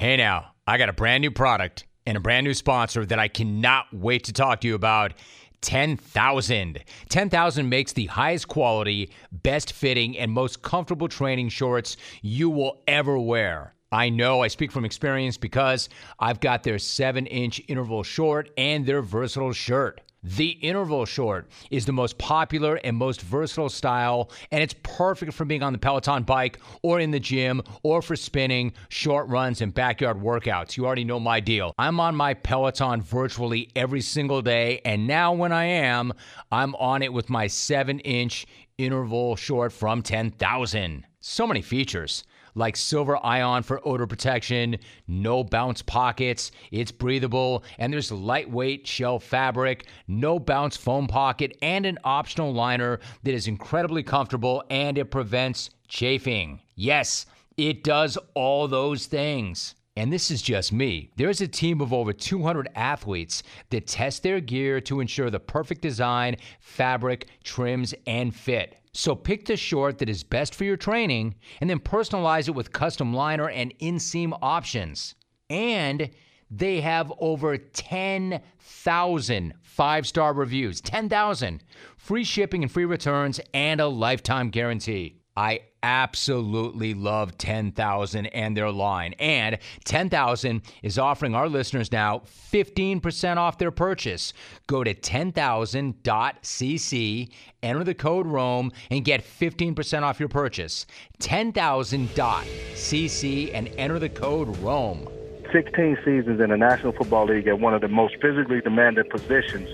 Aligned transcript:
Hey 0.00 0.16
now, 0.16 0.52
I 0.64 0.78
got 0.78 0.88
a 0.88 0.92
brand 0.92 1.22
new 1.22 1.32
product 1.32 1.84
and 2.06 2.16
a 2.16 2.20
brand 2.20 2.44
new 2.44 2.54
sponsor 2.54 3.04
that 3.04 3.18
I 3.18 3.26
cannot 3.26 3.86
wait 3.92 4.22
to 4.26 4.32
talk 4.32 4.60
to 4.60 4.68
you 4.68 4.76
about. 4.76 5.14
10,000. 5.60 6.84
10,000 7.08 7.68
makes 7.68 7.92
the 7.94 8.06
highest 8.06 8.46
quality, 8.46 9.10
best 9.32 9.72
fitting, 9.72 10.16
and 10.16 10.30
most 10.30 10.62
comfortable 10.62 11.08
training 11.08 11.48
shorts 11.48 11.96
you 12.22 12.48
will 12.48 12.80
ever 12.86 13.18
wear. 13.18 13.74
I 13.90 14.08
know 14.08 14.40
I 14.40 14.46
speak 14.46 14.70
from 14.70 14.84
experience 14.84 15.36
because 15.36 15.88
I've 16.20 16.38
got 16.38 16.62
their 16.62 16.78
7 16.78 17.26
inch 17.26 17.60
interval 17.66 18.04
short 18.04 18.50
and 18.56 18.86
their 18.86 19.02
versatile 19.02 19.52
shirt. 19.52 20.00
The 20.24 20.48
interval 20.48 21.06
short 21.06 21.48
is 21.70 21.86
the 21.86 21.92
most 21.92 22.18
popular 22.18 22.74
and 22.82 22.96
most 22.96 23.22
versatile 23.22 23.68
style, 23.68 24.30
and 24.50 24.60
it's 24.60 24.74
perfect 24.82 25.32
for 25.32 25.44
being 25.44 25.62
on 25.62 25.72
the 25.72 25.78
Peloton 25.78 26.24
bike 26.24 26.58
or 26.82 26.98
in 26.98 27.12
the 27.12 27.20
gym 27.20 27.62
or 27.84 28.02
for 28.02 28.16
spinning, 28.16 28.72
short 28.88 29.28
runs, 29.28 29.60
and 29.60 29.72
backyard 29.72 30.20
workouts. 30.20 30.76
You 30.76 30.86
already 30.86 31.04
know 31.04 31.20
my 31.20 31.38
deal. 31.38 31.72
I'm 31.78 32.00
on 32.00 32.16
my 32.16 32.34
Peloton 32.34 33.00
virtually 33.00 33.70
every 33.76 34.00
single 34.00 34.42
day, 34.42 34.80
and 34.84 35.06
now 35.06 35.32
when 35.32 35.52
I 35.52 35.64
am, 35.64 36.12
I'm 36.50 36.74
on 36.74 37.02
it 37.02 37.12
with 37.12 37.30
my 37.30 37.46
7 37.46 38.00
inch 38.00 38.46
interval 38.76 39.36
short 39.36 39.72
from 39.72 40.02
10,000. 40.02 41.06
So 41.20 41.46
many 41.46 41.62
features 41.62 42.24
like 42.58 42.76
silver 42.76 43.24
ion 43.24 43.62
for 43.62 43.80
odor 43.86 44.06
protection, 44.06 44.76
no 45.06 45.42
bounce 45.44 45.80
pockets, 45.80 46.50
it's 46.70 46.92
breathable, 46.92 47.64
and 47.78 47.92
there's 47.92 48.12
lightweight 48.12 48.86
shell 48.86 49.18
fabric, 49.18 49.86
no 50.06 50.38
bounce 50.38 50.76
foam 50.76 51.06
pocket, 51.06 51.56
and 51.62 51.86
an 51.86 51.98
optional 52.04 52.52
liner 52.52 53.00
that 53.22 53.34
is 53.34 53.48
incredibly 53.48 54.02
comfortable 54.02 54.62
and 54.68 54.98
it 54.98 55.10
prevents 55.10 55.70
chafing. 55.86 56.60
Yes, 56.74 57.26
it 57.56 57.82
does 57.84 58.18
all 58.34 58.68
those 58.68 59.06
things. 59.06 59.74
And 59.96 60.12
this 60.12 60.30
is 60.30 60.42
just 60.42 60.72
me. 60.72 61.10
There's 61.16 61.40
a 61.40 61.48
team 61.48 61.80
of 61.80 61.92
over 61.92 62.12
200 62.12 62.68
athletes 62.76 63.42
that 63.70 63.88
test 63.88 64.22
their 64.22 64.40
gear 64.40 64.80
to 64.82 65.00
ensure 65.00 65.28
the 65.28 65.40
perfect 65.40 65.82
design, 65.82 66.36
fabric, 66.60 67.26
trims, 67.42 67.94
and 68.06 68.32
fit. 68.32 68.76
So 68.98 69.14
pick 69.14 69.44
the 69.44 69.56
short 69.56 69.98
that 69.98 70.08
is 70.08 70.24
best 70.24 70.56
for 70.56 70.64
your 70.64 70.76
training 70.76 71.36
and 71.60 71.70
then 71.70 71.78
personalize 71.78 72.48
it 72.48 72.56
with 72.56 72.72
custom 72.72 73.14
liner 73.14 73.48
and 73.48 73.72
inseam 73.78 74.36
options. 74.42 75.14
And 75.48 76.10
they 76.50 76.80
have 76.80 77.12
over 77.20 77.56
10,000 77.56 79.54
five 79.62 80.04
star 80.04 80.32
reviews. 80.32 80.80
10,000. 80.80 81.62
Free 81.96 82.24
shipping 82.24 82.64
and 82.64 82.72
free 82.72 82.86
returns 82.86 83.38
and 83.54 83.80
a 83.80 83.86
lifetime 83.86 84.50
guarantee. 84.50 85.17
I 85.38 85.60
absolutely 85.84 86.94
love 86.94 87.38
10,000 87.38 88.26
and 88.26 88.56
their 88.56 88.72
line. 88.72 89.12
And 89.20 89.58
10,000 89.84 90.62
is 90.82 90.98
offering 90.98 91.36
our 91.36 91.48
listeners 91.48 91.92
now 91.92 92.22
15% 92.52 93.36
off 93.36 93.56
their 93.56 93.70
purchase. 93.70 94.32
Go 94.66 94.82
to 94.82 94.92
10,000.cc, 94.92 97.30
enter 97.62 97.84
the 97.84 97.94
code 97.94 98.26
ROME, 98.26 98.72
and 98.90 99.04
get 99.04 99.22
15% 99.22 100.02
off 100.02 100.18
your 100.18 100.28
purchase. 100.28 100.86
10,000.cc 101.20 103.50
and 103.54 103.68
enter 103.78 104.00
the 104.00 104.08
code 104.08 104.56
ROME. 104.56 105.08
16 105.52 105.98
seasons 106.04 106.40
in 106.40 106.50
the 106.50 106.56
National 106.56 106.90
Football 106.90 107.26
League 107.26 107.46
at 107.46 107.60
one 107.60 107.74
of 107.74 107.80
the 107.80 107.86
most 107.86 108.16
physically 108.20 108.60
demanding 108.60 109.08
positions 109.08 109.68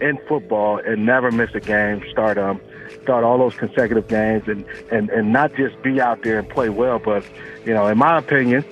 in 0.00 0.16
football 0.26 0.78
and 0.78 1.04
never 1.04 1.30
miss 1.30 1.50
a 1.54 1.60
game. 1.60 2.02
Start 2.10 2.38
um 2.38 2.58
start 3.04 3.22
all 3.22 3.36
those 3.36 3.54
consecutive 3.54 4.08
games 4.08 4.48
and 4.48 4.64
and 4.90 5.10
and 5.10 5.30
not 5.32 5.54
just 5.54 5.80
be 5.82 6.00
out 6.00 6.22
there 6.22 6.38
and 6.38 6.48
play 6.48 6.70
well, 6.70 6.98
but 6.98 7.22
you 7.64 7.74
know, 7.74 7.86
in 7.86 7.98
my 7.98 8.18
opinion, 8.18 8.64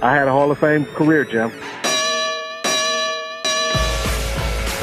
I 0.00 0.14
had 0.14 0.28
a 0.28 0.30
Hall 0.30 0.50
of 0.50 0.58
Fame 0.58 0.86
career, 0.86 1.24
Jim. 1.24 1.50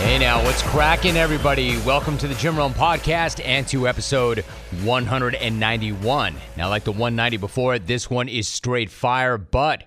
Hey 0.02 0.20
now, 0.20 0.44
what's 0.44 0.62
cracking, 0.62 1.16
everybody? 1.16 1.78
Welcome 1.86 2.18
to 2.18 2.28
the 2.28 2.36
Jim 2.36 2.58
Rome 2.58 2.74
podcast 2.74 3.42
and 3.46 3.66
to 3.70 3.88
episode 3.88 4.40
191. 4.84 6.36
Now, 6.58 6.70
like 6.70 6.84
the 6.84 6.92
190 6.92 7.38
before 7.38 7.80
this 7.80 8.10
one 8.10 8.28
is 8.28 8.48
straight 8.48 8.90
fire, 8.90 9.38
but 9.38 9.86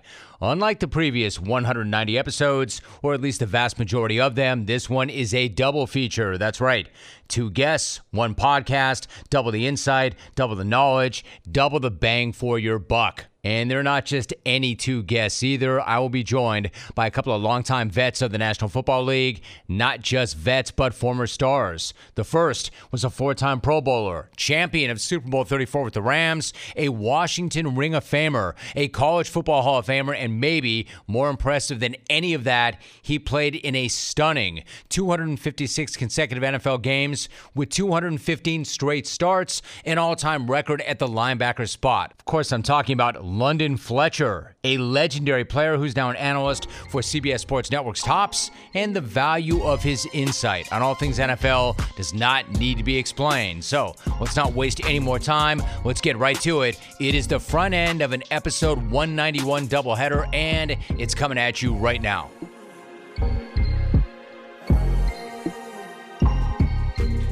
Unlike 0.51 0.79
the 0.79 0.87
previous 0.87 1.39
190 1.39 2.17
episodes, 2.19 2.79
or 3.01 3.15
at 3.15 3.21
least 3.21 3.39
the 3.39 3.47
vast 3.47 3.79
majority 3.79 4.19
of 4.19 4.35
them, 4.35 4.67
this 4.67 4.87
one 4.87 5.09
is 5.09 5.33
a 5.33 5.47
double 5.47 5.87
feature. 5.87 6.37
That's 6.37 6.61
right. 6.61 6.87
Two 7.27 7.49
guests, 7.49 8.01
one 8.11 8.35
podcast, 8.35 9.07
double 9.31 9.51
the 9.51 9.65
insight, 9.65 10.13
double 10.35 10.55
the 10.55 10.63
knowledge, 10.63 11.25
double 11.51 11.79
the 11.79 11.89
bang 11.89 12.31
for 12.31 12.59
your 12.59 12.77
buck. 12.77 13.25
And 13.45 13.69
they're 13.69 13.83
not 13.83 14.05
just 14.05 14.33
any 14.43 14.73
two 14.73 15.03
guests 15.03 15.43
either. 15.43 15.79
I 15.79 15.99
will 15.99 16.09
be 16.09 16.23
joined 16.23 16.71
by 16.95 17.05
a 17.05 17.11
couple 17.11 17.31
of 17.31 17.43
longtime 17.43 17.91
vets 17.91 18.23
of 18.23 18.31
the 18.31 18.39
National 18.39 18.71
Football 18.71 19.03
League, 19.03 19.43
not 19.67 20.01
just 20.01 20.35
vets, 20.35 20.71
but 20.71 20.95
former 20.95 21.27
stars. 21.27 21.93
The 22.15 22.23
first 22.23 22.71
was 22.91 23.03
a 23.03 23.11
four 23.11 23.35
time 23.35 23.61
Pro 23.61 23.81
Bowler, 23.81 24.31
champion 24.35 24.89
of 24.89 24.99
Super 24.99 25.29
Bowl 25.29 25.43
34 25.43 25.83
with 25.83 25.93
the 25.93 26.01
Rams, 26.01 26.53
a 26.75 26.89
Washington 26.89 27.75
Ring 27.75 27.93
of 27.93 28.03
Famer, 28.03 28.55
a 28.75 28.87
College 28.87 29.29
Football 29.29 29.61
Hall 29.61 29.77
of 29.77 29.85
Famer, 29.85 30.15
and 30.17 30.41
maybe 30.41 30.87
more 31.05 31.29
impressive 31.29 31.79
than 31.79 31.95
any 32.09 32.33
of 32.33 32.45
that, 32.45 32.81
he 33.03 33.19
played 33.19 33.53
in 33.53 33.75
a 33.75 33.87
stunning 33.89 34.63
256 34.89 35.95
consecutive 35.95 36.43
NFL 36.43 36.81
games 36.81 37.29
with 37.53 37.69
215 37.69 38.65
straight 38.65 39.05
starts, 39.05 39.61
an 39.85 39.99
all 39.99 40.15
time 40.15 40.49
record 40.49 40.81
at 40.81 40.97
the 40.97 41.07
linebacker 41.07 41.69
spot. 41.69 42.11
Of 42.17 42.25
course, 42.25 42.51
I'm 42.51 42.63
talking 42.63 42.93
about 42.93 43.23
London 43.37 43.75
Fletcher, 43.75 44.55
a 44.63 44.77
legendary 44.77 45.43
player 45.43 45.77
who's 45.77 45.95
now 45.95 46.09
an 46.09 46.15
analyst 46.15 46.69
for 46.89 47.01
CBS 47.01 47.41
Sports 47.41 47.69
Network's 47.69 48.01
Tops, 48.01 48.49
and 48.73 48.95
the 48.95 49.01
value 49.01 49.61
of 49.63 49.83
his 49.83 50.07
insight 50.13 50.71
on 50.71 50.81
all 50.81 50.95
things 50.95 51.19
NFL 51.19 51.77
does 51.97 52.13
not 52.13 52.49
need 52.51 52.77
to 52.77 52.83
be 52.83 52.97
explained. 52.97 53.63
So 53.63 53.93
let's 54.21 54.35
not 54.35 54.53
waste 54.53 54.83
any 54.85 54.99
more 54.99 55.19
time. 55.19 55.61
Let's 55.83 56.01
get 56.01 56.17
right 56.17 56.39
to 56.41 56.61
it. 56.61 56.79
It 56.99 57.13
is 57.13 57.27
the 57.27 57.39
front 57.39 57.73
end 57.73 58.01
of 58.01 58.13
an 58.13 58.23
episode 58.31 58.77
191 58.77 59.67
doubleheader, 59.67 60.33
and 60.33 60.77
it's 60.97 61.13
coming 61.13 61.37
at 61.37 61.61
you 61.61 61.73
right 61.75 62.01
now. 62.01 62.29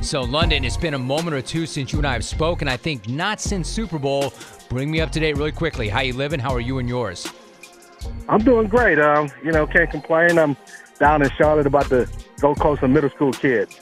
So, 0.03 0.21
London, 0.21 0.65
it's 0.65 0.75
been 0.75 0.95
a 0.95 0.99
moment 0.99 1.33
or 1.33 1.41
two 1.41 1.65
since 1.65 1.93
you 1.93 1.99
and 1.99 2.05
I 2.05 2.11
have 2.11 2.25
spoken. 2.25 2.67
I 2.67 2.75
think 2.75 3.07
not 3.07 3.39
since 3.39 3.69
Super 3.69 3.97
Bowl. 3.97 4.33
Bring 4.73 4.89
me 4.89 5.01
up 5.01 5.11
to 5.11 5.19
date 5.19 5.37
really 5.37 5.51
quickly. 5.51 5.87
How 5.87 6.01
you 6.01 6.13
living? 6.13 6.39
How 6.39 6.51
are 6.51 6.59
you 6.59 6.79
and 6.79 6.89
yours? 6.89 7.31
I'm 8.27 8.43
doing 8.43 8.67
great. 8.67 8.97
Um, 8.97 9.29
you 9.43 9.51
know, 9.51 9.67
can't 9.67 9.91
complain. 9.91 10.39
I'm 10.39 10.57
down 10.97 11.21
in 11.21 11.29
Charlotte 11.37 11.67
about 11.67 11.89
to 11.89 12.09
go 12.39 12.55
coach 12.55 12.79
some 12.79 12.91
middle 12.91 13.11
school 13.11 13.33
kids. 13.33 13.79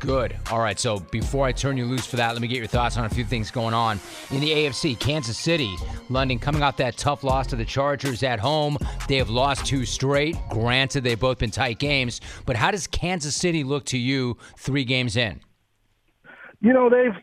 Good. 0.00 0.36
All 0.50 0.58
right. 0.58 0.76
So 0.76 0.98
before 0.98 1.46
I 1.46 1.52
turn 1.52 1.76
you 1.76 1.84
loose 1.84 2.04
for 2.04 2.16
that, 2.16 2.32
let 2.32 2.42
me 2.42 2.48
get 2.48 2.58
your 2.58 2.66
thoughts 2.66 2.96
on 2.96 3.04
a 3.04 3.08
few 3.08 3.24
things 3.24 3.52
going 3.52 3.74
on 3.74 4.00
in 4.32 4.40
the 4.40 4.50
AFC. 4.50 4.98
Kansas 4.98 5.38
City, 5.38 5.72
London, 6.08 6.40
coming 6.40 6.64
off 6.64 6.76
that 6.78 6.96
tough 6.96 7.22
loss 7.22 7.46
to 7.46 7.56
the 7.56 7.64
Chargers 7.64 8.24
at 8.24 8.40
home. 8.40 8.76
They 9.06 9.18
have 9.18 9.30
lost 9.30 9.64
two 9.64 9.84
straight. 9.84 10.36
Granted, 10.50 11.04
they've 11.04 11.18
both 11.18 11.38
been 11.38 11.52
tight 11.52 11.78
games. 11.78 12.20
But 12.44 12.56
how 12.56 12.72
does 12.72 12.88
Kansas 12.88 13.36
City 13.36 13.62
look 13.62 13.84
to 13.86 13.98
you 13.98 14.36
three 14.58 14.84
games 14.84 15.16
in? 15.16 15.40
you 16.64 16.72
know 16.72 16.88
they've 16.88 17.14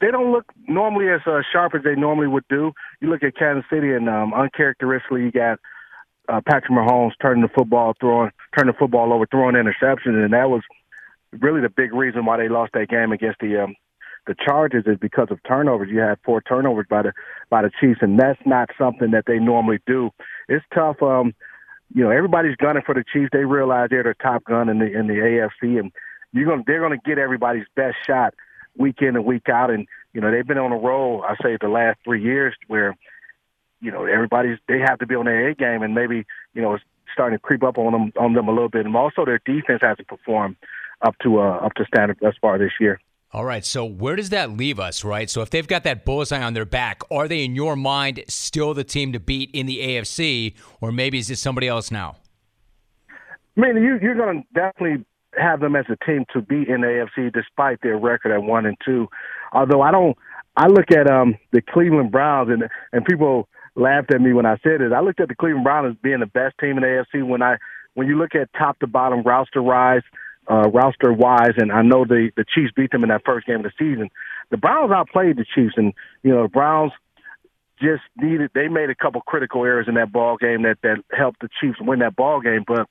they 0.00 0.10
don't 0.10 0.32
look 0.32 0.46
normally 0.66 1.08
as 1.08 1.20
uh, 1.26 1.40
sharp 1.52 1.74
as 1.74 1.82
they 1.82 1.94
normally 1.94 2.28
would 2.28 2.44
do. 2.48 2.72
You 3.00 3.10
look 3.10 3.22
at 3.22 3.36
Kansas 3.36 3.64
City, 3.70 3.92
and 3.92 4.08
um, 4.08 4.32
uncharacteristically, 4.32 5.22
you 5.22 5.32
got 5.32 5.58
uh, 6.28 6.40
Patrick 6.46 6.70
Mahomes 6.70 7.12
turning 7.20 7.42
the 7.42 7.48
football, 7.48 7.94
throwing, 7.98 8.30
turning 8.56 8.72
the 8.72 8.78
football 8.78 9.12
over, 9.12 9.26
throwing 9.26 9.56
interceptions, 9.56 10.22
and 10.22 10.32
that 10.32 10.50
was 10.50 10.62
really 11.40 11.60
the 11.60 11.68
big 11.68 11.92
reason 11.92 12.24
why 12.24 12.36
they 12.36 12.48
lost 12.48 12.72
that 12.74 12.88
game 12.88 13.12
against 13.12 13.40
the 13.40 13.62
um, 13.62 13.74
the 14.26 14.34
Chargers 14.44 14.84
is 14.86 14.98
because 15.00 15.28
of 15.30 15.42
turnovers. 15.44 15.88
You 15.90 16.00
had 16.00 16.18
four 16.24 16.42
turnovers 16.42 16.86
by 16.88 17.02
the 17.02 17.12
by 17.50 17.62
the 17.62 17.70
Chiefs, 17.80 18.00
and 18.02 18.18
that's 18.18 18.40
not 18.44 18.68
something 18.78 19.10
that 19.12 19.24
they 19.26 19.38
normally 19.38 19.80
do. 19.86 20.10
It's 20.48 20.64
tough. 20.74 21.02
Um, 21.02 21.34
you 21.94 22.04
know, 22.04 22.10
everybody's 22.10 22.56
gunning 22.56 22.82
for 22.84 22.94
the 22.94 23.04
Chiefs. 23.10 23.30
They 23.32 23.44
realize 23.44 23.88
they're 23.90 24.02
the 24.02 24.14
top 24.22 24.44
gun 24.44 24.68
in 24.68 24.78
the 24.78 24.86
in 24.86 25.06
the 25.06 25.14
AFC, 25.14 25.80
and 25.80 25.90
you're 26.32 26.46
gonna 26.46 26.62
they're 26.66 26.80
gonna 26.80 27.00
get 27.04 27.18
everybody's 27.18 27.66
best 27.74 27.96
shot 28.06 28.34
week 28.78 28.96
in 29.00 29.16
and 29.16 29.24
week 29.24 29.48
out. 29.48 29.70
And, 29.70 29.86
you 30.12 30.20
know, 30.20 30.30
they've 30.30 30.46
been 30.46 30.58
on 30.58 30.72
a 30.72 30.78
roll, 30.78 31.22
I 31.22 31.34
say, 31.42 31.58
the 31.60 31.68
last 31.68 31.98
three 32.04 32.22
years 32.22 32.54
where 32.68 32.96
you 33.80 33.90
know, 33.90 34.04
everybody's 34.04 34.58
they 34.66 34.80
have 34.80 34.98
to 34.98 35.06
be 35.06 35.14
on 35.14 35.26
their 35.26 35.48
A 35.48 35.54
game, 35.54 35.82
and 35.82 35.94
maybe 35.94 36.26
you 36.54 36.62
know 36.62 36.74
it's 36.74 36.84
starting 37.12 37.38
to 37.38 37.42
creep 37.42 37.62
up 37.62 37.78
on 37.78 37.92
them 37.92 38.12
on 38.18 38.32
them 38.34 38.48
a 38.48 38.52
little 38.52 38.68
bit. 38.68 38.86
And 38.86 38.96
also, 38.96 39.24
their 39.24 39.40
defense 39.44 39.80
hasn't 39.82 40.08
performed 40.08 40.56
up 41.02 41.16
to 41.22 41.40
uh, 41.40 41.58
up 41.58 41.74
to 41.74 41.84
standard 41.84 42.18
thus 42.20 42.34
far 42.40 42.58
this 42.58 42.72
year. 42.80 43.00
All 43.30 43.44
right, 43.44 43.64
so 43.64 43.84
where 43.84 44.16
does 44.16 44.30
that 44.30 44.56
leave 44.56 44.80
us, 44.80 45.04
right? 45.04 45.28
So 45.28 45.42
if 45.42 45.50
they've 45.50 45.66
got 45.66 45.84
that 45.84 46.06
bullseye 46.06 46.42
on 46.42 46.54
their 46.54 46.64
back, 46.64 47.02
are 47.10 47.28
they 47.28 47.44
in 47.44 47.54
your 47.54 47.76
mind 47.76 48.24
still 48.26 48.72
the 48.72 48.84
team 48.84 49.12
to 49.12 49.20
beat 49.20 49.50
in 49.52 49.66
the 49.66 49.80
AFC, 49.80 50.54
or 50.80 50.92
maybe 50.92 51.18
is 51.18 51.28
it 51.30 51.36
somebody 51.36 51.68
else 51.68 51.90
now? 51.90 52.16
I 53.10 53.60
mean, 53.60 53.76
you, 53.76 53.98
you're 54.00 54.14
going 54.14 54.42
to 54.42 54.48
definitely 54.54 55.04
have 55.36 55.60
them 55.60 55.76
as 55.76 55.86
a 55.88 56.04
team 56.04 56.24
to 56.32 56.40
beat 56.40 56.68
in 56.68 56.80
AFC, 56.80 57.32
despite 57.32 57.80
their 57.82 57.98
record 57.98 58.32
at 58.32 58.42
one 58.42 58.66
and 58.66 58.76
two. 58.84 59.08
Although 59.52 59.82
I 59.82 59.90
don't, 59.90 60.16
I 60.56 60.66
look 60.68 60.90
at 60.90 61.10
um 61.10 61.36
the 61.52 61.60
Cleveland 61.60 62.10
Browns 62.10 62.50
and 62.50 62.68
and 62.92 63.04
people 63.04 63.48
laughed 63.74 64.12
at 64.12 64.20
me 64.20 64.32
when 64.32 64.46
I 64.46 64.56
said 64.62 64.80
it. 64.80 64.92
I 64.92 65.00
looked 65.00 65.20
at 65.20 65.28
the 65.28 65.34
Cleveland 65.34 65.64
Browns 65.64 65.92
as 65.92 66.02
being 66.02 66.20
the 66.20 66.26
best 66.26 66.56
team 66.58 66.76
in 66.78 66.82
AFC 66.82 67.26
when 67.26 67.42
I 67.42 67.56
when 67.94 68.06
you 68.06 68.16
look 68.16 68.34
at 68.34 68.52
top 68.52 68.78
to 68.80 68.86
bottom 68.86 69.22
roster 69.22 69.62
wise, 69.62 70.02
uh, 70.50 70.68
roster 70.70 71.12
wise, 71.12 71.54
and 71.56 71.72
I 71.72 71.82
know 71.82 72.04
the 72.04 72.30
the 72.36 72.44
Chiefs 72.44 72.72
beat 72.74 72.90
them 72.90 73.02
in 73.02 73.08
that 73.10 73.24
first 73.24 73.46
game 73.46 73.56
of 73.56 73.62
the 73.64 73.72
season. 73.78 74.10
The 74.50 74.56
Browns 74.56 74.92
outplayed 74.92 75.36
the 75.36 75.44
Chiefs, 75.54 75.74
and 75.76 75.92
you 76.22 76.34
know 76.34 76.42
the 76.42 76.48
Browns 76.48 76.92
just 77.80 78.02
needed. 78.16 78.50
They 78.54 78.68
made 78.68 78.90
a 78.90 78.94
couple 78.94 79.20
critical 79.20 79.64
errors 79.64 79.86
in 79.88 79.94
that 79.94 80.12
ball 80.12 80.36
game 80.36 80.62
that 80.62 80.78
that 80.82 80.98
helped 81.12 81.40
the 81.40 81.48
Chiefs 81.60 81.78
win 81.80 82.00
that 82.00 82.16
ball 82.16 82.40
game, 82.40 82.64
but 82.66 82.88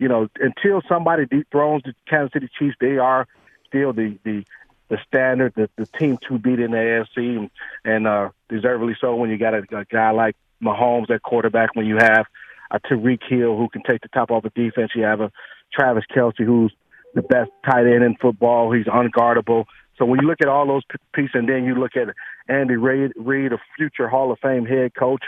you 0.00 0.08
know, 0.08 0.28
until 0.40 0.80
somebody 0.88 1.26
dethrones 1.26 1.82
the 1.84 1.94
Kansas 2.08 2.32
City 2.32 2.48
Chiefs, 2.58 2.74
they 2.80 2.96
are 2.96 3.28
still 3.68 3.92
the 3.92 4.18
the 4.24 4.44
the 4.88 4.98
standard, 5.06 5.52
the 5.54 5.68
the 5.76 5.86
team 5.86 6.18
to 6.26 6.38
beat 6.38 6.58
in 6.58 6.72
the 6.72 6.78
AFC, 6.78 7.36
and, 7.36 7.50
and 7.84 8.06
uh, 8.06 8.30
deservedly 8.48 8.96
so. 9.00 9.14
When 9.14 9.30
you 9.30 9.36
got 9.36 9.54
a, 9.54 9.62
a 9.76 9.84
guy 9.84 10.10
like 10.10 10.36
Mahomes 10.60 11.10
at 11.10 11.22
quarterback, 11.22 11.76
when 11.76 11.86
you 11.86 11.98
have 11.98 12.24
a 12.70 12.80
Tyreek 12.80 13.20
Hill 13.28 13.56
who 13.56 13.68
can 13.68 13.82
take 13.82 14.00
the 14.00 14.08
top 14.08 14.30
off 14.30 14.42
the 14.42 14.50
defense, 14.50 14.92
you 14.96 15.02
have 15.02 15.20
a 15.20 15.30
Travis 15.72 16.04
Kelce 16.10 16.44
who's 16.44 16.72
the 17.14 17.22
best 17.22 17.50
tight 17.64 17.86
end 17.86 18.02
in 18.02 18.16
football. 18.16 18.72
He's 18.72 18.86
unguardable. 18.86 19.66
So 19.98 20.06
when 20.06 20.18
you 20.22 20.26
look 20.26 20.40
at 20.40 20.48
all 20.48 20.66
those 20.66 20.82
pieces, 21.12 21.32
and 21.34 21.46
then 21.46 21.64
you 21.64 21.74
look 21.74 21.92
at 21.94 22.14
Andy 22.48 22.76
Reid, 22.76 23.12
Reid 23.16 23.52
a 23.52 23.58
future 23.76 24.08
Hall 24.08 24.32
of 24.32 24.38
Fame 24.38 24.64
head 24.64 24.94
coach, 24.94 25.22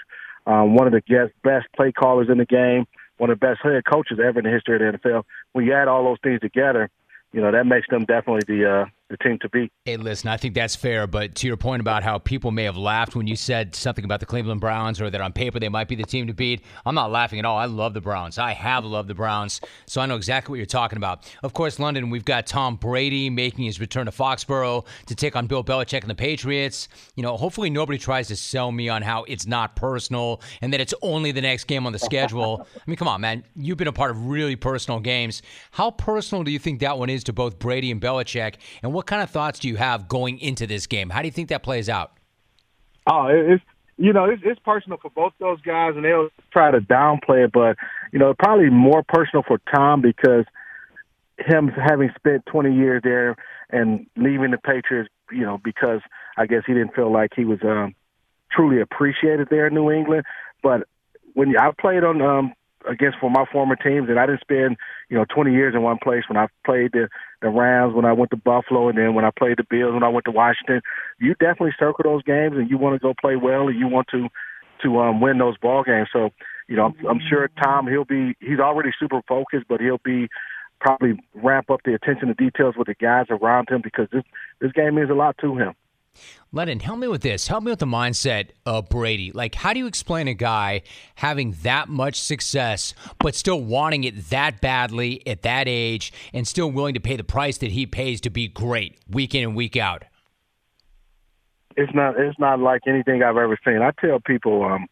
um, 0.47 0.75
one 0.75 0.87
of 0.87 0.95
the 0.95 1.31
best 1.45 1.67
play 1.77 1.93
callers 1.93 2.31
in 2.31 2.39
the 2.39 2.47
game, 2.47 2.87
one 3.23 3.31
of 3.31 3.39
the 3.39 3.47
best 3.47 3.61
head 3.63 3.85
coaches 3.85 4.19
ever 4.19 4.41
in 4.41 4.45
the 4.45 4.51
history 4.51 4.75
of 4.75 4.81
the 4.81 4.99
NFL. 4.99 5.23
When 5.53 5.65
you 5.65 5.73
add 5.75 5.87
all 5.87 6.03
those 6.03 6.19
things 6.25 6.41
together, 6.41 6.91
you 7.33 7.41
know 7.41 7.53
that 7.53 7.67
makes 7.67 7.87
them 7.89 8.05
definitely 8.05 8.43
the 8.49 8.69
uh, 8.69 8.85
the 9.13 9.19
team 9.19 9.39
to 9.41 9.49
beat. 9.49 9.71
Hey, 9.85 9.97
listen, 9.97 10.29
I 10.29 10.37
think 10.37 10.55
that's 10.55 10.75
fair. 10.75 11.07
But 11.07 11.37
to 11.37 11.47
your 11.47 11.57
point 11.57 11.81
about 11.81 12.03
how 12.03 12.19
people 12.19 12.51
may 12.51 12.65
have 12.65 12.77
laughed 12.77 13.15
when 13.15 13.27
you 13.27 13.37
said 13.37 13.75
something 13.75 14.05
about 14.05 14.21
the 14.21 14.27
Cleveland 14.27 14.61
Browns 14.61 15.01
or 15.01 15.11
that 15.11 15.21
on 15.21 15.33
paper 15.33 15.61
they 15.61 15.69
might 15.69 15.87
be 15.87 15.95
the 15.95 16.05
team 16.05 16.27
to 16.27 16.35
beat, 16.35 16.63
I'm 16.85 16.95
not 16.95 17.13
laughing 17.13 17.39
at 17.39 17.45
all. 17.45 17.57
I 17.57 17.67
love 17.67 17.95
the 17.95 18.01
Browns. 18.01 18.39
I 18.39 18.53
have 18.53 18.85
loved 18.85 19.09
the 19.09 19.15
Browns, 19.15 19.61
so 19.87 20.01
I 20.01 20.07
know 20.07 20.17
exactly 20.17 20.53
what 20.53 20.57
you're 20.57 20.67
talking 20.67 20.97
about. 20.97 21.31
Of 21.43 21.53
course, 21.53 21.79
London, 21.79 22.11
we've 22.11 22.25
got 22.25 22.47
Tom 22.47 22.77
Brady 22.77 23.31
making 23.31 23.65
his 23.65 23.79
return 23.79 24.07
to 24.07 24.13
Foxborough 24.13 24.85
to 25.07 25.15
take 25.15 25.37
on 25.37 25.47
Bill 25.47 25.63
Belichick 25.63 26.01
and 26.01 26.11
the 26.11 26.15
Patriots. 26.15 26.89
You 27.15 27.23
know, 27.23 27.37
hopefully 27.37 27.71
nobody 27.71 27.99
tries 27.99 28.29
to 28.29 28.37
sell 28.37 28.73
me 28.73 28.89
on 28.89 29.03
how 29.03 29.25
it's 29.25 29.47
not 29.47 29.77
personal 29.77 30.41
and 30.63 30.73
that 30.73 30.81
it's 30.81 30.95
only 31.03 31.33
the 31.33 31.43
next 31.43 31.65
game 31.65 31.87
on 31.87 31.93
the 31.93 31.99
schedule. 31.99 32.67
I 32.75 32.81
mean, 32.87 32.97
come 32.97 33.09
on, 33.09 33.21
man. 33.21 33.45
You've 33.55 33.79
been 33.79 33.89
a 33.89 33.93
part 33.93 34.11
of 34.11 34.27
really 34.27 34.57
personal 34.57 35.01
games. 35.01 35.43
How 35.71 35.91
personal 35.91 36.45
do 36.45 36.51
you 36.51 36.59
think 36.59 36.81
that 36.81 36.99
one 36.99 37.11
is 37.11 37.25
to 37.25 37.33
both 37.33 37.59
Brady 37.59 37.91
and 37.91 38.01
Belichick? 38.01 38.55
And 38.83 38.93
what 38.93 39.02
kind 39.07 39.23
of 39.23 39.31
thoughts 39.31 39.59
do 39.59 39.69
you 39.69 39.77
have 39.77 40.09
going 40.09 40.39
into 40.39 40.67
this 40.67 40.87
game? 40.87 41.11
How 41.11 41.21
do 41.21 41.29
you 41.29 41.33
think 41.33 41.49
that 41.49 41.63
plays 41.63 41.89
out? 41.89 42.13
Oh, 43.07 43.27
it's 43.27 43.63
you 43.97 44.13
know 44.13 44.25
it's, 44.25 44.43
it's 44.45 44.61
personal 44.61 44.99
for 44.99 45.11
both 45.11 45.33
those 45.39 45.61
guys, 45.61 45.93
and 45.95 46.05
they'll 46.05 46.31
try 46.53 46.71
to 46.71 46.81
downplay 46.81 47.45
it, 47.45 47.53
but 47.53 47.77
you 48.13 48.19
know 48.19 48.35
probably 48.39 48.71
more 48.71 49.03
personal 49.03 49.43
for 49.47 49.61
Tom 49.75 50.01
because 50.01 50.45
him 51.39 51.69
having 51.69 52.11
spent 52.17 52.47
20 52.47 52.75
years 52.75 53.01
there 53.03 53.37
and 53.71 54.07
leaving 54.17 54.51
the 54.51 54.59
Patriots, 54.59 55.09
you 55.31 55.41
know, 55.41 55.59
because 55.65 56.01
I 56.37 56.47
guess 56.47 56.63
he 56.67 56.75
didn't 56.75 56.95
feel 56.95 57.13
like 57.13 57.31
he 57.35 57.45
was 57.45 57.59
um, 57.63 57.95
truly 58.51 58.81
appreciated 58.81 59.49
there 59.51 59.67
in 59.67 59.75
New 59.75 59.91
England. 59.91 60.25
But 60.63 60.87
when 61.35 61.57
I 61.59 61.71
played 61.79 62.05
on 62.05 62.21
um, 62.21 62.53
against 62.89 63.19
for 63.19 63.31
my 63.31 63.45
former 63.51 63.77
teams, 63.77 64.09
and 64.09 64.19
I 64.19 64.27
didn't 64.27 64.41
spend 64.41 64.77
you 65.09 65.17
know 65.17 65.25
20 65.35 65.53
years 65.53 65.75
in 65.75 65.83
one 65.83 65.99
place. 66.03 66.25
When 66.29 66.37
I 66.37 66.49
played 66.65 66.93
the 66.93 67.09
the 67.43 67.49
Rams, 67.49 67.95
when 67.95 68.05
I 68.05 68.13
went 68.13 68.31
to 68.31 68.37
Buffalo, 68.37 68.89
and 68.89 68.97
then 68.97 69.15
when 69.15 69.25
I 69.25 69.31
played 69.31 69.59
the 69.59 69.65
Bills, 69.69 69.93
when 69.93 70.03
I 70.03 70.09
went 70.09 70.25
to 70.27 70.31
Washington, 70.31 70.81
you 71.19 71.35
definitely 71.35 71.75
circle 71.79 72.05
those 72.05 72.23
games, 72.23 72.57
and 72.57 72.71
you 72.71 72.79
want 72.79 72.95
to 72.95 72.99
go 72.99 73.15
play 73.21 73.37
well, 73.37 73.69
and 73.69 73.79
you 73.79 73.89
want 73.89 74.09
to 74.09 74.29
to 74.83 74.99
um, 74.99 75.21
win 75.21 75.39
those 75.39 75.57
ball 75.59 75.85
games. 75.85 76.09
So 76.13 76.31
you 76.69 76.77
know, 76.77 76.87
I'm, 76.87 77.07
I'm 77.07 77.21
sure 77.29 77.51
Tom 77.63 77.87
he'll 77.87 78.05
be 78.05 78.37
he's 78.41 78.61
already 78.61 78.91
super 78.99 79.21
focused, 79.29 79.67
but 79.69 79.81
he'll 79.81 80.01
be 80.03 80.29
probably 80.81 81.19
ramp 81.35 81.71
up 81.71 81.81
the 81.85 81.95
attention 81.95 82.29
to 82.29 82.35
details 82.35 82.75
with 82.77 82.89
the 82.89 82.95
guys 82.95 83.27
around 83.31 83.69
him 83.69 83.81
because 83.83 84.09
this 84.13 84.25
this 84.61 84.73
game 84.73 84.95
means 84.95 85.11
a 85.11 85.15
lot 85.15 85.37
to 85.39 85.57
him. 85.57 85.75
London, 86.55 86.81
help 86.81 86.99
me 86.99 87.09
with 87.09 87.23
this. 87.23 87.49
Help 87.49 87.65
me 87.65 87.71
with 87.71 87.79
the 87.79 87.87
mindset 87.87 88.51
of 88.67 88.91
Brady. 88.91 89.33
Like, 89.33 89.55
how 89.55 89.73
do 89.73 89.79
you 89.79 89.87
explain 89.87 90.29
a 90.29 90.35
guy 90.35 90.83
having 91.15 91.53
that 91.63 91.89
much 91.89 92.21
success, 92.21 92.93
but 93.19 93.35
still 93.35 93.61
wanting 93.61 94.05
it 94.05 94.29
that 94.29 94.61
badly 94.61 95.27
at 95.27 95.43
that 95.43 95.67
age 95.67 96.13
and 96.35 96.47
still 96.47 96.71
willing 96.71 96.93
to 96.93 97.01
pay 97.01 97.17
the 97.17 97.25
price 97.25 97.57
that 97.59 97.73
he 97.73 97.87
pays 97.87 98.21
to 98.21 98.31
be 98.31 98.49
great 98.49 98.99
week 99.09 99.35
in 99.35 99.43
and 99.43 99.57
week 99.57 99.77
out? 99.77 100.05
It's 101.75 101.95
not. 101.95 102.21
It's 102.21 102.39
not 102.39 102.61
like 102.61 102.83
anything 102.87 103.23
I've 103.23 103.39
ever 103.39 103.59
seen. 103.65 103.79
I 103.81 103.93
tell 103.99 104.21
people, 104.21 104.63
um, 104.63 104.89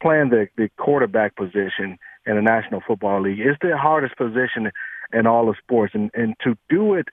playing 0.00 0.30
the 0.30 0.48
the 0.56 0.70
quarterback 0.78 1.36
position 1.36 1.98
in 2.24 2.36
the 2.36 2.40
National 2.40 2.80
Football 2.80 3.20
League 3.20 3.40
is 3.40 3.56
the 3.60 3.76
hardest 3.76 4.16
position 4.16 4.70
in 5.12 5.26
all 5.26 5.50
of 5.50 5.56
sports, 5.58 5.92
and 5.94 6.10
and 6.14 6.34
to 6.42 6.56
do 6.70 6.94
it 6.94 7.08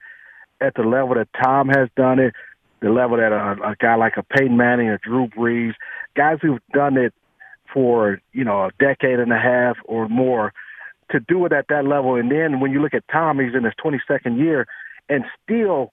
at 0.62 0.74
the 0.76 0.82
level 0.82 1.14
that 1.16 1.28
Tom 1.42 1.68
has 1.68 1.90
done 1.94 2.18
it 2.18 2.32
the 2.82 2.90
level 2.90 3.16
that 3.16 3.32
a, 3.32 3.70
a 3.70 3.76
guy 3.78 3.94
like 3.94 4.16
a 4.16 4.22
Peyton 4.22 4.56
Manning 4.56 4.88
or 4.88 4.98
Drew 4.98 5.28
Brees, 5.28 5.74
guys 6.16 6.38
who've 6.42 6.60
done 6.74 6.98
it 6.98 7.14
for 7.72 8.20
you 8.32 8.44
know 8.44 8.64
a 8.64 8.70
decade 8.78 9.20
and 9.20 9.32
a 9.32 9.38
half 9.38 9.76
or 9.84 10.08
more, 10.08 10.52
to 11.10 11.20
do 11.20 11.46
it 11.46 11.52
at 11.52 11.68
that 11.68 11.86
level. 11.86 12.16
And 12.16 12.30
then 12.30 12.60
when 12.60 12.72
you 12.72 12.82
look 12.82 12.92
at 12.92 13.04
Tom, 13.10 13.38
he's 13.38 13.54
in 13.54 13.64
his 13.64 13.74
22nd 13.82 14.38
year 14.38 14.66
and 15.08 15.24
still 15.42 15.92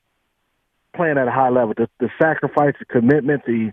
playing 0.95 1.17
at 1.17 1.27
a 1.27 1.31
high 1.31 1.49
level. 1.49 1.73
The, 1.77 1.87
the 1.99 2.09
sacrifice, 2.19 2.73
the 2.79 2.85
commitment, 2.85 3.45
the 3.45 3.71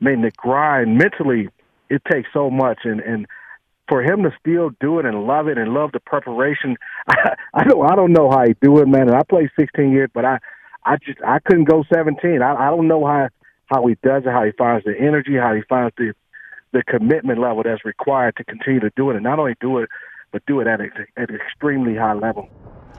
I 0.00 0.04
mean 0.04 0.22
the 0.22 0.30
grind 0.30 0.96
mentally, 0.96 1.48
it 1.90 2.02
takes 2.10 2.28
so 2.32 2.48
much. 2.48 2.80
And 2.84 3.00
and 3.00 3.26
for 3.88 4.02
him 4.02 4.22
to 4.22 4.30
still 4.38 4.70
do 4.80 5.00
it 5.00 5.04
and 5.04 5.26
love 5.26 5.48
it 5.48 5.58
and 5.58 5.74
love 5.74 5.90
the 5.92 6.00
preparation, 6.00 6.76
I, 7.08 7.34
I 7.54 7.64
don't 7.64 7.90
I 7.90 7.96
don't 7.96 8.12
know 8.12 8.30
how 8.30 8.44
he 8.46 8.54
do 8.62 8.78
it, 8.78 8.86
man. 8.86 9.08
And 9.08 9.16
I 9.16 9.22
played 9.28 9.50
16 9.58 9.90
years, 9.90 10.10
but 10.14 10.24
I 10.24 10.38
I 10.84 10.96
just 10.96 11.18
I 11.26 11.38
couldn't 11.38 11.64
go 11.64 11.84
17. 11.92 12.42
I, 12.42 12.54
I 12.54 12.70
don't 12.70 12.88
know 12.88 13.06
how 13.06 13.28
how 13.66 13.86
he 13.86 13.96
does 14.02 14.24
it, 14.26 14.30
how 14.30 14.44
he 14.44 14.52
finds 14.52 14.84
the 14.84 14.94
energy, 14.98 15.36
how 15.36 15.54
he 15.54 15.62
finds 15.68 15.94
the 15.96 16.12
the 16.72 16.82
commitment 16.84 17.38
level 17.38 17.62
that's 17.62 17.84
required 17.84 18.36
to 18.36 18.44
continue 18.44 18.80
to 18.80 18.90
do 18.96 19.10
it, 19.10 19.14
and 19.14 19.22
not 19.22 19.38
only 19.38 19.54
do 19.60 19.78
it, 19.78 19.90
but 20.32 20.44
do 20.46 20.60
it 20.60 20.66
at, 20.66 20.80
a, 20.80 20.88
at 21.18 21.28
an 21.28 21.36
extremely 21.36 21.94
high 21.94 22.14
level. 22.14 22.48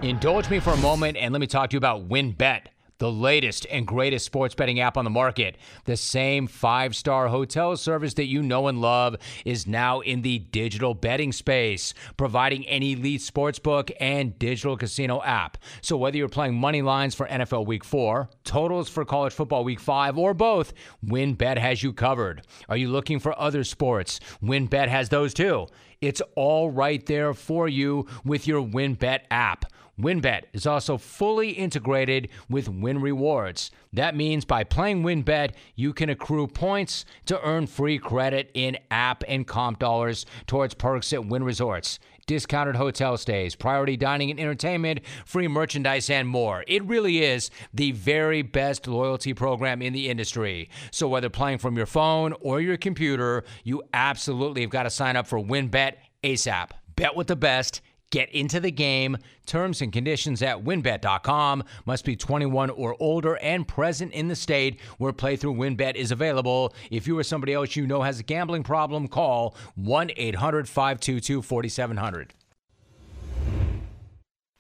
Indulge 0.04 0.50
me 0.50 0.60
for 0.60 0.72
a 0.72 0.78
moment, 0.78 1.18
and 1.18 1.34
let 1.34 1.40
me 1.40 1.48
talk 1.48 1.72
to 1.72 1.74
you 1.74 1.80
about 1.80 2.08
WynnBET 2.08 2.68
the 2.98 3.12
latest 3.12 3.66
and 3.72 3.86
greatest 3.88 4.26
sports 4.26 4.56
betting 4.56 4.80
app 4.80 4.98
on 4.98 5.04
the 5.04 5.10
market. 5.10 5.58
The 5.86 5.98
same 5.98 6.48
five 6.48 6.96
star 6.96 7.28
hotel 7.28 7.76
service 7.78 8.14
that 8.16 8.26
you 8.26 8.42
know 8.42 8.68
and 8.68 8.82
love 8.82 9.18
is 9.46 9.68
now 9.68 10.00
in 10.02 10.22
the 10.22 10.40
digital 10.40 10.94
betting 10.94 11.32
space, 11.32 11.94
providing 12.18 12.68
an 12.68 12.84
elite 12.84 13.22
sportsbook 13.22 13.92
and 14.00 14.38
digital 14.40 14.78
casino 14.78 15.22
app. 15.24 15.58
So, 15.82 15.98
whether 15.98 16.18
you're 16.18 16.30
playing 16.30 16.56
money 16.56 16.82
lines 16.82 17.16
for 17.16 17.28
NFL 17.28 17.66
Week 17.66 17.84
4, 17.84 18.30
totals 18.44 18.90
for 18.90 19.06
college 19.06 19.34
football 19.34 19.64
Week 19.64 19.80
5, 19.80 20.18
or 20.18 20.34
both, 20.34 20.74
WynnBET 21.06 21.58
has 21.58 21.84
you 21.84 21.94
covered. 21.94 22.46
Are 22.70 22.78
you 22.78 22.90
looking 22.90 23.20
for 23.20 23.38
other 23.40 23.64
sports? 23.64 24.20
WynnBET 24.42 24.88
has 24.88 25.10
those 25.10 25.34
too. 25.34 25.68
It's 26.02 26.22
all 26.36 26.70
right 26.70 27.06
there 27.06 27.34
for 27.34 27.70
you 27.70 28.08
with 28.26 28.46
your 28.46 28.62
WynnBET 28.62 29.22
app. 29.32 29.66
WynnBET 30.04 30.44
is 30.52 30.68
also 30.68 30.98
fully 30.98 31.52
integrated 31.52 32.28
with 32.50 32.68
Wynn 32.68 33.00
Rewards. 33.00 33.72
That 33.94 34.18
means 34.18 34.44
by 34.44 34.66
playing 34.66 35.04
WynnBET, 35.04 35.52
you 35.76 35.94
can 35.94 36.10
accrue 36.10 36.46
points 36.48 37.06
to 37.28 37.42
earn 37.42 37.68
free 37.68 37.98
credit 37.98 38.52
in 38.54 38.78
app 38.92 39.24
and 39.30 39.48
comp 39.48 39.80
dollars 39.80 40.26
towards 40.46 40.74
perks 40.74 41.14
at 41.14 41.26
Wynn 41.26 41.46
Resorts. 41.46 42.00
Discounted 42.28 42.76
hotel 42.76 43.18
stays, 43.18 43.56
priority 43.56 43.96
dining 43.96 44.30
and 44.30 44.40
entertainment, 44.40 45.02
free 45.26 45.48
merchandise, 45.48 46.10
and 46.10 46.28
more. 46.28 46.66
It 46.68 46.84
really 46.84 47.24
is 47.24 47.50
the 47.74 47.92
very 47.92 48.42
best 48.42 48.88
loyalty 48.88 49.34
program 49.34 49.82
in 49.82 49.94
the 49.94 50.10
industry. 50.10 50.70
So, 50.92 51.08
whether 51.08 51.30
playing 51.30 51.58
from 51.58 51.76
your 51.76 51.86
phone 51.86 52.34
or 52.42 52.62
your 52.62 52.78
computer, 52.78 53.44
you 53.64 53.84
absolutely 53.94 54.62
have 54.62 54.70
got 54.70 54.84
to 54.84 54.90
sign 54.90 55.16
up 55.16 55.28
for 55.28 55.40
WynnBET 55.40 55.96
ASAP. 56.24 56.72
Bet 56.96 57.16
with 57.16 57.28
the 57.28 57.36
best 57.36 57.82
Get 58.14 58.30
into 58.30 58.60
the 58.60 58.70
game. 58.70 59.18
Terms 59.48 59.82
and 59.82 59.92
conditions 59.92 60.44
at 60.44 60.64
wynnbet.com. 60.64 61.64
Must 61.88 62.06
be 62.06 62.16
21 62.16 62.70
or 62.70 62.96
older 63.00 63.38
and 63.38 63.68
present 63.68 64.14
in 64.14 64.28
the 64.28 64.36
state 64.36 64.80
where 65.00 65.12
playthrough 65.12 65.58
winbet 65.58 65.96
is 65.96 66.12
available. 66.12 66.76
If 66.92 67.08
you 67.08 67.18
or 67.18 67.24
somebody 67.24 67.54
else 67.54 67.76
you 67.76 67.88
know 67.88 68.04
has 68.04 68.20
a 68.20 68.24
gambling 68.24 68.62
problem, 68.62 69.08
call 69.08 69.56
1 69.74 70.12
800 70.16 70.70
522 70.70 71.42
4700. 71.42 72.36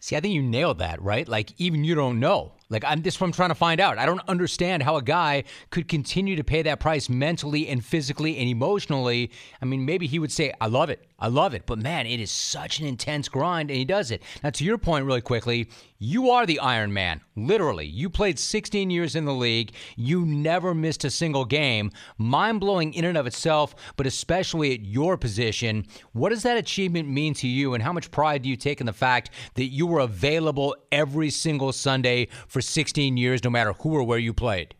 See, 0.01 0.15
I 0.15 0.19
think 0.19 0.33
you 0.33 0.41
nailed 0.41 0.79
that, 0.79 0.99
right? 0.99 1.27
Like, 1.27 1.51
even 1.59 1.83
you 1.83 1.93
don't 1.93 2.19
know. 2.19 2.53
Like, 2.69 2.83
I'm 2.85 3.01
this 3.01 3.19
what 3.19 3.27
I'm 3.27 3.33
trying 3.33 3.49
to 3.49 3.55
find 3.55 3.79
out. 3.79 3.97
I 3.97 4.05
don't 4.05 4.21
understand 4.27 4.83
how 4.83 4.95
a 4.95 5.01
guy 5.01 5.43
could 5.69 5.87
continue 5.87 6.35
to 6.35 6.43
pay 6.43 6.61
that 6.63 6.79
price 6.79 7.09
mentally 7.09 7.67
and 7.67 7.83
physically 7.83 8.37
and 8.37 8.49
emotionally. 8.49 9.31
I 9.61 9.65
mean, 9.65 9.85
maybe 9.85 10.07
he 10.07 10.19
would 10.19 10.31
say, 10.31 10.53
I 10.59 10.67
love 10.67 10.89
it. 10.89 11.05
I 11.19 11.27
love 11.27 11.53
it. 11.53 11.65
But 11.65 11.79
man, 11.79 12.05
it 12.05 12.19
is 12.19 12.31
such 12.31 12.79
an 12.79 12.85
intense 12.85 13.29
grind, 13.29 13.69
and 13.69 13.77
he 13.77 13.85
does 13.85 14.11
it. 14.11 14.21
Now, 14.43 14.49
to 14.49 14.63
your 14.65 14.77
point, 14.77 15.05
really 15.05 15.21
quickly, 15.21 15.69
you 15.97 16.31
are 16.31 16.45
the 16.45 16.59
Iron 16.59 16.91
Man. 16.91 17.21
Literally. 17.37 17.85
You 17.85 18.09
played 18.09 18.37
16 18.37 18.89
years 18.89 19.15
in 19.15 19.23
the 19.23 19.33
league. 19.33 19.73
You 19.95 20.25
never 20.25 20.73
missed 20.73 21.05
a 21.05 21.09
single 21.09 21.45
game. 21.45 21.91
Mind 22.17 22.59
blowing 22.59 22.93
in 22.93 23.05
and 23.05 23.17
of 23.17 23.25
itself, 23.25 23.73
but 23.95 24.05
especially 24.05 24.73
at 24.73 24.81
your 24.81 25.15
position. 25.15 25.85
What 26.11 26.29
does 26.29 26.43
that 26.43 26.57
achievement 26.57 27.07
mean 27.07 27.33
to 27.35 27.47
you, 27.47 27.73
and 27.73 27.81
how 27.81 27.93
much 27.93 28.11
pride 28.11 28.41
do 28.41 28.49
you 28.49 28.57
take 28.57 28.81
in 28.81 28.85
the 28.85 28.91
fact 28.91 29.29
that 29.55 29.67
you 29.67 29.87
were 29.87 29.99
available 29.99 30.75
every 30.91 31.29
single 31.29 31.71
Sunday 31.71 32.27
for 32.53 32.61
16 32.61 33.17
years, 33.17 33.43
no 33.43 33.49
matter 33.49 33.73
who 33.73 33.95
or 33.95 34.03
where 34.03 34.19
you 34.19 34.31
played? 34.31 34.75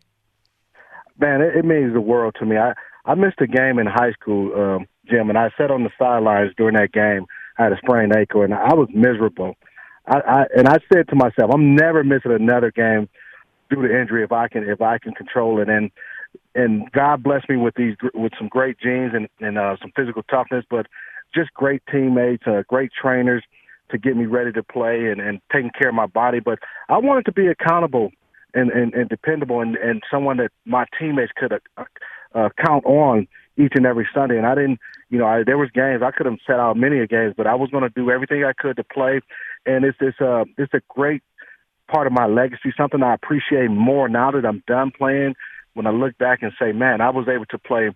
Man, 1.19 1.41
it, 1.41 1.55
it 1.57 1.65
means 1.65 1.93
the 1.93 2.01
world 2.01 2.35
to 2.39 2.45
me. 2.45 2.55
I, 2.55 2.73
I 3.05 3.15
missed 3.15 3.41
a 3.41 3.47
game 3.47 3.79
in 3.79 3.87
high 3.87 4.11
school. 4.13 4.53
Um, 4.55 4.85
Jim, 5.09 5.29
and 5.29 5.37
I 5.37 5.49
sat 5.57 5.71
on 5.71 5.83
the 5.83 5.89
sidelines 5.97 6.53
during 6.55 6.75
that 6.75 6.91
game. 6.91 7.25
I 7.57 7.63
had 7.63 7.73
a 7.73 7.77
sprained 7.77 8.15
ankle, 8.15 8.43
and 8.43 8.53
I 8.53 8.73
was 8.75 8.87
miserable. 8.93 9.55
I, 10.07 10.19
I 10.19 10.43
and 10.55 10.67
I 10.67 10.77
said 10.91 11.07
to 11.09 11.15
myself, 11.15 11.51
I'm 11.53 11.75
never 11.75 12.03
missing 12.03 12.31
another 12.31 12.71
game 12.71 13.09
due 13.69 13.87
to 13.87 14.01
injury 14.01 14.23
if 14.23 14.31
I 14.31 14.47
can 14.47 14.63
if 14.63 14.81
I 14.81 14.97
can 14.99 15.13
control 15.13 15.59
it. 15.61 15.69
And 15.69 15.91
and 16.55 16.91
God 16.91 17.23
blessed 17.23 17.49
me 17.49 17.57
with 17.57 17.75
these 17.75 17.95
with 18.13 18.33
some 18.37 18.47
great 18.47 18.79
genes 18.79 19.11
and 19.13 19.27
and 19.39 19.57
uh, 19.57 19.75
some 19.81 19.91
physical 19.95 20.23
toughness, 20.23 20.65
but 20.69 20.87
just 21.33 21.53
great 21.53 21.81
teammates, 21.91 22.43
uh, 22.47 22.63
great 22.67 22.91
trainers 22.99 23.43
to 23.93 23.97
get 23.97 24.17
me 24.17 24.25
ready 24.25 24.51
to 24.51 24.63
play 24.63 25.09
and 25.09 25.21
and 25.21 25.39
taking 25.51 25.71
care 25.71 25.89
of 25.89 25.95
my 25.95 26.07
body. 26.07 26.39
But 26.39 26.59
I 26.89 26.97
wanted 26.97 27.25
to 27.25 27.31
be 27.31 27.47
accountable 27.47 28.11
and 28.53 28.69
and, 28.71 28.93
and 28.93 29.09
dependable 29.09 29.61
and 29.61 29.75
and 29.77 30.03
someone 30.11 30.37
that 30.37 30.51
my 30.65 30.85
teammates 30.99 31.31
could 31.35 31.53
uh, 31.53 31.83
uh, 32.35 32.49
count 32.63 32.85
on 32.85 33.27
each 33.57 33.73
and 33.75 33.85
every 33.85 34.07
Sunday. 34.13 34.37
And 34.37 34.47
I 34.47 34.55
didn't, 34.55 34.79
you 35.09 35.19
know, 35.19 35.27
I, 35.27 35.43
there 35.43 35.57
was 35.57 35.69
games 35.71 36.01
I 36.03 36.11
could 36.11 36.25
have 36.25 36.37
set 36.45 36.59
out 36.59 36.75
many 36.75 36.99
a 36.99 37.07
games, 37.07 37.35
but 37.37 37.47
I 37.47 37.55
was 37.55 37.69
going 37.69 37.83
to 37.83 37.89
do 37.89 38.09
everything 38.09 38.43
I 38.43 38.53
could 38.53 38.77
to 38.77 38.83
play. 38.83 39.21
And 39.65 39.85
it's 39.85 39.97
a 40.01 40.25
uh, 40.25 40.45
it's 40.57 40.73
a 40.73 40.81
great 40.89 41.23
part 41.91 42.07
of 42.07 42.13
my 42.13 42.25
legacy, 42.25 42.73
something 42.75 43.03
I 43.03 43.13
appreciate 43.13 43.69
more 43.69 44.09
now 44.09 44.31
that 44.31 44.45
I'm 44.45 44.63
done 44.67 44.91
playing. 44.91 45.35
When 45.73 45.87
I 45.87 45.91
look 45.91 46.17
back 46.17 46.43
and 46.43 46.51
say, 46.59 46.71
man, 46.71 47.01
I 47.01 47.09
was 47.09 47.27
able 47.27 47.45
to 47.47 47.57
play 47.57 47.89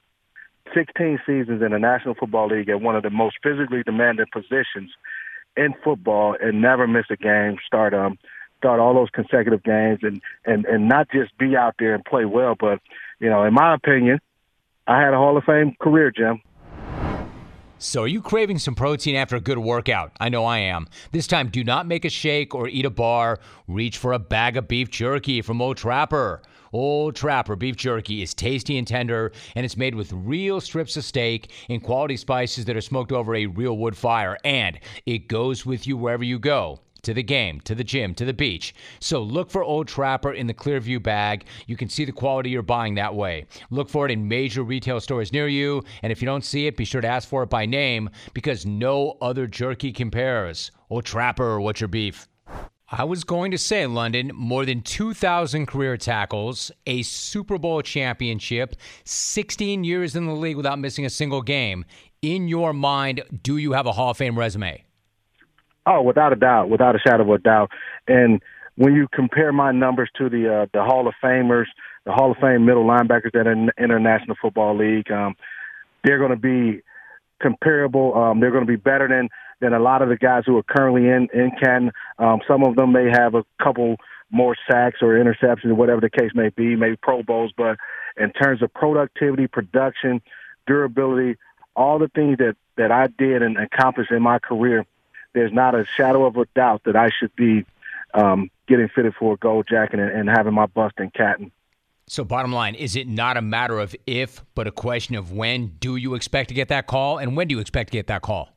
16 0.73 1.19
seasons 1.25 1.61
in 1.61 1.71
the 1.71 1.79
National 1.79 2.15
Football 2.15 2.47
League 2.47 2.69
at 2.69 2.81
one 2.81 2.95
of 2.95 3.03
the 3.03 3.09
most 3.09 3.37
physically 3.43 3.83
demanding 3.83 4.25
positions 4.31 4.91
in 5.57 5.73
football 5.83 6.35
and 6.41 6.61
never 6.61 6.87
miss 6.87 7.05
a 7.09 7.17
game. 7.17 7.57
Start 7.65 7.93
um 7.93 8.17
start 8.57 8.79
all 8.79 8.93
those 8.93 9.09
consecutive 9.09 9.63
games 9.63 9.99
and 10.01 10.21
and 10.45 10.65
and 10.65 10.87
not 10.87 11.09
just 11.11 11.37
be 11.37 11.55
out 11.55 11.75
there 11.79 11.93
and 11.93 12.05
play 12.05 12.25
well, 12.25 12.55
but 12.59 12.79
you 13.19 13.29
know, 13.29 13.43
in 13.43 13.53
my 13.53 13.73
opinion, 13.73 14.19
I 14.87 15.01
had 15.01 15.13
a 15.13 15.17
Hall 15.17 15.37
of 15.37 15.43
Fame 15.43 15.75
career, 15.81 16.11
Jim. 16.11 16.41
So, 17.79 18.03
are 18.03 18.07
you 18.07 18.21
craving 18.21 18.57
some 18.57 18.73
protein 18.73 19.15
after 19.15 19.35
a 19.35 19.39
good 19.39 19.59
workout? 19.59 20.11
I 20.19 20.29
know 20.29 20.45
I 20.45 20.59
am. 20.59 20.87
This 21.11 21.27
time, 21.27 21.49
do 21.49 21.63
not 21.63 21.85
make 21.85 22.05
a 22.05 22.09
shake 22.09 22.55
or 22.55 22.67
eat 22.67 22.85
a 22.85 22.89
bar. 22.89 23.39
Reach 23.67 23.99
for 23.99 24.13
a 24.13 24.19
bag 24.19 24.57
of 24.57 24.67
beef 24.67 24.89
jerky 24.89 25.43
from 25.43 25.61
Old 25.61 25.77
Trapper. 25.77 26.41
Old 26.73 27.15
Trapper 27.15 27.55
beef 27.55 27.75
jerky 27.75 28.21
is 28.21 28.33
tasty 28.33 28.77
and 28.77 28.87
tender, 28.87 29.31
and 29.55 29.65
it's 29.65 29.77
made 29.77 29.95
with 29.95 30.11
real 30.13 30.59
strips 30.61 30.97
of 30.97 31.03
steak 31.03 31.51
and 31.69 31.83
quality 31.83 32.17
spices 32.17 32.65
that 32.65 32.77
are 32.77 32.81
smoked 32.81 33.11
over 33.11 33.35
a 33.35 33.45
real 33.45 33.77
wood 33.77 33.95
fire. 33.95 34.37
And 34.43 34.79
it 35.05 35.27
goes 35.27 35.65
with 35.65 35.87
you 35.87 35.97
wherever 35.97 36.23
you 36.23 36.39
go 36.39 36.79
to 37.03 37.13
the 37.13 37.23
game, 37.23 37.61
to 37.61 37.73
the 37.73 37.83
gym, 37.83 38.13
to 38.15 38.25
the 38.25 38.33
beach. 38.33 38.75
So 38.99 39.21
look 39.21 39.49
for 39.49 39.63
Old 39.63 39.87
Trapper 39.87 40.33
in 40.33 40.47
the 40.47 40.53
Clearview 40.53 41.01
bag. 41.01 41.45
You 41.65 41.77
can 41.77 41.89
see 41.89 42.03
the 42.05 42.11
quality 42.11 42.49
you're 42.49 42.61
buying 42.61 42.95
that 42.95 43.15
way. 43.15 43.45
Look 43.69 43.89
for 43.89 44.05
it 44.05 44.11
in 44.11 44.27
major 44.27 44.63
retail 44.63 44.99
stores 44.99 45.31
near 45.31 45.47
you. 45.47 45.83
And 46.01 46.11
if 46.11 46.21
you 46.21 46.25
don't 46.25 46.43
see 46.43 46.67
it, 46.67 46.75
be 46.75 46.85
sure 46.85 47.01
to 47.01 47.07
ask 47.07 47.29
for 47.29 47.43
it 47.43 47.49
by 47.49 47.65
name 47.65 48.09
because 48.33 48.65
no 48.65 49.17
other 49.21 49.47
jerky 49.47 49.91
compares. 49.93 50.71
Old 50.89 51.05
Trapper, 51.05 51.61
what's 51.61 51.79
your 51.79 51.87
beef? 51.87 52.27
I 52.89 53.03
was 53.03 53.25
going 53.25 53.51
to 53.51 53.57
say, 53.57 53.85
London, 53.85 54.31
more 54.33 54.65
than 54.65 54.81
2,000 54.81 55.65
career 55.65 55.97
tackles, 55.97 56.71
a 56.85 57.01
Super 57.01 57.57
Bowl 57.57 57.81
championship, 57.81 58.77
16 59.03 59.83
years 59.83 60.15
in 60.15 60.25
the 60.25 60.31
league 60.31 60.55
without 60.55 60.79
missing 60.79 61.05
a 61.05 61.09
single 61.09 61.41
game. 61.41 61.83
In 62.21 62.47
your 62.47 62.71
mind, 62.71 63.23
do 63.43 63.57
you 63.57 63.73
have 63.73 63.87
a 63.87 63.91
Hall 63.91 64.11
of 64.11 64.17
Fame 64.17 64.39
resume? 64.39 64.85
Oh, 65.85 66.01
without 66.01 66.31
a 66.31 66.37
doubt, 66.37 66.69
without 66.69 66.95
a 66.95 66.99
shadow 66.99 67.23
of 67.23 67.29
a 67.29 67.37
doubt. 67.39 67.71
And 68.07 68.41
when 68.75 68.93
you 68.93 69.09
compare 69.13 69.51
my 69.51 69.73
numbers 69.73 70.09
to 70.17 70.29
the 70.29 70.61
uh, 70.61 70.65
the 70.73 70.83
Hall 70.83 71.09
of 71.09 71.13
Famers, 71.21 71.65
the 72.05 72.13
Hall 72.13 72.31
of 72.31 72.37
Fame 72.37 72.65
middle 72.65 72.85
linebackers 72.85 73.33
that 73.33 73.47
are 73.47 73.51
in 73.51 73.65
the 73.67 73.83
International 73.83 74.37
Football 74.41 74.77
League, 74.77 75.11
um, 75.11 75.35
they're 76.05 76.19
going 76.19 76.31
to 76.31 76.37
be 76.37 76.81
comparable. 77.41 78.15
Um, 78.15 78.39
they're 78.39 78.51
going 78.51 78.65
to 78.65 78.71
be 78.71 78.77
better 78.77 79.07
than 79.09 79.29
than 79.59 79.73
a 79.73 79.79
lot 79.79 80.01
of 80.01 80.09
the 80.09 80.17
guys 80.17 80.43
who 80.45 80.57
are 80.57 80.63
currently 80.63 81.07
in 81.07 81.27
in 81.33 81.51
Canton. 81.61 81.91
Um, 82.19 82.41
some 82.47 82.63
of 82.63 82.75
them 82.75 82.91
may 82.91 83.09
have 83.09 83.35
a 83.35 83.43
couple 83.61 83.97
more 84.29 84.55
sacks 84.69 84.99
or 85.01 85.15
interceptions, 85.15 85.65
or 85.65 85.75
whatever 85.75 86.01
the 86.01 86.09
case 86.09 86.31
may 86.35 86.49
be, 86.49 86.75
maybe 86.75 86.97
Pro 86.97 87.23
Bowls. 87.23 87.53
But 87.55 87.77
in 88.17 88.31
terms 88.31 88.61
of 88.61 88.73
productivity, 88.73 89.47
production, 89.47 90.21
durability, 90.65 91.37
all 91.75 91.99
the 91.99 92.09
things 92.09 92.37
that 92.37 92.55
that 92.77 92.91
I 92.91 93.07
did 93.07 93.41
and 93.41 93.57
accomplished 93.57 94.11
in 94.11 94.21
my 94.21 94.39
career 94.39 94.85
there's 95.37 95.53
not 95.53 95.75
a 95.75 95.85
shadow 95.85 96.25
of 96.25 96.35
a 96.37 96.45
doubt 96.55 96.81
that 96.85 96.95
I 96.95 97.09
should 97.09 97.35
be 97.35 97.63
um, 98.13 98.49
getting 98.67 98.89
fitted 98.89 99.13
for 99.15 99.33
a 99.33 99.37
gold 99.37 99.67
jacket 99.69 99.99
and, 99.99 100.09
and 100.11 100.29
having 100.29 100.53
my 100.53 100.65
bust 100.65 100.95
in 100.97 101.11
Canton. 101.11 101.51
So, 102.07 102.23
bottom 102.23 102.53
line, 102.53 102.73
is 102.73 102.95
it 102.95 103.07
not 103.07 103.37
a 103.37 103.41
matter 103.41 103.77
of 103.79 103.95
if, 104.07 104.43
but 104.55 104.65
a 104.65 104.71
question 104.71 105.15
of 105.15 105.31
when? 105.31 105.75
Do 105.79 105.97
you 105.97 106.15
expect 106.15 106.49
to 106.49 106.55
get 106.55 106.69
that 106.69 106.87
call, 106.87 107.17
and 107.17 107.35
when 107.35 107.47
do 107.47 107.55
you 107.55 107.61
expect 107.61 107.91
to 107.91 107.97
get 107.97 108.07
that 108.07 108.21
call? 108.21 108.49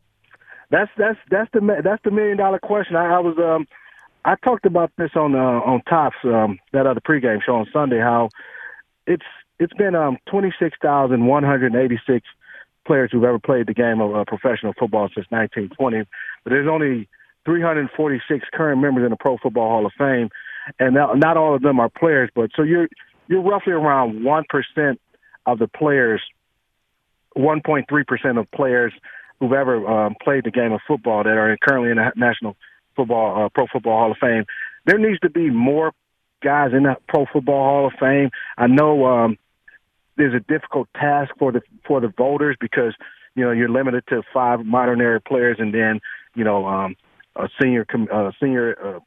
That's 0.71 0.91
that's 0.97 1.19
that's 1.31 1.50
the 1.53 1.81
that's 1.83 2.03
the 2.05 2.11
million 2.11 2.37
dollar 2.37 2.59
question. 2.59 2.97
I, 2.97 3.17
I 3.17 3.19
was 3.19 3.37
um 3.39 3.67
I 4.25 4.37
talked 4.37 4.67
about 4.67 4.93
this 4.97 5.11
on 5.17 5.35
uh, 5.35 5.39
on 5.39 5.83
Tops 5.83 6.17
um, 6.25 6.59
that 6.73 6.87
other 6.87 7.00
pregame 7.00 7.43
show 7.45 7.57
on 7.57 7.67
Sunday. 7.73 7.99
How 7.99 8.29
it's 9.07 9.25
it's 9.59 9.73
been 9.75 9.95
um 9.95 10.19
twenty 10.27 10.53
six 10.61 10.77
thousand 10.81 11.27
one 11.27 11.43
hundred 11.43 11.75
eighty 11.75 11.99
six 12.07 12.27
players 12.87 13.11
who've 13.12 13.25
ever 13.25 13.39
played 13.39 13.67
the 13.67 13.75
game 13.75 14.00
of 14.00 14.15
uh, 14.15 14.25
professional 14.27 14.73
football 14.79 15.09
since 15.15 15.27
1920. 15.31 16.09
But 16.43 16.50
there's 16.50 16.67
only 16.69 17.09
346 17.45 18.47
current 18.53 18.81
members 18.81 19.05
in 19.05 19.11
the 19.11 19.17
Pro 19.17 19.37
Football 19.37 19.69
Hall 19.69 19.87
of 19.87 19.93
Fame, 19.99 20.31
and 20.79 20.95
not, 20.95 21.19
not 21.19 21.37
all 21.37 21.55
of 21.55 21.62
them 21.62 21.79
are 21.79 21.89
players. 21.89 22.31
But 22.35 22.50
so 22.57 22.62
you're 22.62 22.89
you're 23.29 23.43
roughly 23.43 23.73
around 23.73 24.25
one 24.25 24.45
percent 24.49 25.00
of 25.47 25.59
the 25.59 25.69
players, 25.69 26.23
1.3 27.37 28.07
percent 28.07 28.39
of 28.39 28.50
players 28.50 28.93
who've 29.41 29.53
ever 29.53 29.87
um, 29.89 30.15
played 30.23 30.45
the 30.45 30.51
game 30.51 30.73
of 30.73 30.81
football 30.87 31.25
that 31.25 31.31
are 31.31 31.57
currently 31.67 31.91
in 31.91 31.97
the 31.97 32.13
National 32.15 32.57
Football 32.95 33.47
uh, 33.47 33.49
Pro 33.49 33.67
Football 33.73 33.99
Hall 33.99 34.11
of 34.13 34.19
Fame. 34.19 34.45
There 34.87 34.99
needs 34.99 35.19
to 35.21 35.31
be 35.31 35.51
more 35.51 35.93
guys 36.43 36.73
in 36.73 36.85
the 36.85 36.97
Pro 37.09 37.27
Football 37.33 37.65
Hall 37.65 37.87
of 37.87 37.93
Fame. 37.99 38.31
I 38.59 38.67
know 38.67 39.07
um, 39.07 39.39
there's 40.17 40.35
a 40.35 40.41
difficult 40.41 40.89
task 40.95 41.33
for 41.39 41.53
the 41.53 41.63
for 41.87 42.01
the 42.01 42.09
voters 42.09 42.57
because 42.61 42.95
you 43.35 43.45
know 43.45 43.51
you're 43.51 43.71
limited 43.71 44.05
to 44.09 44.23
five 44.33 44.65
modern 44.65 45.01
era 45.01 45.21
players 45.21 45.57
and 45.59 45.73
then 45.73 46.01
you 46.35 46.45
know 46.45 46.67
um, 46.67 46.97
a 47.37 47.49
senior 47.61 47.87
uh, 48.13 48.31
senior 48.41 48.77
uh, 48.85 49.01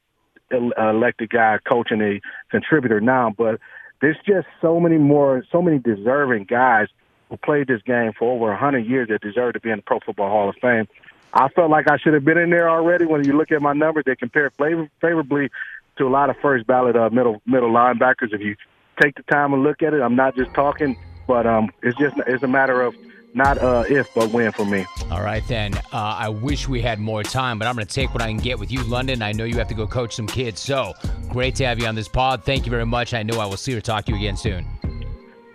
elected 0.90 1.30
guy 1.30 1.58
coaching 1.70 2.02
a 2.02 2.22
contributor 2.50 3.00
now, 3.00 3.34
but 3.38 3.60
there's 4.02 4.18
just 4.28 4.48
so 4.62 4.80
many 4.80 4.98
more, 4.98 5.46
so 5.52 5.62
many 5.62 5.80
deserving 5.80 6.46
guys 6.46 6.88
who 7.34 7.38
played 7.38 7.68
this 7.68 7.82
game 7.82 8.14
for 8.18 8.32
over 8.32 8.52
a 8.52 8.58
hundred 8.58 8.86
years 8.86 9.08
that 9.08 9.22
deserve 9.22 9.54
to 9.54 9.60
be 9.60 9.72
in 9.72 9.78
the 9.78 9.82
Pro 9.82 10.00
Football 10.00 10.30
Hall 10.30 10.50
of 10.50 10.56
Fame. 10.62 10.88
I 11.34 11.50
felt 11.50 11.72
like 11.72 11.90
I 11.90 11.98
should 11.98 12.14
have 12.14 12.24
been 12.24 12.38
in 12.38 12.52
there 12.52 12.70
already. 12.70 13.06
When 13.06 13.24
you 13.24 13.36
look 13.36 13.52
at 13.52 13.60
my 13.60 13.74
numbers, 13.74 14.04
they 14.06 14.16
compare 14.16 14.52
favor- 14.52 14.90
favorably 15.02 15.50
to 15.98 16.06
a 16.06 16.10
lot 16.10 16.30
of 16.30 16.38
first 16.38 16.68
ballot 16.68 16.96
uh, 16.96 17.10
middle 17.10 17.42
middle 17.48 17.72
linebackers. 17.72 18.34
If 18.34 18.42
you 18.42 18.56
take 19.02 19.16
the 19.16 19.24
time 19.24 19.52
and 19.52 19.64
look 19.64 19.82
at 19.82 19.96
it. 19.96 20.02
I'm 20.02 20.16
not 20.16 20.36
just 20.36 20.54
talking, 20.54 20.96
but 21.28 21.48
um, 21.48 21.72
it's 21.82 21.98
just 21.98 22.16
it's 22.28 22.44
a 22.44 22.48
matter 22.48 22.84
of 22.84 22.96
not 23.34 23.58
uh, 23.58 23.84
if 23.90 24.14
but 24.14 24.30
when 24.30 24.52
for 24.52 24.66
me. 24.66 24.86
All 25.10 25.24
right 25.24 25.44
then. 25.48 25.74
Uh, 25.76 25.82
I 26.20 26.30
wish 26.30 26.70
we 26.70 26.82
had 26.82 27.00
more 27.00 27.24
time, 27.24 27.58
but 27.58 27.68
I'm 27.68 27.74
going 27.74 27.88
to 27.88 27.94
take 27.94 28.14
what 28.14 28.22
I 28.22 28.28
can 28.28 28.38
get 28.38 28.60
with 28.60 28.72
you, 28.72 28.84
London. 28.84 29.24
I 29.24 29.32
know 29.32 29.44
you 29.44 29.58
have 29.58 29.70
to 29.70 29.74
go 29.74 29.88
coach 29.88 30.16
some 30.16 30.28
kids, 30.28 30.62
so 30.62 30.94
great 31.30 31.56
to 31.56 31.66
have 31.66 31.80
you 31.80 31.88
on 31.88 31.96
this 31.96 32.08
pod. 32.08 32.44
Thank 32.44 32.68
you 32.68 32.70
very 32.70 32.86
much. 32.86 33.16
I 33.16 33.24
know 33.24 33.40
I 33.40 33.46
will 33.48 33.58
see 33.58 33.76
or 33.76 33.82
talk 33.82 34.06
to 34.06 34.12
you 34.12 34.20
again 34.20 34.38
soon. 34.38 34.68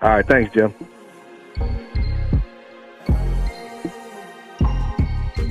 All 0.02 0.10
right, 0.10 0.26
thanks, 0.26 0.52
Jim. 0.52 0.74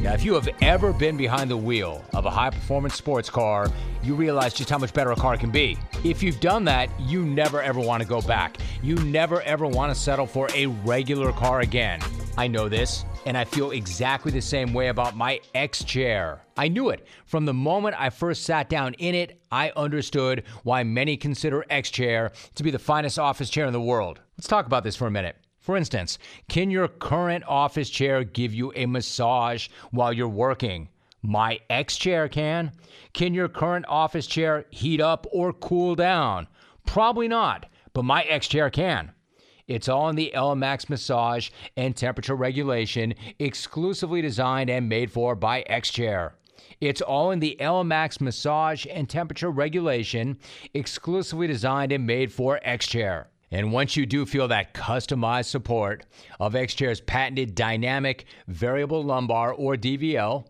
Now, 0.07 0.13
if 0.13 0.23
you 0.23 0.35
have 0.35 0.47
ever 0.61 0.93
been 0.93 1.17
behind 1.17 1.51
the 1.51 1.57
wheel 1.57 2.01
of 2.13 2.25
a 2.25 2.29
high 2.29 2.49
performance 2.49 2.95
sports 2.95 3.29
car, 3.29 3.67
you 4.01 4.15
realize 4.15 4.53
just 4.53 4.69
how 4.69 4.77
much 4.77 4.93
better 4.93 5.11
a 5.11 5.17
car 5.17 5.35
can 5.35 5.51
be. 5.51 5.77
If 6.05 6.23
you've 6.23 6.39
done 6.39 6.63
that, 6.63 6.89
you 6.97 7.25
never 7.25 7.61
ever 7.61 7.81
want 7.81 8.01
to 8.03 8.07
go 8.07 8.21
back. 8.21 8.55
You 8.81 8.95
never 8.95 9.41
ever 9.41 9.67
want 9.67 9.93
to 9.93 9.99
settle 9.99 10.25
for 10.25 10.47
a 10.55 10.67
regular 10.67 11.33
car 11.33 11.59
again. 11.59 11.99
I 12.37 12.47
know 12.47 12.69
this, 12.69 13.03
and 13.25 13.37
I 13.37 13.43
feel 13.43 13.71
exactly 13.71 14.31
the 14.31 14.41
same 14.41 14.73
way 14.73 14.87
about 14.87 15.17
my 15.17 15.41
X 15.53 15.83
chair. 15.83 16.41
I 16.55 16.69
knew 16.69 16.87
it. 16.87 17.05
From 17.25 17.43
the 17.43 17.53
moment 17.53 17.95
I 17.99 18.09
first 18.09 18.43
sat 18.43 18.69
down 18.69 18.93
in 18.93 19.13
it, 19.13 19.41
I 19.51 19.73
understood 19.75 20.43
why 20.63 20.83
many 20.83 21.17
consider 21.17 21.65
X 21.69 21.91
chair 21.91 22.31
to 22.55 22.63
be 22.63 22.71
the 22.71 22.79
finest 22.79 23.19
office 23.19 23.49
chair 23.49 23.65
in 23.65 23.73
the 23.73 23.81
world. 23.81 24.21
Let's 24.37 24.47
talk 24.47 24.67
about 24.67 24.85
this 24.85 24.95
for 24.95 25.07
a 25.07 25.11
minute. 25.11 25.35
For 25.67 25.75
instance, 25.75 26.17
can 26.47 26.71
your 26.71 26.87
current 26.87 27.43
office 27.45 27.89
chair 27.89 28.23
give 28.23 28.53
you 28.53 28.71
a 28.73 28.85
massage 28.85 29.67
while 29.91 30.13
you're 30.13 30.29
working? 30.29 30.87
My 31.21 31.59
X 31.69 31.97
chair 31.97 32.29
can. 32.29 32.71
Can 33.11 33.33
your 33.33 33.49
current 33.49 33.83
office 33.89 34.27
chair 34.27 34.63
heat 34.69 35.01
up 35.01 35.27
or 35.29 35.51
cool 35.51 35.93
down? 35.93 36.47
Probably 36.85 37.27
not, 37.27 37.65
but 37.91 38.05
my 38.05 38.23
X 38.23 38.47
chair 38.47 38.69
can. 38.69 39.11
It's 39.67 39.89
all 39.89 40.07
in 40.07 40.15
the 40.15 40.31
ELEMAX 40.33 40.89
massage 40.89 41.49
and 41.75 41.97
temperature 41.97 42.37
regulation, 42.37 43.13
exclusively 43.37 44.21
designed 44.21 44.69
and 44.69 44.87
made 44.87 45.11
for 45.11 45.35
by 45.35 45.63
X 45.63 45.91
Chair. 45.91 46.35
It's 46.79 47.01
all 47.01 47.31
in 47.31 47.41
the 47.41 47.57
ELEMAX 47.59 48.21
massage 48.21 48.85
and 48.89 49.09
temperature 49.09 49.51
regulation, 49.51 50.37
exclusively 50.73 51.47
designed 51.47 51.91
and 51.91 52.07
made 52.07 52.31
for 52.31 52.61
X 52.63 52.87
Chair. 52.87 53.27
And 53.51 53.71
once 53.71 53.95
you 53.95 54.05
do 54.05 54.25
feel 54.25 54.47
that 54.49 54.73
customized 54.73 55.45
support 55.45 56.05
of 56.39 56.55
X-Chair's 56.55 57.01
patented 57.01 57.55
dynamic 57.55 58.25
variable 58.47 59.03
lumbar 59.03 59.53
or 59.53 59.75
DVL, 59.75 60.45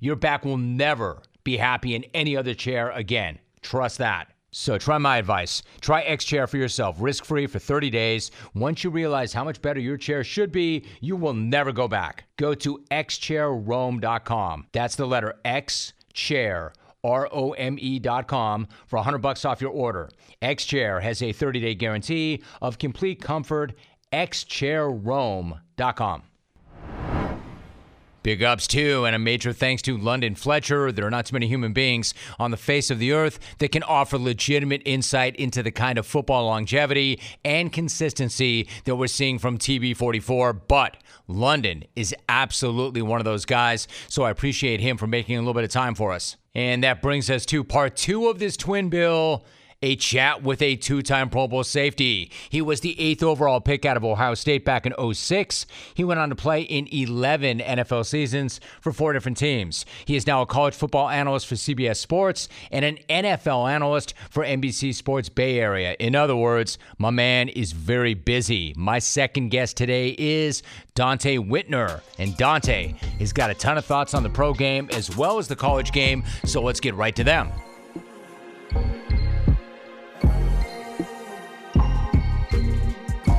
your 0.00 0.16
back 0.16 0.44
will 0.44 0.56
never 0.56 1.22
be 1.44 1.56
happy 1.56 1.94
in 1.94 2.04
any 2.14 2.36
other 2.36 2.54
chair 2.54 2.90
again. 2.90 3.38
Trust 3.62 3.98
that. 3.98 4.32
So 4.52 4.78
try 4.78 4.98
my 4.98 5.18
advice. 5.18 5.62
Try 5.80 6.02
X 6.02 6.24
Chair 6.24 6.48
for 6.48 6.56
yourself, 6.56 6.96
risk 6.98 7.24
free 7.24 7.46
for 7.46 7.60
30 7.60 7.88
days. 7.90 8.32
Once 8.52 8.82
you 8.82 8.90
realize 8.90 9.32
how 9.32 9.44
much 9.44 9.62
better 9.62 9.78
your 9.78 9.96
chair 9.96 10.24
should 10.24 10.50
be, 10.50 10.84
you 11.00 11.14
will 11.14 11.34
never 11.34 11.70
go 11.70 11.86
back. 11.86 12.24
Go 12.36 12.54
to 12.54 12.82
xchairrome.com. 12.90 14.66
That's 14.72 14.96
the 14.96 15.06
letter 15.06 15.38
X 15.44 15.92
Chair 16.12 16.72
R-O-M-E 17.04 17.98
dot 17.98 18.28
com 18.28 18.66
for 18.86 18.96
100 18.96 19.18
bucks 19.18 19.44
off 19.44 19.60
your 19.60 19.72
order. 19.72 20.08
X-Chair 20.42 21.00
has 21.00 21.22
a 21.22 21.32
30-day 21.32 21.74
guarantee 21.74 22.42
of 22.60 22.78
complete 22.78 23.20
comfort. 23.20 23.74
XChairRome.com. 24.12 26.22
Big 28.22 28.42
ups 28.42 28.66
too, 28.66 29.06
and 29.06 29.16
a 29.16 29.18
major 29.18 29.52
thanks 29.52 29.80
to 29.82 29.96
London 29.96 30.34
Fletcher. 30.34 30.92
There 30.92 31.06
are 31.06 31.10
not 31.10 31.26
too 31.26 31.34
many 31.34 31.46
human 31.46 31.72
beings 31.72 32.12
on 32.38 32.50
the 32.50 32.56
face 32.58 32.90
of 32.90 32.98
the 32.98 33.12
earth 33.12 33.38
that 33.58 33.72
can 33.72 33.82
offer 33.82 34.18
legitimate 34.18 34.82
insight 34.84 35.34
into 35.36 35.62
the 35.62 35.70
kind 35.70 35.98
of 35.98 36.06
football 36.06 36.46
longevity 36.46 37.18
and 37.44 37.72
consistency 37.72 38.68
that 38.84 38.96
we're 38.96 39.06
seeing 39.06 39.38
from 39.38 39.56
TB44. 39.56 40.60
But 40.68 40.98
London 41.28 41.84
is 41.96 42.14
absolutely 42.28 43.00
one 43.00 43.20
of 43.20 43.24
those 43.24 43.46
guys, 43.46 43.88
so 44.08 44.24
I 44.24 44.30
appreciate 44.30 44.80
him 44.80 44.98
for 44.98 45.06
making 45.06 45.36
a 45.36 45.40
little 45.40 45.54
bit 45.54 45.64
of 45.64 45.70
time 45.70 45.94
for 45.94 46.12
us. 46.12 46.36
And 46.54 46.84
that 46.84 47.00
brings 47.00 47.30
us 47.30 47.46
to 47.46 47.64
part 47.64 47.96
two 47.96 48.28
of 48.28 48.38
this 48.38 48.56
twin 48.56 48.90
bill 48.90 49.44
a 49.82 49.96
chat 49.96 50.42
with 50.42 50.60
a 50.60 50.76
two 50.76 51.00
time 51.00 51.30
Pro 51.30 51.48
Bowl 51.48 51.64
safety. 51.64 52.30
He 52.50 52.60
was 52.60 52.80
the 52.80 53.00
eighth 53.00 53.22
overall 53.22 53.62
pick 53.62 53.86
out 53.86 53.96
of 53.96 54.04
Ohio 54.04 54.34
State 54.34 54.62
back 54.62 54.84
in 54.84 55.14
06. 55.14 55.64
He 55.94 56.04
went 56.04 56.20
on 56.20 56.28
to 56.28 56.34
play 56.34 56.60
in 56.62 56.86
11 56.92 57.60
NFL 57.60 58.04
seasons 58.04 58.60
for 58.82 58.92
four 58.92 59.14
different 59.14 59.38
teams. 59.38 59.86
He 60.04 60.16
is 60.16 60.26
now 60.26 60.42
a 60.42 60.46
college 60.46 60.74
football 60.74 61.08
analyst 61.08 61.46
for 61.46 61.54
CBS 61.54 61.96
Sports 61.96 62.48
and 62.70 62.84
an 62.84 62.98
NFL 63.08 63.70
analyst 63.70 64.12
for 64.28 64.44
NBC 64.44 64.94
Sports 64.94 65.30
Bay 65.30 65.58
Area. 65.58 65.96
In 65.98 66.14
other 66.14 66.36
words, 66.36 66.76
my 66.98 67.10
man 67.10 67.48
is 67.48 67.72
very 67.72 68.12
busy. 68.12 68.74
My 68.76 68.98
second 68.98 69.48
guest 69.48 69.78
today 69.78 70.14
is 70.18 70.62
Donte 70.94 71.38
Whitner. 71.48 72.02
And 72.18 72.34
Donte 72.34 72.96
has 73.18 73.32
got 73.32 73.48
a 73.48 73.54
ton 73.54 73.78
of 73.78 73.86
thoughts 73.86 74.12
on 74.12 74.24
the 74.24 74.30
pro 74.30 74.52
game 74.52 74.90
as 74.92 75.16
well 75.16 75.38
as 75.38 75.48
the 75.48 75.56
college 75.56 75.92
game, 75.92 76.22
so 76.44 76.60
let's 76.60 76.80
get 76.80 76.94
right 76.94 77.16
to 77.16 77.24
them. 77.24 77.50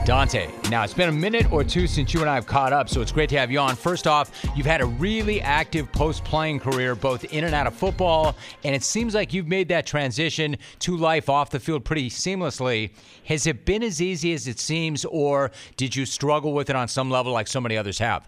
Donte, 0.05 0.49
now 0.71 0.83
it's 0.83 0.95
been 0.95 1.09
a 1.09 1.11
minute 1.11 1.51
or 1.51 1.63
two 1.63 1.85
since 1.85 2.11
you 2.11 2.21
and 2.21 2.29
I 2.29 2.33
have 2.33 2.47
caught 2.47 2.73
up, 2.73 2.89
so 2.89 3.01
it's 3.01 3.11
great 3.11 3.29
to 3.29 3.37
have 3.37 3.51
you 3.51 3.59
on. 3.59 3.75
First 3.75 4.07
off, 4.07 4.31
you've 4.55 4.65
had 4.65 4.81
a 4.81 4.85
really 4.87 5.39
active 5.41 5.91
post 5.91 6.23
playing 6.23 6.59
career, 6.59 6.95
both 6.95 7.23
in 7.25 7.43
and 7.43 7.53
out 7.53 7.67
of 7.67 7.75
football, 7.75 8.35
and 8.63 8.73
it 8.73 8.81
seems 8.81 9.13
like 9.13 9.31
you've 9.31 9.47
made 9.47 9.67
that 9.67 9.85
transition 9.85 10.57
to 10.79 10.97
life 10.97 11.29
off 11.29 11.51
the 11.51 11.59
field 11.59 11.85
pretty 11.85 12.09
seamlessly. 12.09 12.89
Has 13.25 13.45
it 13.45 13.63
been 13.63 13.83
as 13.83 14.01
easy 14.01 14.33
as 14.33 14.47
it 14.47 14.59
seems, 14.59 15.05
or 15.05 15.51
did 15.77 15.95
you 15.95 16.07
struggle 16.07 16.53
with 16.53 16.71
it 16.71 16.75
on 16.75 16.87
some 16.87 17.11
level 17.11 17.31
like 17.31 17.47
so 17.47 17.61
many 17.61 17.77
others 17.77 17.99
have? 17.99 18.27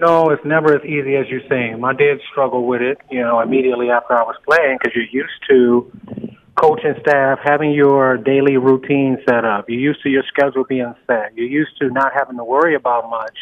No, 0.00 0.30
it's 0.30 0.44
never 0.44 0.74
as 0.74 0.84
easy 0.84 1.14
as 1.14 1.28
you're 1.28 1.46
saying. 1.48 1.84
I 1.84 1.92
did 1.92 2.20
struggle 2.32 2.66
with 2.66 2.82
it, 2.82 2.98
you 3.08 3.20
know, 3.20 3.40
immediately 3.40 3.90
after 3.90 4.14
I 4.14 4.22
was 4.22 4.36
playing 4.44 4.78
because 4.82 4.96
you're 4.96 5.04
used 5.04 5.32
to 5.48 6.38
coaching 6.54 6.94
staff, 7.00 7.38
having 7.42 7.72
your 7.72 8.18
daily 8.18 8.56
routine 8.56 9.18
set 9.28 9.44
up. 9.44 9.68
You're 9.68 9.80
used 9.80 10.02
to 10.02 10.10
your 10.10 10.22
schedule 10.28 10.64
being 10.64 10.94
set. 11.06 11.34
You're 11.34 11.46
used 11.46 11.78
to 11.80 11.90
not 11.90 12.12
having 12.14 12.36
to 12.36 12.44
worry 12.44 12.74
about 12.74 13.08
much. 13.10 13.36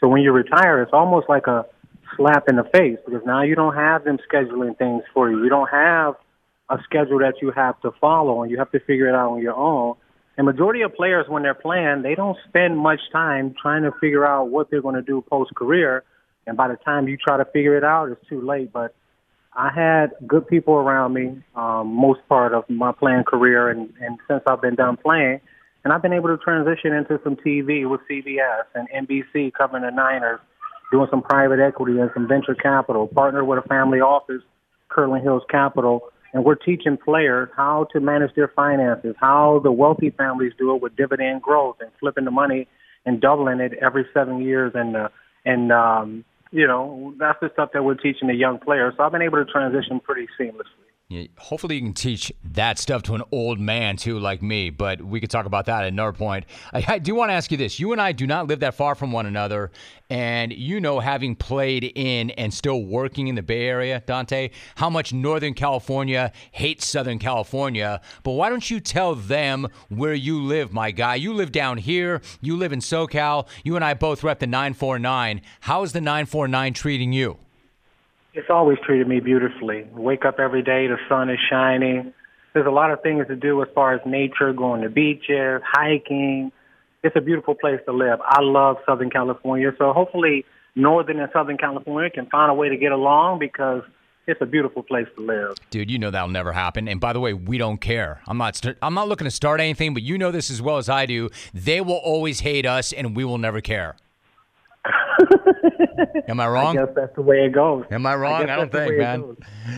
So 0.00 0.08
when 0.08 0.22
you 0.22 0.32
retire, 0.32 0.82
it's 0.82 0.92
almost 0.92 1.28
like 1.28 1.46
a 1.46 1.66
slap 2.16 2.48
in 2.48 2.56
the 2.56 2.64
face 2.64 2.98
because 3.04 3.22
now 3.26 3.42
you 3.42 3.54
don't 3.54 3.74
have 3.74 4.04
them 4.04 4.18
scheduling 4.30 4.76
things 4.78 5.02
for 5.12 5.30
you. 5.30 5.42
You 5.42 5.50
don't 5.50 5.68
have 5.68 6.14
a 6.70 6.78
schedule 6.84 7.18
that 7.20 7.34
you 7.40 7.50
have 7.50 7.80
to 7.80 7.90
follow 8.00 8.42
and 8.42 8.50
you 8.50 8.58
have 8.58 8.70
to 8.72 8.80
figure 8.80 9.08
it 9.08 9.14
out 9.14 9.30
on 9.32 9.42
your 9.42 9.54
own. 9.54 9.96
And 10.36 10.46
majority 10.46 10.82
of 10.82 10.94
players 10.94 11.26
when 11.28 11.42
they're 11.42 11.54
playing, 11.54 12.02
they 12.02 12.14
don't 12.14 12.36
spend 12.48 12.78
much 12.78 13.00
time 13.12 13.54
trying 13.60 13.82
to 13.82 13.92
figure 14.00 14.24
out 14.24 14.50
what 14.50 14.70
they're 14.70 14.82
going 14.82 14.94
to 14.94 15.02
do 15.02 15.22
post 15.28 15.54
career. 15.54 16.04
And 16.46 16.56
by 16.56 16.68
the 16.68 16.76
time 16.76 17.08
you 17.08 17.16
try 17.16 17.36
to 17.36 17.44
figure 17.46 17.76
it 17.76 17.84
out, 17.84 18.10
it's 18.10 18.28
too 18.28 18.40
late. 18.40 18.72
But 18.72 18.94
I 19.54 19.70
had 19.74 20.14
good 20.26 20.46
people 20.46 20.74
around 20.74 21.14
me 21.14 21.42
um, 21.56 21.88
most 21.88 22.20
part 22.28 22.54
of 22.54 22.68
my 22.68 22.92
playing 22.92 23.24
career, 23.24 23.68
and, 23.68 23.92
and 24.00 24.18
since 24.28 24.42
I've 24.46 24.60
been 24.60 24.76
done 24.76 24.96
playing, 24.96 25.40
and 25.84 25.92
I've 25.92 26.02
been 26.02 26.12
able 26.12 26.28
to 26.28 26.38
transition 26.38 26.92
into 26.92 27.20
some 27.24 27.36
TV 27.36 27.88
with 27.88 28.00
CBS 28.10 28.64
and 28.74 28.88
NBC 28.90 29.52
covering 29.54 29.84
the 29.84 29.90
Niners, 29.90 30.40
doing 30.92 31.06
some 31.10 31.22
private 31.22 31.60
equity 31.60 31.98
and 31.98 32.10
some 32.14 32.28
venture 32.28 32.54
capital, 32.54 33.06
partner 33.06 33.44
with 33.44 33.64
a 33.64 33.68
family 33.68 34.00
office, 34.00 34.42
Kirtland 34.88 35.22
Hills 35.22 35.42
Capital, 35.50 36.02
and 36.32 36.44
we're 36.44 36.56
teaching 36.56 36.96
players 36.96 37.48
how 37.56 37.86
to 37.92 38.00
manage 38.00 38.34
their 38.34 38.48
finances, 38.48 39.14
how 39.18 39.60
the 39.64 39.72
wealthy 39.72 40.10
families 40.10 40.52
do 40.58 40.74
it 40.74 40.82
with 40.82 40.96
dividend 40.96 41.42
growth 41.42 41.76
and 41.80 41.90
flipping 41.98 42.24
the 42.24 42.30
money 42.30 42.68
and 43.06 43.20
doubling 43.20 43.60
it 43.60 43.72
every 43.80 44.06
seven 44.12 44.40
years, 44.40 44.72
and 44.74 44.96
uh, 44.96 45.08
and 45.44 45.72
um, 45.72 46.24
you 46.50 46.66
know, 46.66 47.14
that's 47.18 47.38
the 47.40 47.50
stuff 47.52 47.70
that 47.74 47.84
we're 47.84 47.94
teaching 47.94 48.28
the 48.28 48.34
young 48.34 48.58
players. 48.58 48.94
So 48.96 49.04
I've 49.04 49.12
been 49.12 49.22
able 49.22 49.44
to 49.44 49.50
transition 49.50 50.00
pretty 50.00 50.28
seamlessly. 50.40 50.87
Hopefully, 51.38 51.76
you 51.76 51.80
can 51.80 51.94
teach 51.94 52.30
that 52.44 52.78
stuff 52.78 53.02
to 53.04 53.14
an 53.14 53.22
old 53.32 53.58
man 53.58 53.96
too, 53.96 54.18
like 54.18 54.42
me. 54.42 54.68
But 54.68 55.00
we 55.00 55.20
could 55.20 55.30
talk 55.30 55.46
about 55.46 55.64
that 55.64 55.84
at 55.84 55.88
another 55.88 56.12
point. 56.12 56.44
I, 56.70 56.84
I, 56.86 56.98
do 56.98 57.14
want 57.14 57.30
to 57.30 57.32
ask 57.32 57.50
you 57.50 57.56
this: 57.56 57.80
You 57.80 57.92
and 57.92 58.00
I 58.00 58.12
do 58.12 58.26
not 58.26 58.46
live 58.46 58.60
that 58.60 58.74
far 58.74 58.94
from 58.94 59.10
one 59.10 59.24
another, 59.24 59.70
and 60.10 60.52
you 60.52 60.82
know, 60.82 61.00
having 61.00 61.34
played 61.34 61.92
in 61.94 62.28
and 62.32 62.52
still 62.52 62.84
working 62.84 63.28
in 63.28 63.36
the 63.36 63.42
Bay 63.42 63.66
Area, 63.66 64.02
Donte, 64.06 64.50
how 64.74 64.90
much 64.90 65.14
Northern 65.14 65.54
California 65.54 66.30
hates 66.52 66.84
Southern 66.84 67.18
California. 67.18 68.02
But 68.22 68.32
why 68.32 68.50
don't 68.50 68.70
you 68.70 68.78
tell 68.78 69.14
them 69.14 69.68
where 69.88 70.12
you 70.12 70.42
live, 70.42 70.74
my 70.74 70.90
guy? 70.90 71.14
You 71.14 71.32
live 71.32 71.52
down 71.52 71.78
here. 71.78 72.20
You 72.42 72.58
live 72.58 72.74
in 72.74 72.80
SoCal. 72.80 73.48
You 73.64 73.76
and 73.76 73.84
I 73.84 73.94
both 73.94 74.22
rep 74.22 74.40
the 74.40 74.46
949. 74.46 75.40
How 75.60 75.82
is 75.84 75.92
the 75.92 76.02
949 76.02 76.74
treating 76.74 77.14
you? 77.14 77.38
It's 78.38 78.50
always 78.50 78.78
treated 78.86 79.08
me 79.08 79.18
beautifully. 79.18 79.84
Wake 79.92 80.24
up 80.24 80.38
every 80.38 80.62
day, 80.62 80.86
the 80.86 80.96
sun 81.08 81.28
is 81.28 81.40
shining. 81.50 82.14
There's 82.54 82.68
a 82.68 82.70
lot 82.70 82.92
of 82.92 83.02
things 83.02 83.26
to 83.26 83.34
do 83.34 83.60
as 83.62 83.68
far 83.74 83.94
as 83.94 84.00
nature, 84.06 84.52
going 84.52 84.82
to 84.82 84.88
beaches, 84.88 85.60
hiking. 85.66 86.52
It's 87.02 87.16
a 87.16 87.20
beautiful 87.20 87.56
place 87.56 87.80
to 87.86 87.92
live. 87.92 88.20
I 88.22 88.40
love 88.40 88.76
Southern 88.86 89.10
California. 89.10 89.72
So 89.76 89.92
hopefully 89.92 90.44
Northern 90.76 91.18
and 91.18 91.28
Southern 91.32 91.58
California 91.58 92.10
can 92.10 92.26
find 92.26 92.48
a 92.48 92.54
way 92.54 92.68
to 92.68 92.76
get 92.76 92.92
along 92.92 93.40
because 93.40 93.82
it's 94.28 94.40
a 94.40 94.46
beautiful 94.46 94.84
place 94.84 95.08
to 95.16 95.20
live. 95.20 95.56
Dude, 95.70 95.90
you 95.90 95.98
know 95.98 96.12
that'll 96.12 96.28
never 96.28 96.52
happen. 96.52 96.86
And 96.86 97.00
by 97.00 97.12
the 97.12 97.18
way, 97.18 97.32
we 97.34 97.58
don't 97.58 97.80
care. 97.80 98.20
I'm 98.28 98.38
not 98.38 98.54
st- 98.54 98.76
I'm 98.80 98.94
not 98.94 99.08
looking 99.08 99.24
to 99.24 99.32
start 99.32 99.58
anything, 99.58 99.94
but 99.94 100.04
you 100.04 100.16
know 100.16 100.30
this 100.30 100.48
as 100.48 100.62
well 100.62 100.76
as 100.76 100.88
I 100.88 101.06
do. 101.06 101.28
They 101.52 101.80
will 101.80 101.94
always 101.96 102.38
hate 102.38 102.66
us 102.66 102.92
and 102.92 103.16
we 103.16 103.24
will 103.24 103.38
never 103.38 103.60
care. 103.60 103.96
Am 106.28 106.40
I 106.40 106.48
wrong? 106.48 106.78
I 106.78 106.84
guess 106.84 106.94
that's 106.94 107.14
the 107.14 107.22
way 107.22 107.44
it 107.44 107.52
goes. 107.52 107.84
Am 107.90 108.06
I 108.06 108.14
wrong? 108.16 108.48
I, 108.48 108.54
I, 108.54 108.56
don't 108.56 108.72
think, 108.72 108.98
man. 108.98 109.36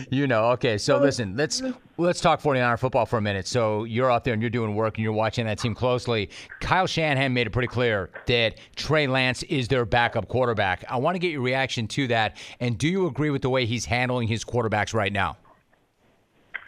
You 0.09 0.27
know, 0.27 0.45
okay. 0.51 0.77
So 0.77 0.97
listen, 0.97 1.35
let's 1.35 1.61
let's 1.97 2.21
talk 2.21 2.41
49er 2.41 2.79
football 2.79 3.05
for 3.05 3.17
a 3.17 3.21
minute. 3.21 3.47
So 3.47 3.83
you're 3.83 4.11
out 4.11 4.23
there 4.23 4.33
and 4.33 4.41
you're 4.41 4.49
doing 4.49 4.75
work 4.75 4.97
and 4.97 5.03
you're 5.03 5.13
watching 5.13 5.45
that 5.45 5.59
team 5.59 5.75
closely. 5.75 6.29
Kyle 6.59 6.87
Shanahan 6.87 7.33
made 7.33 7.47
it 7.47 7.51
pretty 7.51 7.67
clear 7.67 8.09
that 8.27 8.57
Trey 8.75 9.07
Lance 9.07 9.43
is 9.43 9.67
their 9.67 9.85
backup 9.85 10.27
quarterback. 10.27 10.83
I 10.89 10.97
want 10.97 11.15
to 11.15 11.19
get 11.19 11.31
your 11.31 11.41
reaction 11.41 11.87
to 11.89 12.07
that. 12.07 12.37
And 12.59 12.77
do 12.77 12.87
you 12.87 13.07
agree 13.07 13.29
with 13.29 13.41
the 13.41 13.49
way 13.49 13.65
he's 13.65 13.85
handling 13.85 14.27
his 14.27 14.43
quarterbacks 14.43 14.93
right 14.93 15.13
now? 15.13 15.37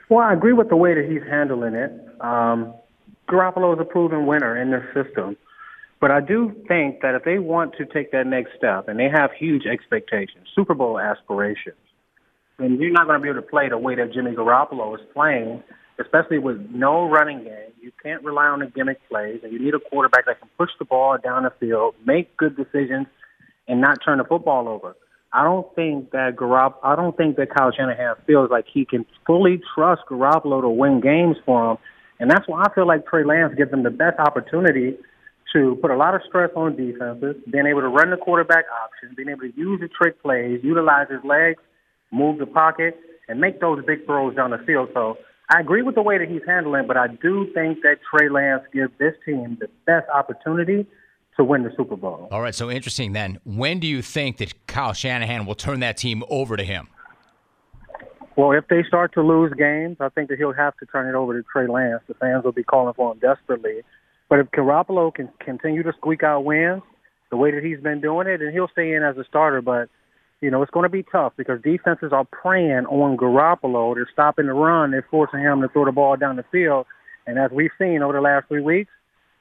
Well, 0.10 0.26
I 0.26 0.34
agree 0.34 0.54
with 0.54 0.70
the 0.70 0.76
way 0.76 0.94
that 0.94 1.10
he's 1.10 1.24
handling 1.30 1.74
it. 1.74 1.92
Um, 2.22 2.74
Garoppolo 3.28 3.74
is 3.74 3.80
a 3.80 3.86
proven 3.86 4.26
winner 4.26 4.62
in 4.62 4.72
this 4.72 4.84
system. 4.94 5.38
But 6.04 6.12
I 6.12 6.20
do 6.20 6.54
think 6.68 7.00
that 7.00 7.16
if 7.16 7.24
they 7.24 7.40
want 7.40 7.76
to 7.78 7.86
take 7.86 8.12
that 8.12 8.28
next 8.28 8.58
step 8.58 8.90
and 8.90 9.00
they 9.00 9.08
have 9.08 9.32
huge 9.32 9.66
expectations, 9.66 10.50
Super 10.54 10.74
Bowl 10.74 11.00
aspirations, 11.00 11.78
then 12.60 12.78
you're 12.78 12.92
not 12.92 13.08
going 13.08 13.18
to 13.18 13.24
be 13.24 13.30
able 13.30 13.42
to 13.42 13.48
play 13.48 13.70
the 13.70 13.78
way 13.78 13.96
that 13.96 14.12
Jimmy 14.12 14.32
Garoppolo 14.32 15.00
is 15.00 15.06
playing, 15.14 15.64
especially 16.02 16.40
with 16.40 16.60
no 16.72 17.10
running 17.10 17.46
game. 17.46 17.72
You 17.80 17.94
can't 18.04 18.22
rely 18.22 18.48
on 18.48 18.60
the 18.60 18.66
gimmick 18.66 19.00
plays, 19.08 19.40
and 19.44 19.54
you 19.54 19.60
need 19.60 19.76
a 19.76 19.80
quarterback 19.80 20.26
that 20.26 20.42
can 20.42 20.50
push 20.58 20.72
the 20.78 20.84
ball 20.84 21.18
down 21.24 21.44
the 21.44 21.54
field, 21.58 21.96
make 22.06 22.36
good 22.36 22.58
decisions, 22.58 23.08
and 23.70 23.80
not 23.80 24.00
turn 24.04 24.18
the 24.18 24.26
football 24.26 24.68
over. 24.68 24.98
I 25.32 25.46
don't 25.46 25.74
think 25.74 26.12
that 26.12 26.36
Garop- 26.36 26.84
I 26.84 26.98
don't 26.98 27.16
think 27.16 27.38
that 27.38 27.56
Kyle 27.56 27.72
Shanahan 27.72 28.16
feels 28.28 28.52
like 28.52 28.66
he 28.68 28.84
can 28.84 29.06
fully 29.26 29.62
trust 29.74 30.02
Garoppolo 30.10 30.64
to 30.64 30.70
win 30.70 31.00
games 31.00 31.38
for 31.46 31.72
him, 31.72 31.78
and 32.20 32.30
that's 32.30 32.46
why 32.46 32.66
I 32.66 32.74
feel 32.76 32.86
like 32.86 33.08
Trey 33.08 33.24
Lance 33.24 33.54
gives 33.56 33.72
them 33.72 33.84
the 33.84 33.90
best 33.90 34.20
opportunity 34.20 34.98
to 35.54 35.78
put 35.82 35.92
a 35.92 35.98
lot 35.98 36.16
of 36.16 36.22
stress 36.28 36.50
on 36.56 36.76
defenses, 36.76 37.36
being 37.52 37.68
able 37.68 37.82
to 37.82 37.88
run 37.88 38.10
the 38.10 38.18
quarterback 38.18 38.66
option, 38.84 39.14
being 39.16 39.30
able 39.30 39.42
to 39.42 39.54
use 39.56 39.80
the 39.80 39.88
trick 39.88 40.22
plays, 40.22 40.62
utilize 40.64 41.08
his 41.10 41.24
legs, 41.24 41.62
move 42.12 42.40
the 42.40 42.46
pocket, 42.46 42.98
and 43.28 43.40
make 43.40 43.60
those 43.60 43.84
big 43.86 44.06
throws 44.06 44.36
down 44.36 44.52
the 44.52 44.58
field. 44.60 44.90
So 44.94 45.18
I 45.50 45.60
agree 45.60 45.82
with 45.82 45.96
the 45.96 46.02
way 46.02 46.18
that 46.18 46.30
he's 46.30 46.42
handling, 46.48 46.88
but 46.88 46.98
I 46.98 47.08
do 47.08 47.48
think 47.54 47.82
that 47.82 47.98
Trey 48.10 48.30
Lance 48.30 48.64
gives 48.74 48.92
this 48.98 49.14
team 49.26 49.58
the 49.60 49.68
best 49.86 50.08
opportunity 50.10 50.86
to 51.38 51.44
win 51.44 51.64
the 51.64 51.72
Super 51.76 51.96
Bowl. 51.96 52.28
All 52.32 52.42
right, 52.42 52.56
so 52.56 52.70
interesting 52.70 53.14
then. 53.14 53.40
When 53.44 53.80
do 53.80 53.88
you 53.88 54.02
think 54.02 54.38
that 54.38 54.68
Kyle 54.68 54.94
Shanahan 54.94 55.46
will 55.46 55.56
turn 55.56 55.80
that 55.82 55.98
team 55.98 56.24
over 56.30 56.56
to 56.58 56.64
him? 56.64 56.88
Well, 58.36 58.52
if 58.52 58.68
they 58.68 58.84
start 58.84 59.14
to 59.14 59.22
lose 59.22 59.54
games, 59.54 59.98
I 60.00 60.10
think 60.10 60.30
that 60.30 60.40
he'll 60.40 60.54
have 60.54 60.76
to 60.78 60.86
turn 60.88 61.08
it 61.08 61.16
over 61.16 61.40
to 61.40 61.48
Trey 61.52 61.68
Lance. 61.68 62.02
The 62.08 62.16
fans 62.16 62.44
will 62.44 62.52
be 62.52 62.64
calling 62.64 62.94
for 62.96 63.12
him 63.12 63.20
desperately. 63.20 63.82
But 64.30 64.40
if 64.40 64.52
Garoppolo 64.52 65.14
can 65.14 65.30
continue 65.40 65.84
to 65.84 65.94
squeak 65.98 66.24
out 66.24 66.46
wins 66.46 66.82
the 67.30 67.38
way 67.38 67.52
that 67.52 67.64
he's 67.64 67.80
been 67.80 68.02
doing 68.02 68.28
it, 68.28 68.42
and 68.42 68.54
he'll 68.54 68.68
stay 68.68 68.94
in 68.94 69.04
as 69.04 69.18
a 69.18 69.24
starter. 69.24 69.62
But 69.62 69.90
you 70.42 70.52
know, 70.52 70.62
it's 70.62 70.72
going 70.72 70.84
to 70.84 70.90
be 70.90 71.04
tough 71.04 71.34
because 71.38 71.62
defenses 71.62 72.12
are 72.12 72.26
preying 72.26 72.86
on 72.88 73.16
Garoppolo. 73.16 73.96
They're 73.96 74.10
stopping 74.12 74.48
the 74.48 74.54
run. 74.54 74.92
They're 74.92 75.08
forcing 75.10 75.40
him 75.40 75.62
to 75.62 75.70
throw 75.70 75.86
the 75.86 75.92
ball 75.92 76.18
down 76.18 76.36
the 76.36 76.46
field. 76.52 76.86
And 77.26 77.40
as 77.40 77.50
we've 77.52 77.72
seen 77.80 78.02
over 78.02 78.14
the 78.14 78.22
last 78.22 78.50
three 78.50 78.62
weeks, 78.62 78.92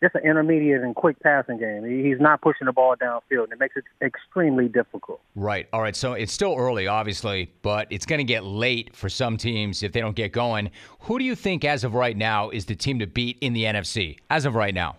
just 0.02 0.16
an 0.16 0.22
intermediate 0.22 0.82
and 0.82 0.96
quick 0.96 1.18
passing 1.20 1.58
game. 1.58 1.84
He's 1.84 2.20
not 2.20 2.40
pushing 2.40 2.66
the 2.66 2.72
ball 2.72 2.96
downfield, 2.96 3.44
and 3.44 3.52
it 3.52 3.60
makes 3.60 3.76
it 3.76 3.84
extremely 4.02 4.68
difficult. 4.68 5.20
Right. 5.36 5.68
All 5.72 5.80
right. 5.80 5.94
So 5.94 6.14
it's 6.14 6.32
still 6.32 6.56
early, 6.58 6.88
obviously, 6.88 7.52
but 7.62 7.86
it's 7.90 8.04
going 8.04 8.18
to 8.18 8.24
get 8.24 8.44
late 8.44 8.96
for 8.96 9.08
some 9.08 9.36
teams 9.36 9.82
if 9.82 9.92
they 9.92 10.00
don't 10.00 10.16
get 10.16 10.32
going. 10.32 10.70
Who 11.02 11.20
do 11.20 11.24
you 11.24 11.36
think, 11.36 11.64
as 11.64 11.84
of 11.84 11.94
right 11.94 12.16
now, 12.16 12.50
is 12.50 12.66
the 12.66 12.74
team 12.74 12.98
to 12.98 13.06
beat 13.06 13.38
in 13.40 13.52
the 13.52 13.62
NFC? 13.62 14.18
As 14.28 14.44
of 14.44 14.56
right 14.56 14.74
now. 14.74 14.96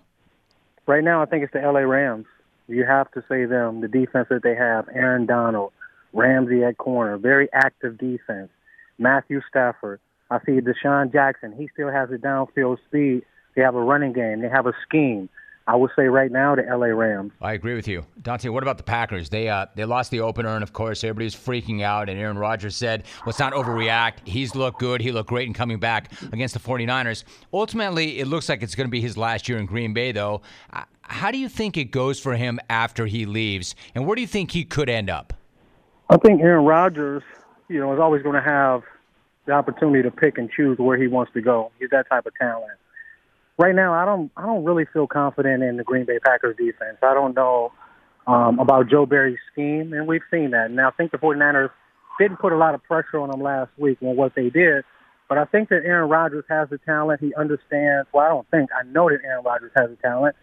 Right 0.88 1.04
now, 1.04 1.22
I 1.22 1.26
think 1.26 1.44
it's 1.44 1.54
the 1.54 1.60
LA 1.60 1.80
Rams. 1.80 2.26
You 2.70 2.86
have 2.86 3.12
to 3.12 3.24
say 3.28 3.44
them. 3.44 3.82
The 3.82 3.90
defense 3.90 4.28
that 4.30 4.42
they 4.42 4.56
have: 4.56 4.88
Aaron 4.94 5.26
Donald, 5.26 5.74
Ramsey 6.14 6.64
at 6.64 6.78
corner, 6.78 7.18
very 7.18 7.50
active 7.52 7.98
defense. 7.98 8.50
Matthew 8.98 9.42
Stafford. 9.50 10.00
I 10.32 10.40
see 10.46 10.54
DeSean 10.62 11.12
Jackson. 11.12 11.54
He 11.58 11.70
still 11.74 11.92
has 11.92 12.10
the 12.10 12.16
downfield 12.16 12.78
speed 12.88 13.24
they 13.56 13.62
have 13.62 13.76
a 13.76 13.82
running 13.82 14.14
game. 14.14 14.42
They 14.42 14.50
have 14.50 14.68
a 14.68 14.74
scheme. 14.88 15.30
I 15.66 15.78
would 15.78 15.92
say 15.96 16.08
right 16.08 16.30
now 16.30 16.56
the 16.56 16.64
LA 16.64 16.88
Rams. 16.88 17.32
I 17.42 17.54
agree 17.54 17.74
with 17.74 17.88
you, 17.88 18.06
Donte. 18.22 18.50
What 18.50 18.64
about 18.64 18.78
the 18.78 18.84
Packers? 18.84 19.30
They 19.30 19.48
uh, 19.48 19.68
they 19.76 19.86
lost 19.86 20.12
the 20.12 20.20
opener, 20.20 20.50
and 20.50 20.62
of 20.62 20.74
course 20.74 21.04
everybody's 21.06 21.36
freaking 21.36 21.82
out. 21.82 22.10
And 22.10 22.20
Aaron 22.20 22.38
Rodgers 22.38 22.76
said, 22.76 23.06
"Let's 23.26 23.40
not 23.40 23.54
overreact. 23.54 24.28
He's 24.28 24.56
looked 24.56 24.80
good. 24.80 25.00
He 25.00 25.14
looked 25.14 25.30
great 25.30 25.48
in 25.48 25.54
coming 25.54 25.80
back 25.80 26.12
against 26.34 26.54
the 26.54 26.60
49ers." 26.60 27.24
Ultimately, 27.54 28.20
it 28.20 28.28
looks 28.28 28.50
like 28.50 28.62
it's 28.62 28.76
going 28.76 28.88
to 28.88 28.92
be 28.92 29.00
his 29.00 29.16
last 29.16 29.48
year 29.48 29.58
in 29.58 29.66
Green 29.66 29.94
Bay, 29.94 30.12
though. 30.12 30.42
Uh, 30.74 30.84
how 31.04 31.32
do 31.32 31.38
you 31.38 31.48
think 31.48 31.78
it 31.78 31.92
goes 31.92 32.20
for 32.20 32.36
him 32.36 32.60
after 32.70 33.06
he 33.06 33.26
leaves, 33.26 33.74
and 33.96 34.06
where 34.06 34.16
do 34.16 34.22
you 34.22 34.28
think 34.28 34.52
he 34.52 34.66
could 34.66 34.90
end 34.90 35.10
up? 35.10 35.34
I 36.10 36.18
think 36.18 36.42
Aaron 36.42 36.66
Rodgers, 36.66 37.24
you 37.70 37.80
know, 37.80 37.94
is 37.94 38.00
always 38.02 38.22
going 38.22 38.36
to 38.36 38.42
have 38.42 38.84
the 39.46 39.54
opportunity 39.54 40.04
to 40.04 40.12
pick 40.12 40.38
and 40.38 40.50
choose 40.52 40.78
where 40.78 40.98
he 40.98 41.08
wants 41.08 41.32
to 41.34 41.42
go. 41.42 41.72
He's 41.80 41.90
that 41.92 42.10
type 42.10 42.26
of 42.26 42.34
talent 42.36 42.72
right 43.58 43.76
now, 43.76 43.94
I 43.94 44.06
don't 44.06 44.32
I 44.36 44.46
don't 44.46 44.64
really 44.64 44.86
feel 44.92 45.08
confident 45.08 45.64
in 45.64 45.78
the 45.78 45.84
Green 45.84 46.06
Bay 46.06 46.20
Packers 46.20 46.56
defense. 46.58 46.98
I 47.02 47.14
don't 47.14 47.36
know 47.36 47.72
um, 48.28 48.60
about 48.60 48.90
Joe 48.90 49.06
Barry's 49.06 49.40
scheme, 49.52 49.94
and 49.94 50.08
we've 50.08 50.22
seen 50.32 50.52
that. 50.52 50.72
Now, 50.72 50.90
I 50.90 50.92
think 50.92 51.12
the 51.12 51.18
49ers 51.18 51.70
didn't 52.20 52.38
put 52.38 52.54
a 52.54 52.58
lot 52.58 52.76
of 52.76 52.84
pressure 52.84 53.20
on 53.20 53.30
them 53.30 53.42
last 53.42 53.72
week 53.78 53.98
on 54.02 54.16
what 54.16 54.34
they 54.36 54.50
did, 54.50 54.84
but 55.28 55.38
I 55.38 55.46
think 55.46 55.70
that 55.70 55.82
Aaron 55.84 56.10
Rodgers 56.10 56.46
has 56.50 56.70
the 56.70 56.78
talent. 56.80 57.20
He 57.22 57.34
understands. 57.36 58.08
Well, 58.14 58.26
I 58.26 58.30
don't 58.30 58.50
think 58.50 58.70
I 58.78 58.84
know 58.84 59.10
that 59.10 59.20
Aaron 59.24 59.44
Rodgers 59.44 59.72
has 59.76 59.90
the 59.90 59.96
talent. 59.98 60.36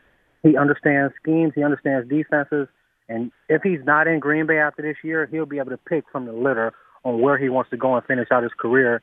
He 0.42 0.56
understands 0.56 1.14
schemes. 1.22 1.52
He 1.54 1.62
understands 1.62 2.08
defenses. 2.08 2.68
And 3.08 3.32
if 3.48 3.62
he's 3.62 3.80
not 3.84 4.06
in 4.06 4.20
Green 4.20 4.46
Bay 4.46 4.58
after 4.58 4.82
this 4.82 4.96
year, 5.02 5.28
he'll 5.30 5.46
be 5.46 5.58
able 5.58 5.70
to 5.70 5.76
pick 5.76 6.04
from 6.10 6.26
the 6.26 6.32
litter 6.32 6.72
on 7.04 7.20
where 7.20 7.36
he 7.36 7.48
wants 7.48 7.70
to 7.70 7.76
go 7.76 7.94
and 7.96 8.04
finish 8.06 8.28
out 8.30 8.42
his 8.42 8.52
career. 8.58 9.02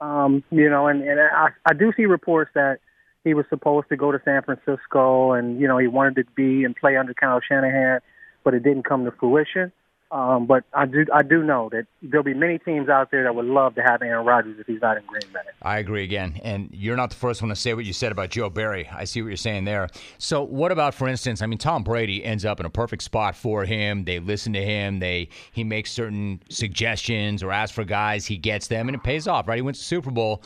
Um, 0.00 0.44
you 0.50 0.70
know, 0.70 0.86
and, 0.86 1.02
and 1.02 1.20
I, 1.20 1.48
I 1.66 1.74
do 1.74 1.92
see 1.96 2.06
reports 2.06 2.52
that 2.54 2.78
he 3.24 3.34
was 3.34 3.46
supposed 3.48 3.88
to 3.88 3.96
go 3.96 4.12
to 4.12 4.20
San 4.24 4.42
Francisco, 4.42 5.32
and 5.32 5.60
you 5.60 5.68
know 5.68 5.78
he 5.78 5.86
wanted 5.86 6.16
to 6.16 6.24
be 6.34 6.64
and 6.64 6.74
play 6.76 6.96
under 6.96 7.14
Kyle 7.14 7.40
Shanahan, 7.46 8.00
but 8.44 8.54
it 8.54 8.62
didn't 8.62 8.84
come 8.84 9.04
to 9.04 9.10
fruition. 9.12 9.72
Um, 10.10 10.46
but 10.46 10.64
I 10.72 10.86
do 10.86 11.04
I 11.12 11.22
do 11.22 11.42
know 11.42 11.68
that 11.70 11.86
there'll 12.00 12.24
be 12.24 12.32
many 12.32 12.58
teams 12.58 12.88
out 12.88 13.10
there 13.10 13.24
that 13.24 13.34
would 13.34 13.44
love 13.44 13.74
to 13.74 13.82
have 13.82 14.00
Aaron 14.00 14.24
Rodgers 14.24 14.58
if 14.58 14.66
he's 14.66 14.80
not 14.80 14.96
in 14.96 15.02
Green 15.04 15.30
Bay. 15.34 15.40
I 15.60 15.78
agree 15.78 16.02
again, 16.02 16.40
and 16.42 16.70
you're 16.72 16.96
not 16.96 17.10
the 17.10 17.16
first 17.16 17.42
one 17.42 17.50
to 17.50 17.56
say 17.56 17.74
what 17.74 17.84
you 17.84 17.92
said 17.92 18.10
about 18.10 18.30
Joe 18.30 18.48
Barry. 18.48 18.88
I 18.90 19.04
see 19.04 19.20
what 19.20 19.28
you're 19.28 19.36
saying 19.36 19.64
there. 19.64 19.88
So 20.16 20.42
what 20.42 20.72
about, 20.72 20.94
for 20.94 21.08
instance, 21.08 21.42
I 21.42 21.46
mean, 21.46 21.58
Tom 21.58 21.84
Brady 21.84 22.24
ends 22.24 22.46
up 22.46 22.58
in 22.58 22.64
a 22.64 22.70
perfect 22.70 23.02
spot 23.02 23.36
for 23.36 23.66
him. 23.66 24.04
They 24.04 24.18
listen 24.18 24.54
to 24.54 24.64
him. 24.64 24.98
They 24.98 25.28
he 25.52 25.62
makes 25.62 25.92
certain 25.92 26.40
suggestions 26.48 27.42
or 27.42 27.52
asks 27.52 27.74
for 27.74 27.84
guys. 27.84 28.24
He 28.24 28.38
gets 28.38 28.68
them, 28.68 28.88
and 28.88 28.94
it 28.94 29.02
pays 29.02 29.28
off. 29.28 29.46
Right? 29.46 29.56
He 29.56 29.62
wins 29.62 29.78
the 29.78 29.84
Super 29.84 30.10
Bowl. 30.10 30.42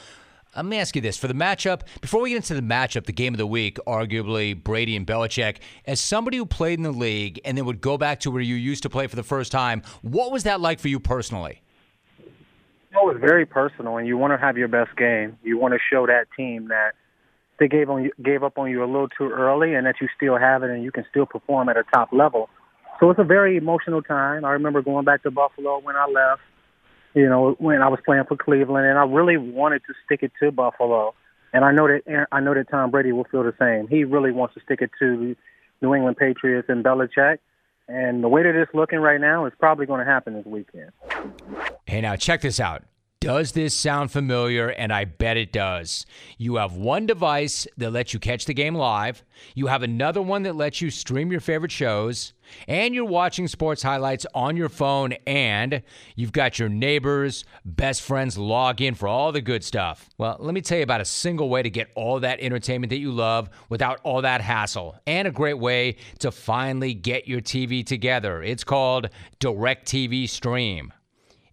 Let 0.54 0.66
me 0.66 0.78
ask 0.78 0.94
you 0.94 1.00
this: 1.00 1.16
for 1.16 1.28
the 1.28 1.34
matchup, 1.34 1.80
before 2.02 2.20
we 2.20 2.30
get 2.30 2.36
into 2.36 2.52
the 2.54 2.60
matchup, 2.60 3.06
the 3.06 3.12
game 3.12 3.32
of 3.32 3.38
the 3.38 3.46
week, 3.46 3.78
arguably 3.86 4.54
Brady 4.62 4.96
and 4.96 5.06
Belichick. 5.06 5.58
As 5.86 5.98
somebody 5.98 6.36
who 6.36 6.44
played 6.44 6.78
in 6.78 6.82
the 6.82 6.92
league 6.92 7.40
and 7.44 7.56
then 7.56 7.64
would 7.64 7.80
go 7.80 7.96
back 7.96 8.20
to 8.20 8.30
where 8.30 8.42
you 8.42 8.54
used 8.54 8.82
to 8.82 8.90
play 8.90 9.06
for 9.06 9.16
the 9.16 9.22
first 9.22 9.50
time, 9.50 9.82
what 10.02 10.30
was 10.30 10.42
that 10.44 10.60
like 10.60 10.78
for 10.78 10.88
you 10.88 11.00
personally? 11.00 11.62
It 12.18 12.96
was 12.96 13.16
very 13.18 13.46
personal, 13.46 13.96
and 13.96 14.06
you 14.06 14.18
want 14.18 14.34
to 14.34 14.36
have 14.36 14.58
your 14.58 14.68
best 14.68 14.94
game. 14.96 15.38
You 15.42 15.56
want 15.56 15.72
to 15.72 15.80
show 15.90 16.06
that 16.06 16.26
team 16.36 16.68
that 16.68 16.92
they 17.58 17.66
gave 17.66 17.88
on 17.88 18.04
you, 18.04 18.12
gave 18.22 18.42
up 18.42 18.58
on 18.58 18.70
you 18.70 18.84
a 18.84 18.86
little 18.86 19.08
too 19.08 19.30
early, 19.30 19.72
and 19.72 19.86
that 19.86 19.94
you 20.02 20.08
still 20.14 20.36
have 20.36 20.62
it, 20.62 20.68
and 20.68 20.84
you 20.84 20.92
can 20.92 21.06
still 21.08 21.24
perform 21.24 21.70
at 21.70 21.78
a 21.78 21.84
top 21.94 22.12
level. 22.12 22.50
So 23.00 23.08
it's 23.08 23.18
a 23.18 23.24
very 23.24 23.56
emotional 23.56 24.02
time. 24.02 24.44
I 24.44 24.50
remember 24.50 24.82
going 24.82 25.06
back 25.06 25.22
to 25.22 25.30
Buffalo 25.30 25.78
when 25.78 25.96
I 25.96 26.06
left 26.06 26.42
you 27.14 27.28
know, 27.28 27.54
when 27.58 27.82
I 27.82 27.88
was 27.88 28.00
playing 28.04 28.24
for 28.24 28.36
Cleveland, 28.36 28.86
and 28.86 28.98
I 28.98 29.04
really 29.04 29.36
wanted 29.36 29.82
to 29.86 29.94
stick 30.04 30.22
it 30.22 30.32
to 30.40 30.50
Buffalo. 30.50 31.14
And 31.52 31.64
I 31.64 31.72
know 31.72 31.86
that 31.86 32.26
I 32.32 32.40
know 32.40 32.54
that 32.54 32.70
Tom 32.70 32.90
Brady 32.90 33.12
will 33.12 33.24
feel 33.24 33.42
the 33.42 33.54
same. 33.58 33.86
He 33.88 34.04
really 34.04 34.32
wants 34.32 34.54
to 34.54 34.60
stick 34.60 34.80
it 34.80 34.90
to 34.98 35.16
the 35.16 35.36
New 35.82 35.94
England 35.94 36.16
Patriots 36.16 36.68
and 36.68 36.82
Belichick. 36.82 37.38
And 37.88 38.24
the 38.24 38.28
way 38.28 38.42
that 38.42 38.54
it's 38.54 38.72
looking 38.74 39.00
right 39.00 39.20
now, 39.20 39.44
it's 39.44 39.56
probably 39.58 39.84
going 39.84 39.98
to 39.98 40.10
happen 40.10 40.34
this 40.34 40.46
weekend. 40.46 40.92
Hey, 41.84 42.00
now 42.00 42.16
check 42.16 42.40
this 42.40 42.58
out. 42.58 42.84
Does 43.22 43.52
this 43.52 43.72
sound 43.72 44.10
familiar? 44.10 44.70
And 44.70 44.92
I 44.92 45.04
bet 45.04 45.36
it 45.36 45.52
does. 45.52 46.06
You 46.38 46.56
have 46.56 46.74
one 46.74 47.06
device 47.06 47.68
that 47.76 47.92
lets 47.92 48.12
you 48.12 48.18
catch 48.18 48.46
the 48.46 48.52
game 48.52 48.74
live, 48.74 49.22
you 49.54 49.68
have 49.68 49.84
another 49.84 50.20
one 50.20 50.42
that 50.42 50.56
lets 50.56 50.80
you 50.80 50.90
stream 50.90 51.30
your 51.30 51.40
favorite 51.40 51.70
shows, 51.70 52.32
and 52.66 52.92
you're 52.92 53.04
watching 53.04 53.46
sports 53.46 53.80
highlights 53.80 54.26
on 54.34 54.56
your 54.56 54.68
phone, 54.68 55.12
and 55.24 55.84
you've 56.16 56.32
got 56.32 56.58
your 56.58 56.68
neighbors, 56.68 57.44
best 57.64 58.02
friends 58.02 58.36
log 58.36 58.80
in 58.80 58.96
for 58.96 59.06
all 59.06 59.30
the 59.30 59.40
good 59.40 59.62
stuff. 59.62 60.10
Well, 60.18 60.36
let 60.40 60.52
me 60.52 60.60
tell 60.60 60.78
you 60.78 60.84
about 60.84 61.00
a 61.00 61.04
single 61.04 61.48
way 61.48 61.62
to 61.62 61.70
get 61.70 61.92
all 61.94 62.18
that 62.18 62.40
entertainment 62.40 62.90
that 62.90 62.98
you 62.98 63.12
love 63.12 63.48
without 63.68 64.00
all 64.02 64.22
that 64.22 64.40
hassle, 64.40 64.96
and 65.06 65.28
a 65.28 65.30
great 65.32 65.60
way 65.60 65.94
to 66.18 66.32
finally 66.32 66.92
get 66.92 67.28
your 67.28 67.40
TV 67.40 67.86
together. 67.86 68.42
It's 68.42 68.64
called 68.64 69.10
DirecTV 69.38 70.28
Stream 70.28 70.92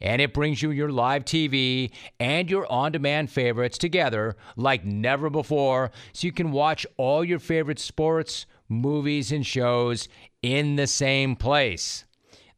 and 0.02 0.22
it 0.22 0.34
brings 0.34 0.62
you 0.62 0.72
your 0.72 0.92
live 0.92 1.26
TV 1.26 1.92
and 2.20 2.50
your 2.50 2.70
on 2.72 2.92
demand 2.92 3.32
favorites 3.32 3.78
together 3.78 4.36
like 4.56 4.86
never 4.86 5.30
before 5.30 5.92
so 6.14 6.26
you 6.26 6.32
can 6.32 6.52
watch 6.52 6.86
all 6.98 7.24
your 7.24 7.40
favorite 7.40 7.80
sports, 7.80 8.46
movies, 8.68 9.32
and 9.32 9.46
shows 9.46 10.08
in 10.42 10.76
the 10.76 10.88
same 10.88 11.36
place. 11.36 12.06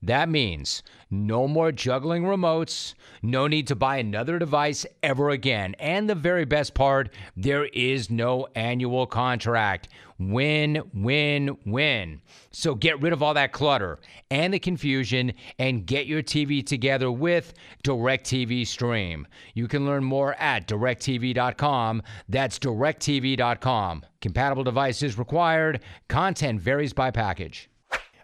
That 0.01 0.29
means 0.29 0.83
no 1.11 1.47
more 1.47 1.73
juggling 1.73 2.23
remotes, 2.23 2.93
no 3.21 3.45
need 3.45 3.67
to 3.67 3.75
buy 3.75 3.97
another 3.97 4.39
device 4.39 4.85
ever 5.03 5.29
again. 5.29 5.75
And 5.77 6.09
the 6.09 6.15
very 6.15 6.45
best 6.45 6.73
part, 6.73 7.09
there 7.35 7.65
is 7.65 8.09
no 8.09 8.47
annual 8.55 9.05
contract. 9.05 9.89
Win, 10.17 10.81
win, 10.93 11.57
win. 11.65 12.21
So 12.51 12.75
get 12.75 13.01
rid 13.01 13.11
of 13.11 13.23
all 13.23 13.33
that 13.33 13.51
clutter 13.51 13.99
and 14.29 14.53
the 14.53 14.59
confusion 14.59 15.33
and 15.57 15.85
get 15.85 16.05
your 16.05 16.21
TV 16.21 16.65
together 16.65 17.11
with 17.11 17.53
DirecTV 17.83 18.67
Stream. 18.67 19.27
You 19.55 19.67
can 19.67 19.85
learn 19.85 20.03
more 20.03 20.35
at 20.35 20.67
directv.com. 20.67 22.03
That's 22.29 22.59
directv.com. 22.59 24.05
Compatible 24.21 24.63
devices 24.63 25.17
required. 25.17 25.83
Content 26.07 26.61
varies 26.61 26.93
by 26.93 27.09
package. 27.09 27.70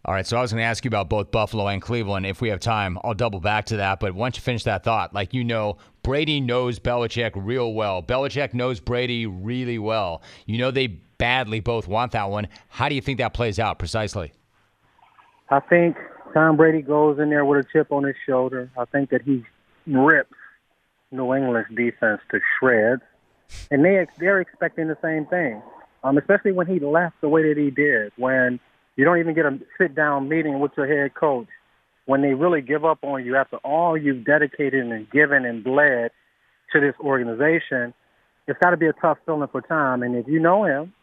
All 0.07 0.13
right, 0.13 0.25
so 0.25 0.37
I 0.37 0.41
was 0.41 0.53
going 0.53 0.61
to 0.61 0.65
ask 0.65 0.85
you 0.85 0.87
about 0.87 1.09
both 1.09 1.31
Buffalo 1.31 1.67
and 1.67 1.81
Cleveland. 1.81 2.25
If 2.25 2.39
we 2.39 2.47
have 2.47 2.61
time, 2.61 2.97
I'll 3.03 3.13
double 3.13 3.41
back 3.41 3.65
to 3.65 3.77
that. 3.77 3.99
But 3.99 4.15
once 4.15 4.37
you 4.37 4.41
finish 4.41 4.63
that 4.63 4.85
thought, 4.85 5.13
like 5.13 5.33
you 5.33 5.43
know, 5.43 5.79
Brady 6.01 6.39
knows 6.39 6.79
Belichick 6.79 7.31
real 7.35 7.73
well. 7.73 8.01
Belichick 8.01 8.53
knows 8.53 8.79
Brady 8.79 9.25
really 9.25 9.77
well. 9.77 10.21
You 10.45 10.59
know, 10.59 10.71
they 10.71 10.87
badly 10.87 11.59
both 11.59 11.89
want 11.89 12.13
that 12.13 12.29
one. 12.29 12.47
How 12.69 12.87
do 12.87 12.95
you 12.95 13.01
think 13.01 13.17
that 13.17 13.33
plays 13.33 13.59
out 13.59 13.79
precisely? 13.79 14.31
I 15.49 15.59
think 15.59 15.97
Tom 16.33 16.55
Brady 16.55 16.81
goes 16.81 17.19
in 17.19 17.29
there 17.29 17.43
with 17.43 17.65
a 17.65 17.69
chip 17.69 17.91
on 17.91 18.05
his 18.05 18.15
shoulder. 18.25 18.71
I 18.77 18.85
think 18.85 19.09
that 19.09 19.23
he 19.23 19.43
rips 19.85 20.31
New 21.11 21.35
England's 21.35 21.67
defense 21.75 22.21
to 22.31 22.39
shreds, 22.57 23.01
and 23.71 23.83
they 23.83 24.07
they're 24.19 24.39
expecting 24.39 24.87
the 24.87 24.97
same 25.01 25.25
thing. 25.25 25.61
Um, 26.05 26.17
especially 26.17 26.53
when 26.53 26.67
he 26.67 26.79
left 26.79 27.19
the 27.19 27.27
way 27.27 27.49
that 27.49 27.57
he 27.57 27.71
did, 27.71 28.13
when 28.15 28.61
you 28.97 29.05
don't 29.05 29.19
even 29.19 29.35
get 29.35 29.45
a 29.45 29.57
sit 29.79 29.95
down 29.95 30.27
meeting 30.27 30.59
with 30.59 30.71
your 30.75 30.87
head 30.87 31.13
coach. 31.13 31.47
When 32.05 32.21
they 32.21 32.33
really 32.33 32.61
give 32.61 32.83
up 32.83 32.99
on 33.03 33.23
you 33.25 33.35
after 33.35 33.57
all 33.57 33.97
you've 33.97 34.25
dedicated 34.25 34.85
and 34.85 35.09
given 35.09 35.45
and 35.45 35.63
bled 35.63 36.11
to 36.73 36.79
this 36.79 36.95
organization, 36.99 37.93
it's 38.47 38.59
got 38.59 38.71
to 38.71 38.77
be 38.77 38.87
a 38.87 38.93
tough 38.93 39.17
feeling 39.25 39.47
for 39.51 39.61
Tom. 39.61 40.03
And 40.03 40.15
if 40.15 40.27
you 40.27 40.39
know 40.39 40.63
him, 40.65 40.93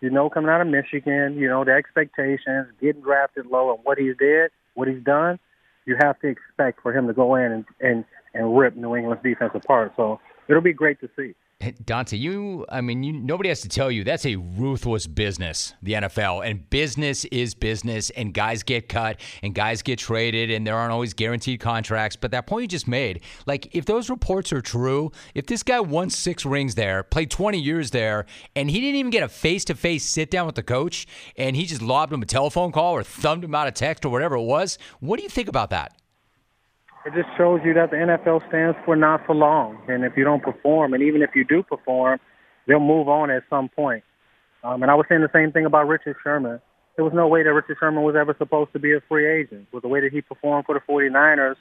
you 0.00 0.08
know 0.08 0.30
coming 0.30 0.50
out 0.50 0.60
of 0.60 0.68
Michigan, 0.68 1.36
you 1.36 1.48
know 1.48 1.64
the 1.64 1.72
expectations, 1.72 2.68
getting 2.80 3.02
drafted 3.02 3.46
low, 3.46 3.74
and 3.74 3.80
what 3.84 3.98
he 3.98 4.12
did, 4.18 4.50
what 4.74 4.88
he's 4.88 5.02
done, 5.02 5.38
you 5.84 5.96
have 6.00 6.18
to 6.20 6.28
expect 6.28 6.80
for 6.80 6.96
him 6.96 7.06
to 7.06 7.12
go 7.12 7.34
in 7.34 7.52
and 7.52 7.64
and, 7.80 8.04
and 8.34 8.56
rip 8.56 8.76
New 8.76 8.96
England's 8.96 9.22
defense 9.22 9.52
apart. 9.54 9.92
So 9.96 10.20
it'll 10.48 10.62
be 10.62 10.72
great 10.72 11.00
to 11.00 11.10
see. 11.16 11.34
Donte, 11.62 12.18
you, 12.18 12.66
I 12.68 12.80
mean, 12.80 13.02
you, 13.02 13.12
nobody 13.12 13.48
has 13.48 13.60
to 13.60 13.68
tell 13.68 13.90
you 13.90 14.02
that's 14.04 14.26
a 14.26 14.36
ruthless 14.36 15.06
business, 15.06 15.74
the 15.82 15.92
NFL. 15.92 16.48
And 16.48 16.68
business 16.70 17.24
is 17.26 17.54
business, 17.54 18.10
and 18.10 18.34
guys 18.34 18.62
get 18.62 18.88
cut 18.88 19.20
and 19.42 19.54
guys 19.54 19.82
get 19.82 19.98
traded, 19.98 20.50
and 20.50 20.66
there 20.66 20.76
aren't 20.76 20.92
always 20.92 21.14
guaranteed 21.14 21.60
contracts. 21.60 22.16
But 22.16 22.32
that 22.32 22.46
point 22.46 22.62
you 22.62 22.68
just 22.68 22.88
made, 22.88 23.22
like, 23.46 23.74
if 23.74 23.84
those 23.84 24.10
reports 24.10 24.52
are 24.52 24.60
true, 24.60 25.12
if 25.34 25.46
this 25.46 25.62
guy 25.62 25.80
won 25.80 26.10
six 26.10 26.44
rings 26.44 26.74
there, 26.74 27.02
played 27.02 27.30
20 27.30 27.58
years 27.58 27.90
there, 27.90 28.26
and 28.56 28.70
he 28.70 28.80
didn't 28.80 28.96
even 28.96 29.10
get 29.10 29.22
a 29.22 29.28
face 29.28 29.64
to 29.66 29.74
face 29.74 30.04
sit 30.04 30.30
down 30.30 30.46
with 30.46 30.56
the 30.56 30.62
coach, 30.62 31.06
and 31.36 31.54
he 31.54 31.64
just 31.64 31.82
lobbed 31.82 32.12
him 32.12 32.22
a 32.22 32.26
telephone 32.26 32.72
call 32.72 32.94
or 32.94 33.02
thumbed 33.02 33.44
him 33.44 33.54
out 33.54 33.68
a 33.68 33.72
text 33.72 34.04
or 34.04 34.08
whatever 34.08 34.36
it 34.36 34.42
was, 34.42 34.78
what 35.00 35.16
do 35.16 35.22
you 35.22 35.28
think 35.28 35.48
about 35.48 35.70
that? 35.70 35.96
It 37.04 37.14
just 37.14 37.28
shows 37.36 37.60
you 37.64 37.74
that 37.74 37.90
the 37.90 37.96
NFL 37.96 38.46
stands 38.48 38.78
for 38.84 38.94
not 38.94 39.26
for 39.26 39.34
long. 39.34 39.76
And 39.88 40.04
if 40.04 40.16
you 40.16 40.22
don't 40.22 40.42
perform, 40.42 40.94
and 40.94 41.02
even 41.02 41.20
if 41.22 41.30
you 41.34 41.44
do 41.44 41.64
perform, 41.64 42.20
they'll 42.68 42.78
move 42.78 43.08
on 43.08 43.28
at 43.30 43.42
some 43.50 43.68
point. 43.68 44.04
Um, 44.62 44.82
and 44.82 44.90
I 44.90 44.94
was 44.94 45.06
saying 45.08 45.22
the 45.22 45.30
same 45.32 45.50
thing 45.50 45.66
about 45.66 45.88
Richard 45.88 46.16
Sherman. 46.22 46.60
There 46.94 47.04
was 47.04 47.14
no 47.14 47.26
way 47.26 47.42
that 47.42 47.52
Richard 47.52 47.78
Sherman 47.80 48.04
was 48.04 48.14
ever 48.14 48.36
supposed 48.38 48.72
to 48.74 48.78
be 48.78 48.92
a 48.94 49.00
free 49.08 49.26
agent. 49.26 49.66
With 49.72 49.82
the 49.82 49.88
way 49.88 50.00
that 50.00 50.12
he 50.12 50.20
performed 50.20 50.66
for 50.66 50.74
the 50.74 50.80
49ers, 50.80 51.56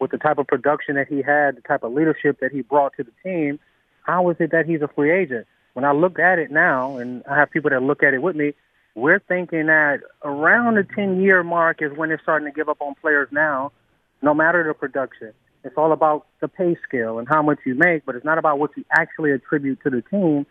with 0.00 0.10
the 0.10 0.18
type 0.18 0.38
of 0.38 0.48
production 0.48 0.96
that 0.96 1.06
he 1.06 1.22
had, 1.22 1.56
the 1.56 1.60
type 1.60 1.84
of 1.84 1.92
leadership 1.92 2.40
that 2.40 2.50
he 2.50 2.62
brought 2.62 2.94
to 2.96 3.04
the 3.04 3.12
team, 3.22 3.60
how 4.02 4.30
is 4.30 4.36
it 4.40 4.50
that 4.50 4.66
he's 4.66 4.82
a 4.82 4.88
free 4.88 5.12
agent? 5.12 5.46
When 5.74 5.84
I 5.84 5.92
look 5.92 6.18
at 6.18 6.40
it 6.40 6.50
now, 6.50 6.96
and 6.96 7.22
I 7.30 7.36
have 7.36 7.52
people 7.52 7.70
that 7.70 7.84
look 7.84 8.02
at 8.02 8.14
it 8.14 8.22
with 8.22 8.34
me, 8.34 8.54
we're 8.96 9.20
thinking 9.20 9.66
that 9.66 10.00
around 10.24 10.74
the 10.74 10.82
10 10.82 11.20
year 11.22 11.44
mark 11.44 11.80
is 11.80 11.96
when 11.96 12.08
they're 12.08 12.20
starting 12.20 12.46
to 12.46 12.52
give 12.52 12.68
up 12.68 12.78
on 12.80 12.96
players 13.00 13.28
now 13.30 13.70
no 14.22 14.34
matter 14.34 14.64
the 14.66 14.74
production. 14.74 15.32
It's 15.64 15.76
all 15.76 15.92
about 15.92 16.26
the 16.40 16.48
pay 16.48 16.76
scale 16.86 17.18
and 17.18 17.28
how 17.28 17.42
much 17.42 17.58
you 17.64 17.74
make, 17.74 18.04
but 18.04 18.16
it's 18.16 18.24
not 18.24 18.38
about 18.38 18.58
what 18.58 18.70
you 18.76 18.84
actually 18.90 19.30
attribute 19.30 19.80
to 19.84 19.90
the 19.90 20.02
team. 20.02 20.46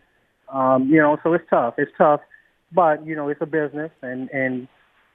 Um, 0.49 0.88
you 0.89 0.97
know, 0.97 1.17
so 1.23 1.34
it's 1.34 1.43
tough. 1.49 1.75
It's 1.77 1.91
tough, 1.97 2.21
but 2.71 3.05
you 3.05 3.15
know, 3.15 3.29
it's 3.29 3.41
a 3.41 3.45
business, 3.45 3.91
and 4.01 4.29
and 4.31 4.67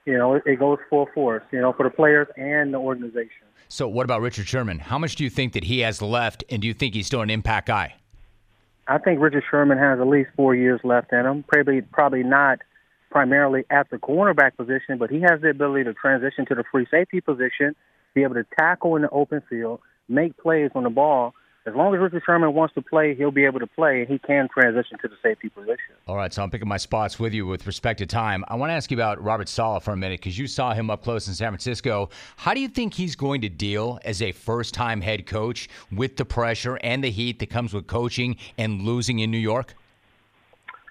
you 0.05 0.17
know, 0.17 0.35
it, 0.35 0.43
it 0.47 0.59
goes 0.59 0.79
full 0.91 1.09
force. 1.15 1.43
You 1.51 1.61
know, 1.61 1.73
for 1.73 1.85
the 1.85 1.91
players 1.91 2.29
and 2.37 2.73
the 2.75 2.79
organization. 2.79 3.47
So, 3.69 3.89
what 3.89 4.05
about 4.05 4.21
Richard 4.23 4.47
Sherman? 4.47 4.79
How 4.79 4.99
much 4.99 5.17
do 5.17 5.25
you 5.25 5.31
think 5.31 5.53
that 5.55 5.65
he 5.65 5.81
has 5.81 6.01
left, 6.01 6.45
and 6.51 6.63
do 6.63 6.69
you 6.69 6.75
think 6.75 6.95
he's 6.95 7.07
still 7.07 7.23
an 7.23 7.31
impact 7.31 7.69
guy? 7.69 7.95
I 8.89 8.99
think 8.99 9.21
Richard 9.21 9.45
Sherman 9.51 9.79
has 9.79 9.99
at 9.99 10.07
least 10.07 10.31
four 10.37 10.55
years 10.55 10.81
left 10.85 11.13
in 11.13 11.27
him. 11.27 11.45
Probably, 11.49 11.83
probably 11.83 12.23
not 12.23 12.61
primarily 13.11 13.65
at 13.71 13.91
the 13.91 13.97
cornerback 13.97 14.57
position, 14.57 14.99
but 14.99 15.11
he 15.11 15.21
has 15.21 15.41
the 15.41 15.49
ability 15.49 15.85
to 15.85 15.95
transition 15.95 16.47
to 16.47 16.55
the 16.55 16.65
free 16.71 16.87
safety 16.91 17.21
position 17.21 17.75
be 18.17 18.23
able 18.23 18.35
to 18.35 18.47
tackle 18.59 18.97
in 18.97 19.03
the 19.03 19.11
open 19.11 19.43
field, 19.49 19.79
make 20.09 20.37
plays 20.39 20.71
on 20.75 20.85
the 20.85 20.91
ball. 20.91 21.35
As 21.67 21.75
long 21.75 21.95
as 21.95 22.01
Richard 22.01 22.23
Sherman 22.25 22.55
wants 22.55 22.75
to 22.75 22.81
play, 22.81 23.15
he'll 23.15 23.31
be 23.33 23.45
able 23.45 23.59
to 23.59 23.67
play, 23.67 24.01
and 24.01 24.09
he 24.09 24.19
can 24.19 24.49
transition 24.49 24.97
to 25.03 25.09
the 25.09 25.17
safety 25.23 25.51
position. 25.51 25.97
All 26.07 26.17
right, 26.17 26.33
so 26.33 26.43
I'm 26.43 26.51
picking 26.51 26.69
my 26.69 26.79
spots 26.79 27.19
with 27.19 27.35
you 27.35 27.45
with 27.45 27.67
respect 27.67 27.99
to 27.99 28.07
time. 28.07 28.43
I 28.49 28.55
want 28.55 28.71
to 28.71 28.75
ask 28.75 28.91
you 28.91 28.97
about 28.97 29.23
Robert 29.23 29.49
Saleh 29.49 29.83
for 29.83 29.91
a 29.91 29.97
minute 29.97 30.21
because 30.21 30.39
you 30.39 30.47
saw 30.47 30.73
him 30.73 30.89
up 30.91 31.03
close 31.03 31.29
in 31.29 31.35
San 31.35 31.51
Francisco. 31.51 32.09
How 32.37 32.55
do 32.55 32.61
you 32.61 32.69
think 32.69 32.95
he's 32.95 33.17
going 33.17 33.43
to 33.43 33.51
deal 33.51 33.99
as 34.05 34.23
a 34.23 34.33
first-time 34.33 35.03
head 35.03 35.27
coach 35.27 35.69
with 35.93 36.17
the 36.17 36.25
pressure 36.25 36.79
and 36.83 37.05
the 37.05 37.11
heat 37.11 37.41
that 37.41 37.51
comes 37.51 37.75
with 37.75 37.87
coaching 37.87 38.37
and 38.57 38.81
losing 38.83 39.19
in 39.19 39.31
New 39.31 39.37
York? 39.37 39.75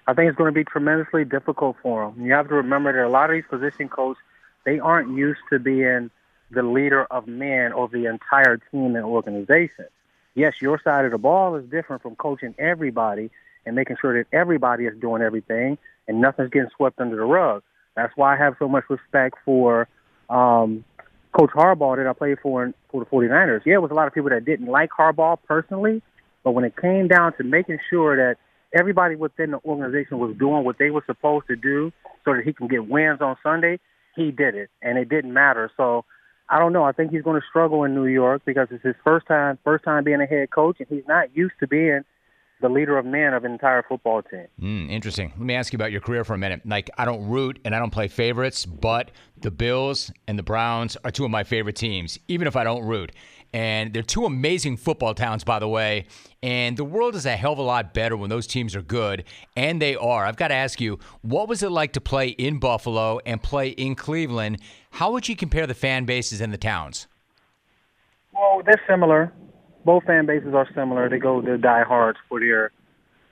I 0.06 0.14
think 0.14 0.28
it's 0.28 0.38
going 0.38 0.52
to 0.52 0.54
be 0.54 0.62
tremendously 0.62 1.24
difficult 1.24 1.76
for 1.82 2.04
him. 2.04 2.24
You 2.24 2.34
have 2.34 2.48
to 2.50 2.54
remember 2.54 2.92
that 2.92 3.04
a 3.04 3.08
lot 3.08 3.30
of 3.30 3.34
these 3.34 3.48
position 3.50 3.88
coaches, 3.88 4.22
they 4.64 4.78
aren't 4.78 5.16
used 5.16 5.40
to 5.50 5.58
being– 5.58 6.10
the 6.50 6.62
leader 6.62 7.04
of 7.06 7.26
men 7.26 7.72
over 7.72 7.96
the 7.96 8.06
entire 8.06 8.58
team 8.70 8.96
and 8.96 9.04
organization. 9.04 9.86
Yes, 10.34 10.54
your 10.60 10.80
side 10.82 11.04
of 11.04 11.12
the 11.12 11.18
ball 11.18 11.56
is 11.56 11.64
different 11.70 12.02
from 12.02 12.14
coaching 12.16 12.54
everybody 12.58 13.30
and 13.64 13.74
making 13.74 13.96
sure 14.00 14.22
that 14.22 14.28
everybody 14.36 14.84
is 14.84 14.98
doing 15.00 15.22
everything 15.22 15.78
and 16.06 16.20
nothing's 16.20 16.50
getting 16.50 16.70
swept 16.76 17.00
under 17.00 17.16
the 17.16 17.24
rug. 17.24 17.62
That's 17.96 18.12
why 18.16 18.34
I 18.34 18.38
have 18.38 18.54
so 18.58 18.68
much 18.68 18.84
respect 18.88 19.36
for 19.44 19.88
um, 20.28 20.84
Coach 21.36 21.50
Harbaugh 21.50 21.96
that 21.96 22.06
I 22.06 22.12
played 22.12 22.38
for 22.42 22.72
for 22.90 23.04
the 23.04 23.10
49ers. 23.10 23.62
Yeah, 23.64 23.74
it 23.74 23.82
was 23.82 23.90
a 23.90 23.94
lot 23.94 24.06
of 24.06 24.14
people 24.14 24.30
that 24.30 24.44
didn't 24.44 24.66
like 24.66 24.90
Harbaugh 24.90 25.38
personally, 25.46 26.02
but 26.44 26.52
when 26.52 26.64
it 26.64 26.76
came 26.80 27.08
down 27.08 27.34
to 27.38 27.44
making 27.44 27.78
sure 27.90 28.16
that 28.16 28.36
everybody 28.78 29.16
within 29.16 29.52
the 29.52 29.60
organization 29.64 30.18
was 30.18 30.36
doing 30.38 30.64
what 30.64 30.78
they 30.78 30.90
were 30.90 31.02
supposed 31.06 31.46
to 31.48 31.56
do 31.56 31.92
so 32.24 32.34
that 32.34 32.42
he 32.44 32.52
can 32.52 32.68
get 32.68 32.88
wins 32.88 33.20
on 33.20 33.36
Sunday, 33.42 33.78
he 34.14 34.30
did 34.30 34.54
it, 34.54 34.70
and 34.82 34.98
it 34.98 35.08
didn't 35.08 35.32
matter. 35.32 35.70
So 35.76 36.04
I 36.48 36.58
don't 36.58 36.72
know. 36.72 36.84
I 36.84 36.92
think 36.92 37.10
he's 37.10 37.22
going 37.22 37.40
to 37.40 37.46
struggle 37.48 37.84
in 37.84 37.94
New 37.94 38.06
York 38.06 38.42
because 38.44 38.68
it's 38.70 38.84
his 38.84 38.94
first 39.02 39.26
time, 39.26 39.58
first 39.64 39.84
time 39.84 40.04
being 40.04 40.20
a 40.20 40.26
head 40.26 40.50
coach, 40.50 40.76
and 40.78 40.88
he's 40.88 41.06
not 41.08 41.36
used 41.36 41.54
to 41.60 41.66
being 41.66 42.02
the 42.60 42.68
leader 42.68 42.96
of 42.96 43.04
men 43.04 43.34
of 43.34 43.44
an 43.44 43.52
entire 43.52 43.82
football 43.82 44.22
team. 44.22 44.46
Mm, 44.60 44.90
interesting. 44.90 45.30
Let 45.36 45.44
me 45.44 45.54
ask 45.54 45.72
you 45.72 45.76
about 45.76 45.92
your 45.92 46.00
career 46.00 46.24
for 46.24 46.34
a 46.34 46.38
minute. 46.38 46.62
Like, 46.64 46.90
I 46.96 47.04
don't 47.04 47.28
root 47.28 47.58
and 47.64 47.74
I 47.74 47.78
don't 47.78 47.90
play 47.90 48.08
favorites, 48.08 48.64
but 48.64 49.10
the 49.38 49.50
Bills 49.50 50.10
and 50.26 50.38
the 50.38 50.42
Browns 50.42 50.96
are 51.04 51.10
two 51.10 51.24
of 51.24 51.30
my 51.30 51.44
favorite 51.44 51.76
teams, 51.76 52.18
even 52.28 52.48
if 52.48 52.56
I 52.56 52.64
don't 52.64 52.84
root. 52.84 53.12
And 53.56 53.94
they're 53.94 54.02
two 54.02 54.26
amazing 54.26 54.76
football 54.76 55.14
towns, 55.14 55.42
by 55.42 55.58
the 55.58 55.66
way. 55.66 56.04
And 56.42 56.76
the 56.76 56.84
world 56.84 57.14
is 57.14 57.24
a 57.24 57.36
hell 57.36 57.54
of 57.54 57.58
a 57.58 57.62
lot 57.62 57.94
better 57.94 58.14
when 58.14 58.28
those 58.28 58.46
teams 58.46 58.76
are 58.76 58.82
good, 58.82 59.24
and 59.56 59.80
they 59.80 59.96
are. 59.96 60.26
I've 60.26 60.36
got 60.36 60.48
to 60.48 60.54
ask 60.54 60.78
you, 60.78 60.98
what 61.22 61.48
was 61.48 61.62
it 61.62 61.70
like 61.70 61.94
to 61.94 62.00
play 62.02 62.28
in 62.28 62.58
Buffalo 62.58 63.18
and 63.24 63.42
play 63.42 63.70
in 63.70 63.94
Cleveland? 63.94 64.58
How 64.90 65.10
would 65.12 65.26
you 65.26 65.34
compare 65.34 65.66
the 65.66 65.72
fan 65.72 66.04
bases 66.04 66.42
in 66.42 66.50
the 66.50 66.58
towns? 66.58 67.06
Well, 68.34 68.60
they're 68.62 68.82
similar. 68.86 69.32
Both 69.86 70.04
fan 70.04 70.26
bases 70.26 70.52
are 70.52 70.68
similar. 70.74 71.08
They 71.08 71.18
go 71.18 71.40
to 71.40 71.56
diehards 71.56 72.18
for 72.28 72.40
their 72.40 72.72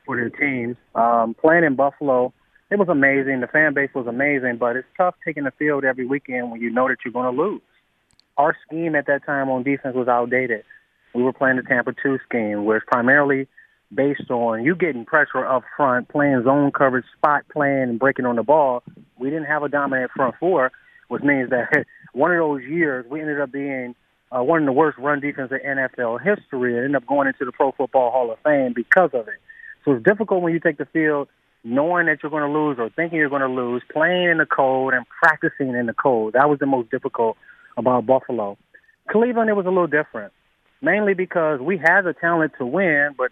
for 0.07 0.17
their 0.17 0.31
teams. 0.31 0.79
Um, 0.95 1.35
playing 1.35 1.65
in 1.65 1.77
Buffalo, 1.77 2.33
it 2.71 2.79
was 2.79 2.89
amazing. 2.89 3.41
The 3.41 3.47
fan 3.47 3.75
base 3.75 3.91
was 3.95 4.07
amazing, 4.07 4.57
but 4.57 4.75
it's 4.77 4.89
tough 4.97 5.17
taking 5.23 5.45
the 5.45 5.53
field 5.59 5.85
every 5.85 6.07
weekend 6.07 6.51
when 6.51 6.63
you 6.63 6.71
know 6.71 6.89
that 6.89 6.97
you're 7.05 7.13
going 7.13 7.37
to 7.37 7.43
lose 7.43 7.61
our 8.37 8.57
scheme 8.67 8.95
at 8.95 9.07
that 9.07 9.25
time 9.25 9.49
on 9.49 9.63
defense 9.63 9.95
was 9.95 10.09
outdated. 10.09 10.65
We 11.15 11.23
were 11.23 11.33
playing 11.33 11.57
the 11.57 11.63
Tampa 11.63 11.93
2 12.03 12.19
scheme, 12.29 12.65
where 12.65 12.79
it's 12.79 12.87
primarily 12.87 13.47
based 13.95 14.31
on 14.31 14.65
you 14.65 14.75
getting 14.75 15.05
pressure 15.05 15.47
up 15.47 15.63
front, 15.77 16.09
playing 16.09 16.43
zone 16.45 16.73
coverage, 16.73 17.05
spot 17.17 17.45
playing, 17.53 17.83
and 17.83 17.99
breaking 17.99 18.27
on 18.27 18.37
the 18.37 18.43
ball. 18.43 18.83
We 19.19 19.31
didn't 19.31 19.47
have 19.47 19.63
a 19.63 19.69
dominant 19.69 20.11
front 20.13 20.35
four, 20.41 20.73
which 21.09 21.23
means 21.23 21.51
that 21.51 21.85
one 22.13 22.33
of 22.33 22.39
those 22.39 22.63
years 22.63 23.07
we 23.09 23.21
ended 23.21 23.41
up 23.41 23.53
being 23.53 23.95
uh, 24.35 24.43
one 24.43 24.63
of 24.63 24.67
the 24.67 24.73
worst 24.73 24.99
run 24.99 25.21
defense 25.21 25.53
in 25.53 25.59
NFL 25.59 26.21
history 26.21 26.75
and 26.75 26.85
ended 26.85 26.97
up 26.97 27.07
going 27.07 27.29
into 27.29 27.45
the 27.45 27.53
Pro 27.53 27.73
Football 27.73 28.11
Hall 28.11 28.33
of 28.33 28.39
Fame 28.41 28.73
because 28.75 29.11
of 29.13 29.29
it. 29.29 29.41
So 29.85 29.93
it's 29.93 30.05
difficult 30.05 30.43
when 30.43 30.53
you 30.53 30.61
take 30.61 30.79
the 30.79 30.87
field 30.87 31.29
knowing 31.63 32.07
that 32.07 32.19
you're 32.23 32.31
going 32.31 32.43
to 32.43 32.59
lose 32.59 32.77
or 32.79 32.91
thinking 32.91 33.19
you're 33.19 33.31
going 33.31 33.41
to 33.41 33.49
lose, 33.49 33.83
playing 33.91 34.29
in 34.29 34.39
the 34.39 34.47
cold 34.47 34.93
and 34.93 35.07
practicing 35.09 35.75
in 35.75 35.87
the 35.87 35.95
cold. 35.95 36.35
That 36.35 36.49
was 36.49 36.59
the 36.59 36.67
most 36.67 36.91
difficult 36.91 37.39
about 37.77 38.07
Buffalo. 38.07 38.57
Cleveland, 39.11 39.51
it 39.51 39.55
was 39.55 39.67
a 39.67 39.71
little 39.71 39.87
different, 39.87 40.33
mainly 40.81 41.15
because 41.15 41.61
we 41.61 41.77
had 41.77 42.03
the 42.03 42.15
talent 42.15 42.53
to 42.59 42.67
win, 42.67 43.15
but 43.17 43.31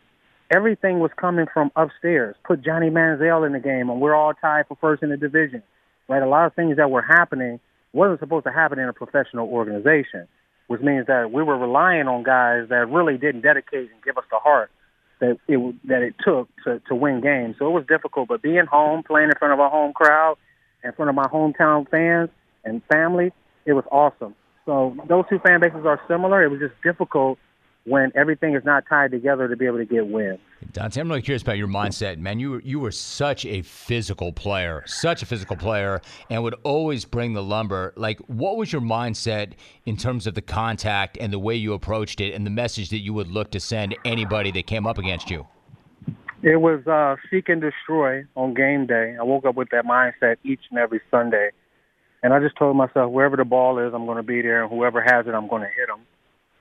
everything 0.54 1.00
was 1.00 1.10
coming 1.16 1.46
from 1.52 1.70
upstairs. 1.76 2.36
Put 2.44 2.62
Johnny 2.62 2.90
Manziel 2.90 3.46
in 3.46 3.52
the 3.52 3.60
game, 3.60 3.88
and 3.88 4.00
we're 4.00 4.14
all 4.14 4.34
tied 4.34 4.66
for 4.68 4.76
first 4.80 5.02
in 5.02 5.10
the 5.10 5.16
division. 5.16 5.62
Right, 6.08 6.22
a 6.22 6.28
lot 6.28 6.46
of 6.46 6.54
things 6.54 6.76
that 6.76 6.90
were 6.90 7.02
happening 7.02 7.60
wasn't 7.92 8.20
supposed 8.20 8.44
to 8.44 8.52
happen 8.52 8.78
in 8.78 8.88
a 8.88 8.92
professional 8.92 9.48
organization, 9.48 10.26
which 10.66 10.80
means 10.80 11.06
that 11.06 11.30
we 11.32 11.42
were 11.42 11.56
relying 11.56 12.08
on 12.08 12.22
guys 12.22 12.68
that 12.68 12.88
really 12.90 13.16
didn't 13.16 13.42
dedicate 13.42 13.90
and 13.90 14.02
give 14.04 14.18
us 14.18 14.24
the 14.30 14.38
heart 14.38 14.70
that 15.22 15.38
it 15.46 15.86
that 15.86 16.02
it 16.02 16.14
took 16.22 16.48
to 16.64 16.80
to 16.88 16.94
win 16.94 17.20
games. 17.20 17.56
So 17.58 17.68
it 17.68 17.70
was 17.70 17.86
difficult, 17.86 18.28
but 18.28 18.42
being 18.42 18.66
home, 18.66 19.04
playing 19.04 19.28
in 19.28 19.38
front 19.38 19.54
of 19.54 19.60
a 19.60 19.68
home 19.68 19.92
crowd, 19.92 20.36
in 20.82 20.92
front 20.92 21.08
of 21.08 21.14
my 21.14 21.28
hometown 21.28 21.88
fans 21.88 22.28
and 22.64 22.82
family, 22.92 23.32
it 23.66 23.72
was 23.72 23.84
awesome. 23.90 24.34
So 24.66 24.96
those 25.08 25.24
two 25.28 25.38
fan 25.40 25.60
bases 25.60 25.84
are 25.84 26.00
similar. 26.08 26.42
It 26.44 26.48
was 26.48 26.60
just 26.60 26.74
difficult 26.82 27.38
when 27.84 28.12
everything 28.14 28.54
is 28.54 28.64
not 28.64 28.84
tied 28.88 29.10
together 29.10 29.48
to 29.48 29.56
be 29.56 29.66
able 29.66 29.78
to 29.78 29.84
get 29.84 30.06
wins. 30.06 30.38
Donte, 30.70 30.98
I'm 30.98 31.08
really 31.08 31.22
curious 31.22 31.42
about 31.42 31.58
your 31.58 31.66
mindset, 31.66 32.18
man. 32.18 32.38
You 32.38 32.52
were, 32.52 32.60
you 32.60 32.78
were 32.78 32.92
such 32.92 33.44
a 33.44 33.62
physical 33.62 34.32
player, 34.32 34.84
such 34.86 35.22
a 35.22 35.26
physical 35.26 35.56
player, 35.56 36.00
and 36.30 36.44
would 36.44 36.54
always 36.62 37.04
bring 37.04 37.32
the 37.32 37.42
lumber. 37.42 37.92
Like, 37.96 38.20
what 38.28 38.56
was 38.56 38.72
your 38.72 38.80
mindset 38.82 39.54
in 39.84 39.96
terms 39.96 40.28
of 40.28 40.34
the 40.34 40.42
contact 40.42 41.18
and 41.20 41.32
the 41.32 41.40
way 41.40 41.56
you 41.56 41.72
approached 41.72 42.20
it, 42.20 42.34
and 42.34 42.46
the 42.46 42.50
message 42.50 42.90
that 42.90 43.00
you 43.00 43.12
would 43.14 43.26
look 43.26 43.50
to 43.50 43.60
send 43.60 43.96
anybody 44.04 44.52
that 44.52 44.68
came 44.68 44.86
up 44.86 44.98
against 44.98 45.28
you? 45.28 45.48
It 46.42 46.60
was 46.60 46.86
uh, 46.86 47.16
seek 47.30 47.48
and 47.48 47.60
destroy 47.60 48.24
on 48.36 48.54
game 48.54 48.86
day. 48.86 49.16
I 49.18 49.22
woke 49.24 49.44
up 49.44 49.56
with 49.56 49.70
that 49.70 49.84
mindset 49.84 50.36
each 50.44 50.60
and 50.70 50.78
every 50.78 51.00
Sunday, 51.10 51.50
and 52.22 52.32
I 52.32 52.40
just 52.40 52.56
told 52.56 52.76
myself, 52.76 53.10
wherever 53.10 53.36
the 53.36 53.44
ball 53.44 53.78
is, 53.78 53.92
I'm 53.94 54.06
going 54.06 54.16
to 54.16 54.22
be 54.22 54.42
there, 54.42 54.62
and 54.62 54.72
whoever 54.72 55.00
has 55.00 55.26
it, 55.26 55.34
I'm 55.34 55.48
going 55.48 55.62
to 55.62 55.68
hit 55.68 55.88
them 55.88 56.00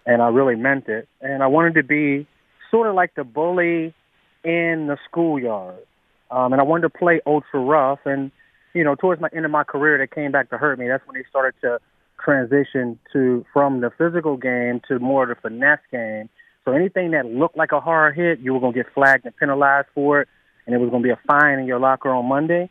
and 0.06 0.22
I 0.22 0.28
really 0.30 0.56
meant 0.56 0.88
it. 0.88 1.08
And 1.22 1.44
I 1.44 1.48
wanted 1.48 1.76
to 1.76 1.84
be 1.84 2.28
sort 2.70 2.88
of 2.88 2.96
like 2.96 3.14
the 3.16 3.24
bully 3.24 3.94
in 4.44 4.88
the 4.88 4.98
schoolyard. 5.10 5.80
Um, 6.30 6.54
and 6.54 6.62
I 6.62 6.64
wanted 6.64 6.84
to 6.84 6.90
play 6.90 7.22
ultra 7.26 7.60
rough. 7.60 8.00
And, 8.06 8.32
you 8.74 8.84
know, 8.84 8.96
towards 8.96 9.22
my 9.22 9.30
end 9.36 9.46
of 9.46 9.52
my 9.52 9.64
career, 9.64 9.98
that 9.98 10.14
came 10.14 10.32
back 10.32 10.50
to 10.50 10.58
hurt 10.58 10.80
me. 10.80 10.88
That's 10.88 11.06
when 11.06 11.16
they 11.16 11.26
started 11.30 11.54
to 11.62 11.80
transition 12.24 13.00
to 13.14 13.46
from 13.52 13.82
the 13.82 13.92
physical 13.98 14.38
game 14.38 14.82
to 14.88 15.00
more 15.00 15.24
of 15.24 15.30
the 15.30 15.36
finesse 15.36 15.80
game. 15.92 16.30
So 16.66 16.72
anything 16.72 17.12
that 17.12 17.26
looked 17.26 17.58
like 17.58 17.72
a 17.72 17.80
hard 17.80 18.16
hit, 18.16 18.40
you 18.40 18.54
were 18.54 18.60
going 18.60 18.74
to 18.74 18.84
get 18.84 18.94
flagged 18.94 19.26
and 19.26 19.36
penalized 19.36 19.88
for 19.96 20.22
it, 20.22 20.28
and 20.66 20.76
it 20.76 20.78
was 20.78 20.92
going 20.92 21.02
to 21.02 21.08
be 21.08 21.12
a 21.12 21.20
fine 21.28 21.58
in 21.58 21.66
your 21.66 21.80
locker 21.80 22.10
on 22.10 22.28
Monday. 22.28 22.70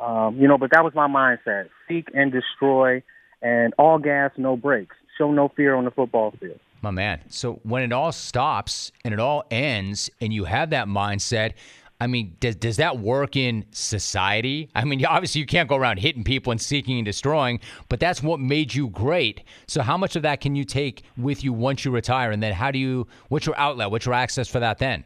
Um, 0.00 0.38
you 0.38 0.48
know, 0.48 0.56
but 0.56 0.70
that 0.72 0.82
was 0.82 0.94
my 0.94 1.06
mindset: 1.06 1.68
seek 1.88 2.08
and 2.14 2.32
destroy, 2.32 3.02
and 3.42 3.74
all 3.78 3.98
gas, 3.98 4.32
no 4.36 4.56
brakes. 4.56 4.96
Show 5.18 5.32
no 5.32 5.48
fear 5.48 5.74
on 5.74 5.84
the 5.84 5.90
football 5.90 6.34
field. 6.38 6.60
My 6.82 6.90
man. 6.90 7.20
So 7.28 7.60
when 7.62 7.82
it 7.82 7.92
all 7.92 8.12
stops 8.12 8.92
and 9.04 9.14
it 9.14 9.20
all 9.20 9.44
ends 9.50 10.10
and 10.20 10.32
you 10.32 10.44
have 10.44 10.70
that 10.70 10.88
mindset, 10.88 11.54
I 12.00 12.06
mean, 12.06 12.36
does 12.40 12.56
does 12.56 12.76
that 12.76 12.98
work 12.98 13.36
in 13.36 13.64
society? 13.70 14.68
I 14.74 14.84
mean, 14.84 15.04
obviously 15.06 15.40
you 15.40 15.46
can't 15.46 15.68
go 15.68 15.76
around 15.76 15.98
hitting 15.98 16.24
people 16.24 16.50
and 16.50 16.60
seeking 16.60 16.98
and 16.98 17.04
destroying, 17.04 17.60
but 17.88 18.00
that's 18.00 18.22
what 18.22 18.40
made 18.40 18.74
you 18.74 18.88
great. 18.88 19.42
So 19.66 19.82
how 19.82 19.96
much 19.96 20.16
of 20.16 20.22
that 20.22 20.40
can 20.40 20.54
you 20.54 20.64
take 20.64 21.04
with 21.16 21.42
you 21.42 21.52
once 21.52 21.84
you 21.84 21.90
retire 21.90 22.30
and 22.30 22.42
then 22.42 22.52
how 22.52 22.70
do 22.70 22.78
you 22.78 23.06
what's 23.28 23.46
your 23.46 23.58
outlet? 23.58 23.90
What's 23.90 24.06
your 24.06 24.14
access 24.14 24.48
for 24.48 24.60
that 24.60 24.78
then? 24.78 25.04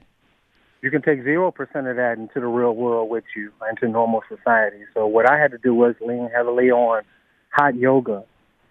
You 0.83 0.91
can 0.91 1.03
take 1.03 1.25
0% 1.25 1.49
of 1.51 1.97
that 1.97 2.15
into 2.17 2.41
the 2.41 2.47
real 2.47 2.75
world 2.75 3.11
with 3.11 3.25
you, 3.37 3.53
into 3.69 3.89
normal 3.89 4.23
society. 4.29 4.79
So 4.95 5.07
what 5.07 5.31
I 5.31 5.39
had 5.39 5.51
to 5.51 5.59
do 5.59 5.75
was 5.75 5.95
lean 6.01 6.31
heavily 6.35 6.71
on 6.71 7.03
hot 7.51 7.77
yoga, 7.77 8.25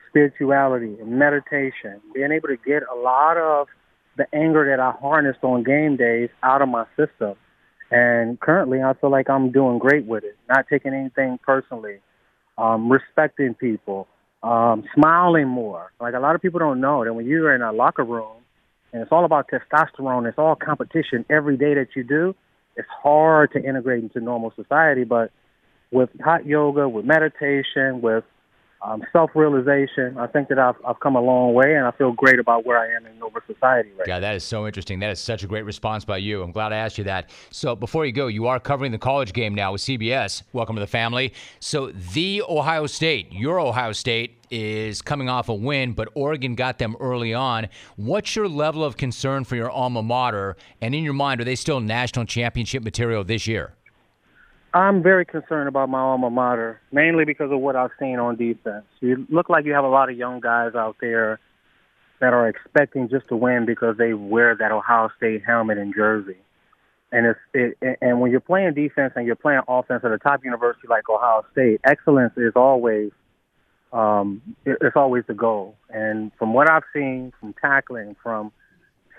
spirituality 0.10 0.98
meditation, 1.04 2.02
being 2.14 2.32
able 2.32 2.48
to 2.48 2.58
get 2.58 2.82
a 2.92 2.96
lot 2.96 3.38
of 3.38 3.68
the 4.18 4.26
anger 4.34 4.66
that 4.70 4.80
I 4.80 4.92
harnessed 5.00 5.44
on 5.44 5.64
game 5.64 5.98
days 5.98 6.30
out 6.42 6.62
of 6.62 6.70
my 6.70 6.86
system. 6.98 7.36
And 7.92 8.40
currently, 8.40 8.82
I 8.82 8.94
feel 8.94 9.12
like 9.12 9.30
I'm 9.30 9.52
doing 9.52 9.78
great 9.78 10.06
with 10.06 10.24
it, 10.24 10.38
not 10.48 10.66
taking 10.70 10.94
anything 10.94 11.40
personally, 11.44 12.00
um, 12.58 12.92
respecting 12.92 13.54
people, 13.54 14.08
um, 14.42 14.84
smiling 14.96 15.48
more. 15.48 15.92
Like 16.00 16.16
a 16.16 16.20
lot 16.20 16.36
of 16.36 16.42
people 16.42 16.60
don't 16.60 16.82
know 16.82 17.04
that 17.04 17.14
when 17.14 17.26
you're 17.26 17.54
in 17.54 17.62
a 17.62 17.72
locker 17.72 18.04
room 18.04 18.39
and 18.92 19.02
it's 19.02 19.12
all 19.12 19.26
about 19.26 19.50
testosterone, 19.50 20.28
it's 20.28 20.38
all 20.38 20.56
competition 20.56 21.26
every 21.30 21.58
day 21.58 21.74
that 21.76 21.90
you 21.96 22.04
do, 22.04 22.36
it's 22.76 22.88
hard 22.90 23.52
to 23.54 23.64
integrate 23.64 24.04
into 24.04 24.20
normal 24.20 24.54
society. 24.56 25.04
But 25.04 25.32
with 25.92 26.10
hot 26.22 26.46
yoga, 26.46 26.88
with 26.88 27.06
meditation, 27.06 28.02
with 28.02 28.24
um, 28.82 29.04
self-realization. 29.12 30.18
I 30.18 30.28
think 30.28 30.48
that 30.50 30.60
I've, 30.60 30.76
I've 30.86 31.00
come 31.00 31.16
a 31.16 31.22
long 31.22 31.54
way, 31.54 31.76
and 31.76 31.86
I 31.86 31.92
feel 31.92 32.12
great 32.14 32.40
about 32.40 32.66
where 32.66 32.80
I 32.80 32.96
am 32.96 33.06
in 33.06 33.20
Nova 33.20 33.42
Society 33.46 33.90
right 33.98 34.08
Yeah, 34.08 34.20
that 34.20 34.36
is 34.36 34.44
so 34.44 34.66
interesting. 34.66 35.00
That 35.00 35.12
is 35.12 35.20
such 35.20 35.44
a 35.44 35.48
great 35.48 35.66
response 35.66 36.06
by 36.06 36.18
you. 36.18 36.42
I'm 36.42 36.52
glad 36.52 36.72
I 36.72 36.78
asked 36.78 36.98
you 36.98 37.04
that. 37.06 37.30
So 37.52 37.76
before 37.76 38.06
you 38.06 38.12
go, 38.12 38.28
you 38.28 38.48
are 38.48 38.60
covering 38.60 38.92
the 38.92 38.98
college 38.98 39.34
game 39.34 39.54
now 39.54 39.74
with 39.74 39.82
CBS. 39.82 40.44
Welcome 40.54 40.76
to 40.76 40.80
the 40.80 40.88
family. 40.88 41.34
So 41.60 41.92
the 42.14 42.44
Ohio 42.48 42.86
State, 42.86 43.32
your 43.32 43.60
Ohio 43.60 43.92
State, 43.92 44.38
is 44.50 45.02
coming 45.02 45.30
off 45.30 45.50
a 45.50 45.54
win, 45.54 45.94
but 45.94 46.10
Oregon 46.16 46.56
got 46.56 46.80
them 46.80 46.96
early 47.00 47.34
on. 47.34 47.68
What's 47.98 48.36
your 48.36 48.48
level 48.48 48.84
of 48.84 48.98
concern 48.98 49.44
for 49.44 49.56
your 49.56 49.70
alma 49.70 50.02
mater? 50.02 50.56
And 50.82 50.96
in 50.96 51.04
your 51.04 51.14
mind, 51.14 51.42
are 51.42 51.44
they 51.44 51.56
still 51.56 51.80
national 51.80 52.26
championship 52.26 52.84
material 52.84 53.24
this 53.24 53.46
year? 53.46 53.76
I'm 54.74 55.02
very 55.02 55.26
concerned 55.26 55.68
about 55.68 55.90
my 55.90 56.00
alma 56.00 56.30
mater, 56.30 56.80
mainly 56.92 57.26
because 57.26 57.52
of 57.52 57.60
what 57.60 57.76
I've 57.76 57.92
seen 58.00 58.20
on 58.20 58.36
defense. 58.36 58.86
You 59.00 59.26
look 59.30 59.50
like 59.50 59.66
you 59.66 59.74
have 59.74 59.84
a 59.84 59.90
lot 59.90 60.10
of 60.10 60.18
young 60.18 60.40
guys 60.40 60.76
out 60.76 60.98
there 61.02 61.40
that 62.20 62.34
are 62.34 62.48
expecting 62.48 63.10
just 63.10 63.28
to 63.30 63.36
win 63.36 63.66
because 63.66 63.98
they 63.98 64.14
wear 64.14 64.56
that 64.56 64.72
Ohio 64.72 65.10
State 65.18 65.44
helmet 65.46 65.78
and 65.78 65.94
jersey. 65.96 66.38
And 67.12 67.26
it's 67.26 67.40
it, 67.82 67.98
and 68.02 68.22
when 68.22 68.30
you're 68.30 68.40
playing 68.40 68.76
defense 68.76 69.14
and 69.16 69.26
you're 69.26 69.36
playing 69.36 69.62
offense 69.68 70.04
at 70.04 70.12
a 70.12 70.20
top 70.20 70.44
university 70.46 70.88
like 70.88 71.10
Ohio 71.10 71.44
State, 71.52 71.82
excellence 71.84 72.34
is 72.38 72.54
always 72.56 73.12
um, 73.92 74.42
it's 74.66 74.96
always 74.96 75.24
the 75.28 75.34
goal. 75.34 75.76
And 75.90 76.32
from 76.38 76.54
what 76.54 76.70
I've 76.70 76.84
seen, 76.94 77.34
from 77.40 77.56
tackling, 77.60 78.16
from 78.22 78.52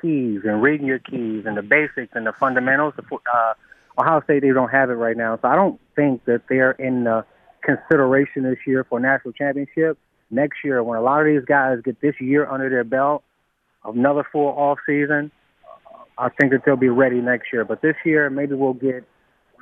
keys 0.01 0.43
and 0.45 0.63
reading 0.63 0.87
your 0.87 1.01
keys 1.01 1.45
and 1.47 1.57
the 1.57 1.63
basics 1.63 2.13
and 2.15 2.27
the 2.27 2.33
fundamentals, 2.33 2.95
uh, 2.97 3.55
Ohio 4.01 4.23
State, 4.23 4.43
they 4.43 4.53
don't 4.53 4.71
have 4.71 4.91
it 4.91 4.95
right 4.95 5.17
now. 5.17 5.39
So 5.41 5.49
I 5.49 5.57
don't 5.57 5.81
think 5.97 6.25
that 6.25 6.43
they're 6.49 6.73
in 6.73 7.05
the 7.05 7.25
consideration 7.63 8.43
this 8.43 8.59
year 8.67 8.85
for 8.89 8.99
a 8.99 9.03
national 9.03 9.33
championship. 9.33 9.99
Next 10.31 10.59
year, 10.65 10.83
when 10.83 10.99
a 10.99 11.03
lot 11.03 11.21
of 11.21 11.27
these 11.27 11.45
guys 11.45 11.79
get 11.85 12.01
this 12.01 12.15
year 12.21 12.49
under 12.49 12.71
their 12.71 12.85
belt, 12.85 13.23
another 13.85 14.25
full 14.31 14.49
off 14.49 14.79
season, 14.87 15.31
I 16.17 16.29
think 16.29 16.53
that 16.53 16.63
they'll 16.65 16.77
be 16.77 16.89
ready 16.89 17.21
next 17.21 17.53
year. 17.53 17.65
But 17.65 17.83
this 17.83 17.97
year, 18.05 18.31
maybe 18.31 18.55
we'll 18.55 18.75
get 18.75 19.05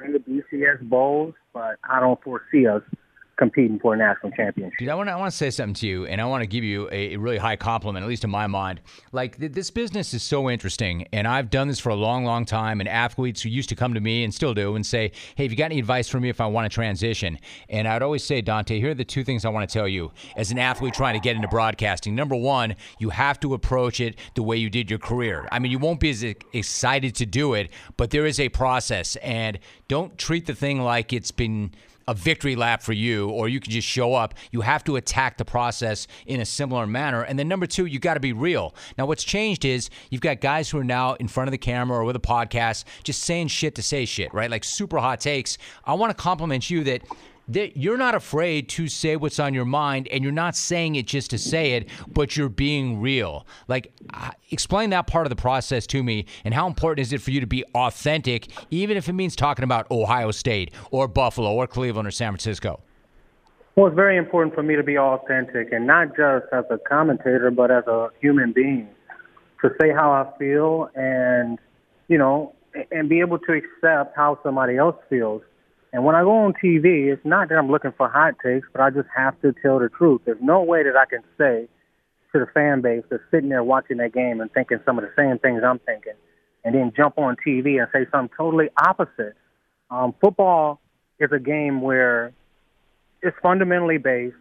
in 0.05 0.13
the 0.13 0.19
BCS 0.19 0.83
bowls, 0.83 1.35
but 1.53 1.77
I 1.89 2.01
don't 2.01 2.23
foresee 2.23 2.67
us 2.67 2.83
competing 3.39 3.79
for 3.79 3.95
a 3.95 3.97
national 3.97 4.33
championship. 4.33 4.79
Dude, 4.79 4.89
I 4.89 4.95
want 4.95 5.09
to 5.09 5.13
I 5.13 5.17
want 5.17 5.31
to 5.31 5.37
say 5.37 5.51
something 5.51 5.75
to 5.75 5.87
you, 5.87 6.07
and 6.07 6.21
I 6.21 6.25
want 6.27 6.43
to 6.43 6.47
give 6.47 6.65
you 6.65 6.89
a, 6.91 7.15
a 7.15 7.17
really 7.17 7.39
high 7.39 7.57
compliment, 7.57 8.03
at 8.03 8.09
least 8.09 8.25
in 8.25 8.31
my 8.31 8.47
mind. 8.47 8.81
Like 9.13 9.39
th- 9.39 9.53
this 9.53 9.71
business 9.71 10.13
is 10.13 10.23
so 10.23 10.51
interesting, 10.51 11.07
and 11.13 11.27
I've 11.27 11.49
done 11.49 11.69
this 11.69 11.79
for 11.79 11.91
a 11.91 11.95
long, 11.95 12.25
long 12.25 12.45
time. 12.45 12.81
And 12.81 12.89
athletes 12.89 13.43
who 13.43 13.49
used 13.49 13.69
to 13.71 13.77
come 13.77 13.95
to 13.95 14.01
me 14.01 14.25
and 14.25 14.35
still 14.35 14.55
do 14.55 14.75
and 14.75 14.85
say, 14.85 15.13
"Hey, 15.37 15.45
have 15.45 15.53
you 15.53 15.57
got 15.57 15.67
any 15.67 15.79
advice 15.79 16.09
for 16.09 16.21
me 16.21 16.29
if 16.29 16.41
I 16.41 16.47
want 16.47 16.71
to 16.71 16.75
transition?" 16.75 17.39
And 17.69 17.87
I'd 17.87 18.03
always 18.03 18.25
say, 18.25 18.43
Donte, 18.43 18.79
here 18.79 18.91
are 18.91 18.95
the 18.95 19.05
two 19.05 19.25
things 19.25 19.45
I 19.45 19.49
want 19.51 19.69
to 19.69 19.73
tell 19.73 19.89
you 19.89 20.13
as 20.37 20.51
an 20.51 20.59
athlete 20.59 20.95
trying 20.95 21.15
to 21.15 21.21
get 21.21 21.37
into 21.37 21.49
broadcasting. 21.49 22.15
Number 22.15 22.37
one, 22.37 22.75
you 22.99 23.11
have 23.11 23.39
to 23.41 23.55
approach 23.55 24.01
it 24.01 24.19
the 24.35 24.43
way 24.43 24.57
you 24.57 24.69
did 24.69 24.91
your 24.91 24.99
career. 24.99 25.49
I 25.53 25.59
mean, 25.59 25.71
you 25.71 25.79
won't 25.79 26.01
be 26.01 26.11
as 26.11 26.23
excited 26.23 27.15
to 27.17 27.27
do 27.27 27.55
it, 27.55 27.71
but 27.97 28.11
there 28.11 28.27
is 28.27 28.41
a 28.41 28.49
process, 28.49 29.17
and 29.17 29.59
don't 29.87 30.19
treat 30.19 30.47
the 30.47 30.55
thing 30.55 30.83
like 30.83 31.13
it's 31.13 31.31
been 31.31 31.71
a 32.09 32.15
victory 32.15 32.57
lap 32.57 32.83
for 32.83 32.95
you, 32.95 33.29
or 33.29 33.49
you 33.49 33.61
can 33.61 33.71
just 33.71 33.87
show 33.87 34.15
up. 34.15 34.35
You 34.51 34.63
have 34.63 34.83
to 34.85 34.97
attack 34.97 35.37
the 35.37 35.45
process 35.45 36.09
in 36.27 36.41
a 36.41 36.45
similar 36.45 36.87
manner. 36.87 37.23
And 37.23 37.39
then 37.39 37.49
number 37.49 37.67
two, 37.67 37.85
you 37.85 37.99
got 37.99 38.15
to 38.15 38.21
be 38.21 38.33
real. 38.33 38.75
Now, 38.97 39.05
what's 39.05 39.23
changed 39.23 39.67
is 39.67 39.91
you've 40.09 40.23
got 40.23 40.41
guys 40.41 40.71
who 40.71 40.79
are 40.79 40.85
now 40.85 41.15
in 41.15 41.29
front 41.29 41.49
of 41.49 41.53
the 41.53 41.59
camera 41.59 41.99
or 41.99 42.05
with 42.05 42.17
a 42.17 42.21
podcast 42.21 42.85
just 43.05 43.23
saying 43.23 43.49
shit 43.49 43.75
to 43.75 43.83
say 43.83 44.07
shit, 44.07 44.33
right? 44.33 44.51
Like 44.51 44.65
super 44.65 44.99
hot 44.99 45.21
takes. 45.21 45.59
I 45.85 45.93
want 45.95 46.11
to 46.11 46.21
compliment 46.21 46.71
you 46.71 46.83
that 46.85 47.03
that 47.49 47.77
you're 47.77 47.97
not 47.97 48.15
afraid 48.15 48.69
to 48.69 48.89
say 48.89 49.17
what's 49.17 49.39
on 49.39 49.55
your 49.55 49.65
mind 49.65 50.09
and 50.09 50.23
you're 50.23 50.33
not 50.33 50.55
saying 50.55 50.97
it 50.97 51.07
just 51.07 51.31
to 51.31 51.39
say 51.39 51.73
it, 51.73 51.89
but 52.09 52.37
you're 52.37 52.49
being 52.49 53.01
real. 53.01 53.47
Like, 53.67 53.93
explain 54.51 54.91
that 54.91 55.07
part 55.07 55.27
of 55.27 55.31
the 55.31 55.37
process 55.37 55.87
to 55.89 56.03
me 56.03 56.27
and 56.45 56.53
how 56.55 56.67
important 56.67 57.07
is 57.07 57.13
it 57.13 57.21
for 57.21 57.31
you 57.31 57.41
to 57.41 57.47
be 57.47 57.65
authentic, 57.75 58.49
even 58.71 58.97
if 58.97 59.09
it 59.09 59.15
means 59.15 59.35
talking 59.35 59.65
about 59.65 59.91
Ohio 59.91 60.31
State 60.31 60.73
or 60.91 61.09
Buffalo 61.09 61.53
or 61.53 61.67
Cleveland 61.67 62.07
or 62.07 62.11
San 62.11 62.33
Francisco? 62.33 62.81
Well, 63.77 63.87
it's 63.87 63.97
very 63.97 64.17
important 64.17 64.55
for 64.55 64.63
me 64.63 64.75
to 64.75 64.83
be 64.83 64.99
authentic 64.99 65.73
and 65.73 65.87
not 65.87 66.09
just 66.09 66.47
as 66.53 66.65
a 66.69 66.79
commentator, 66.79 67.51
but 67.51 67.71
as 67.71 67.87
a 67.87 68.09
human 68.21 68.53
being 68.53 68.89
to 69.63 69.71
say 69.81 69.91
how 69.93 70.11
I 70.11 70.37
feel 70.39 70.91
and, 70.95 71.59
you 72.09 72.19
know, 72.19 72.55
and 72.91 73.09
be 73.09 73.21
able 73.21 73.39
to 73.39 73.53
accept 73.53 74.17
how 74.17 74.39
somebody 74.43 74.77
else 74.77 74.97
feels 75.09 75.43
and 75.93 76.05
when 76.05 76.15
I 76.15 76.23
go 76.23 76.45
on 76.45 76.53
TV, 76.53 77.13
it's 77.13 77.25
not 77.25 77.49
that 77.49 77.57
I'm 77.57 77.71
looking 77.71 77.93
for 77.97 78.09
hot 78.09 78.35
takes, 78.45 78.67
but 78.73 78.83
I 78.83 78.91
just 78.91 79.09
have 79.17 79.41
to 79.41 79.55
tell 79.63 79.79
the 79.79 79.89
truth. 79.89 80.23
There's 80.25 80.41
no 80.41 80.63
way 80.63 80.83
that 80.83 80.97
I 80.97 81.07
can 81.07 81.23
say 81.39 81.69
to 82.33 82.39
the 82.39 82.47
fan 82.53 82.83
base 82.83 83.05
that's 83.11 83.23
sitting 83.31 83.49
there 83.49 83.65
watching 83.65 83.97
that 83.99 84.13
game 84.13 84.41
and 84.41 84.53
thinking 84.53 84.79
some 84.85 84.99
of 84.99 85.05
the 85.05 85.13
same 85.17 85.39
things 85.39 85.63
I'm 85.65 85.79
thinking, 85.81 86.13
and 86.65 86.75
then 86.75 86.93
jump 86.97 87.19
on 87.19 87.37
TV 87.47 87.79
and 87.79 87.89
say 87.93 88.07
something 88.13 88.35
totally 88.37 88.69
opposite. 88.85 89.35
Um, 89.91 90.15
football 90.21 90.81
is 91.19 91.31
a 91.33 91.39
game 91.39 91.81
where 91.81 92.33
it's 93.23 93.37
fundamentally 93.43 93.99
based, 93.99 94.37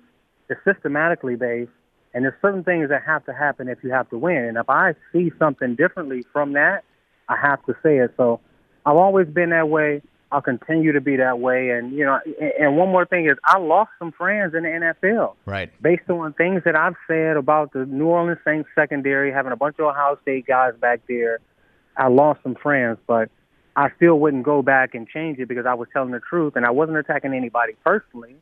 it's 0.49 0.59
systematically 0.65 1.35
based, 1.35 1.71
and 2.13 2.25
there's 2.25 2.35
certain 2.41 2.63
things 2.63 2.89
that 2.89 3.03
have 3.05 3.25
to 3.25 3.33
happen 3.33 3.69
if 3.69 3.79
you 3.83 3.91
have 3.91 4.09
to 4.09 4.17
win. 4.17 4.37
And 4.37 4.57
if 4.57 4.69
I 4.69 4.95
see 5.13 5.31
something 5.39 5.75
differently 5.75 6.25
from 6.33 6.53
that, 6.53 6.83
I 7.29 7.35
have 7.41 7.65
to 7.65 7.73
say 7.83 7.97
it. 7.97 8.11
So 8.17 8.39
I've 8.85 8.95
always 8.95 9.27
been 9.27 9.51
that 9.51 9.69
way. 9.69 10.01
I'll 10.31 10.41
continue 10.41 10.91
to 10.91 11.01
be 11.01 11.15
that 11.17 11.39
way. 11.39 11.69
And 11.69 11.93
you 11.93 12.03
know, 12.05 12.19
and 12.59 12.77
one 12.77 12.89
more 12.89 13.05
thing 13.05 13.27
is, 13.27 13.37
I 13.45 13.57
lost 13.57 13.91
some 13.99 14.11
friends 14.11 14.53
in 14.53 14.63
the 14.63 14.69
NFL, 14.69 15.35
right? 15.45 15.71
Based 15.81 16.09
on 16.09 16.33
things 16.33 16.63
that 16.65 16.75
I've 16.75 16.95
said 17.07 17.37
about 17.37 17.73
the 17.73 17.85
New 17.85 18.07
Orleans 18.07 18.39
Saints 18.43 18.69
secondary, 18.75 19.31
having 19.31 19.51
a 19.51 19.55
bunch 19.55 19.77
of 19.79 19.85
Ohio 19.85 20.17
State 20.21 20.45
guys 20.45 20.73
back 20.79 21.01
there, 21.07 21.39
I 21.95 22.07
lost 22.09 22.41
some 22.43 22.55
friends, 22.55 22.97
but 23.07 23.29
I 23.75 23.89
still 23.95 24.19
wouldn't 24.19 24.43
go 24.43 24.61
back 24.61 24.95
and 24.95 25.07
change 25.07 25.39
it 25.39 25.47
because 25.47 25.65
I 25.65 25.75
was 25.75 25.87
telling 25.93 26.11
the 26.11 26.19
truth 26.19 26.55
and 26.55 26.65
I 26.65 26.71
wasn't 26.71 26.97
attacking 26.97 27.33
anybody 27.33 27.73
personally. 27.85 28.35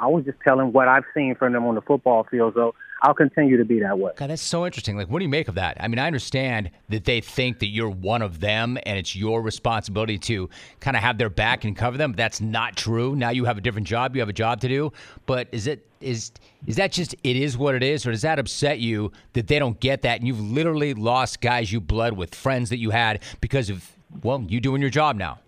I 0.00 0.06
was 0.06 0.24
just 0.24 0.38
telling 0.42 0.72
what 0.72 0.88
I've 0.88 1.04
seen 1.14 1.34
from 1.34 1.52
them 1.52 1.66
on 1.66 1.74
the 1.74 1.82
football 1.82 2.24
field. 2.24 2.54
So 2.54 2.74
I'll 3.02 3.14
continue 3.14 3.58
to 3.58 3.64
be 3.64 3.80
that 3.80 3.98
way. 3.98 4.12
God, 4.16 4.30
that's 4.30 4.42
so 4.42 4.64
interesting. 4.64 4.96
Like, 4.96 5.08
what 5.08 5.18
do 5.18 5.24
you 5.24 5.28
make 5.28 5.48
of 5.48 5.56
that? 5.56 5.76
I 5.78 5.88
mean, 5.88 5.98
I 5.98 6.06
understand 6.06 6.70
that 6.88 7.04
they 7.04 7.20
think 7.20 7.58
that 7.58 7.66
you're 7.66 7.90
one 7.90 8.22
of 8.22 8.40
them 8.40 8.78
and 8.84 8.98
it's 8.98 9.14
your 9.14 9.42
responsibility 9.42 10.18
to 10.18 10.48
kind 10.80 10.96
of 10.96 11.02
have 11.02 11.18
their 11.18 11.28
back 11.28 11.64
and 11.64 11.76
cover 11.76 11.98
them. 11.98 12.12
But 12.12 12.16
that's 12.16 12.40
not 12.40 12.76
true. 12.76 13.14
Now 13.14 13.30
you 13.30 13.44
have 13.44 13.58
a 13.58 13.60
different 13.60 13.86
job. 13.86 14.16
You 14.16 14.20
have 14.20 14.30
a 14.30 14.34
job 14.34 14.60
to 14.62 14.68
do. 14.68 14.92
But 15.26 15.48
is 15.52 15.66
it 15.66 15.86
is 16.00 16.32
is 16.66 16.76
that 16.76 16.92
just 16.92 17.14
it 17.22 17.36
is 17.36 17.58
what 17.58 17.74
it 17.74 17.82
is, 17.82 18.06
or 18.06 18.10
does 18.10 18.22
that 18.22 18.38
upset 18.38 18.78
you 18.78 19.12
that 19.34 19.48
they 19.48 19.58
don't 19.58 19.78
get 19.80 20.02
that 20.02 20.18
and 20.18 20.26
you've 20.26 20.40
literally 20.40 20.94
lost 20.94 21.42
guys 21.42 21.70
you 21.70 21.80
bled 21.80 22.16
with, 22.16 22.34
friends 22.34 22.70
that 22.70 22.78
you 22.78 22.90
had 22.90 23.22
because 23.42 23.68
of 23.68 23.92
well, 24.22 24.42
you 24.48 24.60
doing 24.60 24.80
your 24.80 24.90
job 24.90 25.16
now? 25.16 25.40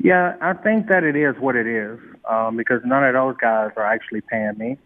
Yeah, 0.00 0.36
I 0.40 0.52
think 0.52 0.86
that 0.88 1.02
it 1.02 1.16
is 1.16 1.34
what 1.40 1.56
it 1.56 1.66
is 1.66 1.98
um, 2.28 2.56
because 2.56 2.80
none 2.84 3.04
of 3.04 3.14
those 3.14 3.36
guys 3.40 3.70
are 3.76 3.86
actually 3.86 4.20
paying 4.20 4.56
me. 4.58 4.78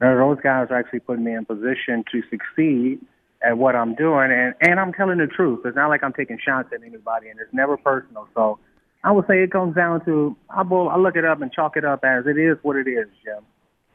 None 0.00 0.12
of 0.12 0.18
those 0.18 0.42
guys 0.42 0.68
are 0.70 0.78
actually 0.78 1.00
putting 1.00 1.24
me 1.24 1.34
in 1.34 1.44
position 1.44 2.04
to 2.10 2.22
succeed 2.30 3.00
at 3.42 3.56
what 3.56 3.76
I'm 3.76 3.94
doing, 3.94 4.30
and 4.32 4.54
and 4.60 4.80
I'm 4.80 4.92
telling 4.92 5.18
the 5.18 5.26
truth. 5.26 5.60
It's 5.64 5.76
not 5.76 5.88
like 5.88 6.02
I'm 6.02 6.12
taking 6.12 6.38
shots 6.38 6.70
at 6.74 6.82
anybody, 6.82 7.28
and 7.28 7.38
it's 7.40 7.52
never 7.52 7.76
personal. 7.76 8.28
So 8.34 8.58
I 9.04 9.12
would 9.12 9.26
say 9.26 9.42
it 9.42 9.50
comes 9.50 9.74
down 9.74 10.04
to 10.04 10.36
I, 10.48 10.62
will, 10.62 10.88
I 10.88 10.96
look 10.96 11.16
it 11.16 11.24
up 11.24 11.40
and 11.40 11.52
chalk 11.52 11.76
it 11.76 11.84
up 11.84 12.04
as 12.04 12.26
it 12.26 12.38
is 12.38 12.58
what 12.62 12.76
it 12.76 12.88
is, 12.88 13.06
Jim. 13.24 13.44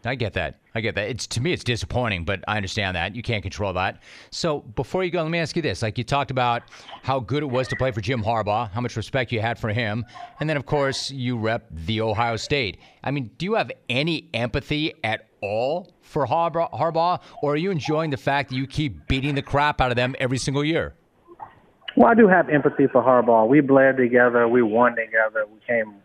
I 0.06 0.16
get 0.16 0.34
that. 0.34 0.60
I 0.74 0.82
get 0.82 0.95
that. 0.95 1.10
It's 1.10 1.28
to 1.28 1.41
me, 1.41 1.53
it's 1.53 1.64
disappointing, 1.64 2.26
but 2.26 2.43
I 2.47 2.58
understand 2.58 2.95
that 2.95 3.16
you 3.16 3.22
can't 3.22 3.41
control 3.41 3.74
that. 3.74 4.01
So 4.30 4.60
before 4.60 5.03
you 5.03 5.12
go, 5.12 5.22
let 5.22 5.32
me 5.32 5.39
ask 5.39 5.56
you 5.56 5.62
this: 5.62 5.82
like 5.82 5.97
you 5.97 6.03
talked 6.03 6.32
about 6.32 6.64
how 7.03 7.20
good 7.20 7.43
it 7.43 7.49
was 7.49 7.68
to 7.70 7.76
play 7.76 7.91
for 7.91 8.01
Jim 8.01 8.24
Harbaugh, 8.24 8.70
how 8.70 8.82
much 8.82 8.95
respect 8.95 9.32
you 9.32 9.41
had 9.41 9.58
for 9.58 9.70
him, 9.70 10.06
and 10.39 10.49
then 10.49 10.58
of 10.58 10.66
course 10.66 11.12
you 11.12 11.38
rep 11.38 11.68
the 11.72 12.01
Ohio 12.01 12.36
State. 12.36 12.80
I 13.03 13.12
mean, 13.12 13.32
do 13.38 13.45
you 13.45 13.53
have 13.56 13.72
any 13.89 14.30
empathy 14.34 14.93
at 15.03 15.28
all 15.41 15.93
for 16.01 16.26
Harbaugh, 16.26 16.72
Harbaugh, 16.72 17.22
or 17.41 17.53
are 17.53 17.58
you 17.58 17.72
enjoying 17.72 18.10
the 18.10 18.18
fact 18.18 18.49
that 18.49 18.56
you 18.56 18.68
keep 18.68 19.08
beating 19.08 19.36
the 19.36 19.41
crap 19.41 19.82
out 19.82 19.91
of 19.91 19.95
them 19.95 20.16
every 20.20 20.38
single 20.38 20.64
year? 20.64 20.95
Well, 21.95 22.10
I 22.10 22.14
do 22.14 22.28
have 22.28 22.49
empathy 22.49 22.88
for 22.88 23.01
Harbaugh. 23.01 23.47
We 23.47 23.62
bled 23.62 23.97
together. 23.97 24.47
We 24.47 24.62
won 24.62 24.95
together. 24.95 25.45
We 25.51 25.60
came 25.66 25.95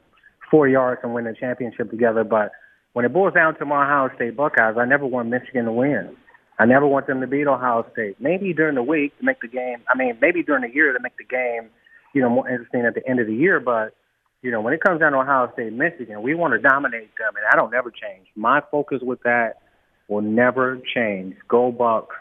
four 0.51 0.69
yards 0.69 1.01
and 1.03 1.15
win 1.15 1.25
the 1.25 1.35
championship 1.39 1.91
together, 1.91 2.23
but 2.23 2.53
when 2.93 3.05
it 3.05 3.13
boils 3.13 3.35
down 3.35 3.57
to 3.59 3.65
my 3.65 3.85
Ohio 3.85 4.15
State 4.17 4.37
Buckeyes, 4.37 4.77
I 4.79 4.85
never 4.85 5.07
want 5.07 5.29
Michigan 5.29 5.67
to 5.67 5.73
win. 5.73 6.17
I 6.59 6.67
never 6.67 6.87
want 6.87 7.07
them 7.07 7.21
to 7.21 7.27
beat 7.27 7.47
Ohio 7.47 7.87
State. 7.93 8.17
Maybe 8.21 8.53
during 8.53 8.75
the 8.75 8.83
week 8.83 9.17
to 9.19 9.25
make 9.25 9.41
the 9.41 9.49
game. 9.49 9.79
I 9.89 9.97
mean, 9.97 10.19
maybe 10.21 10.43
during 10.43 10.63
the 10.63 10.75
year 10.75 10.93
to 10.93 11.01
make 11.01 11.17
the 11.17 11.25
game, 11.25 11.71
you 12.15 12.21
know, 12.21 12.29
more 12.29 12.49
interesting 12.49 12.85
at 12.85 12.95
the 12.95 13.09
end 13.09 13.21
of 13.21 13.27
the 13.27 13.35
year. 13.35 13.61
But 13.61 13.95
you 14.43 14.51
know, 14.51 14.61
when 14.61 14.75
it 14.75 14.81
comes 14.83 15.01
down 15.01 15.13
to 15.13 15.19
Ohio 15.19 15.51
State, 15.53 15.73
Michigan, 15.73 16.23
we 16.23 16.35
want 16.35 16.53
to 16.53 16.59
dominate 16.59 17.11
them, 17.19 17.35
and 17.37 17.47
I 17.51 17.57
don't 17.57 17.71
never 17.71 17.91
change. 17.91 18.27
My 18.37 18.61
focus 18.71 19.01
with 19.03 19.23
that 19.23 19.61
will 20.09 20.23
never 20.23 20.81
change. 20.95 21.37
Go 21.49 21.71
Bucks. 21.73 22.17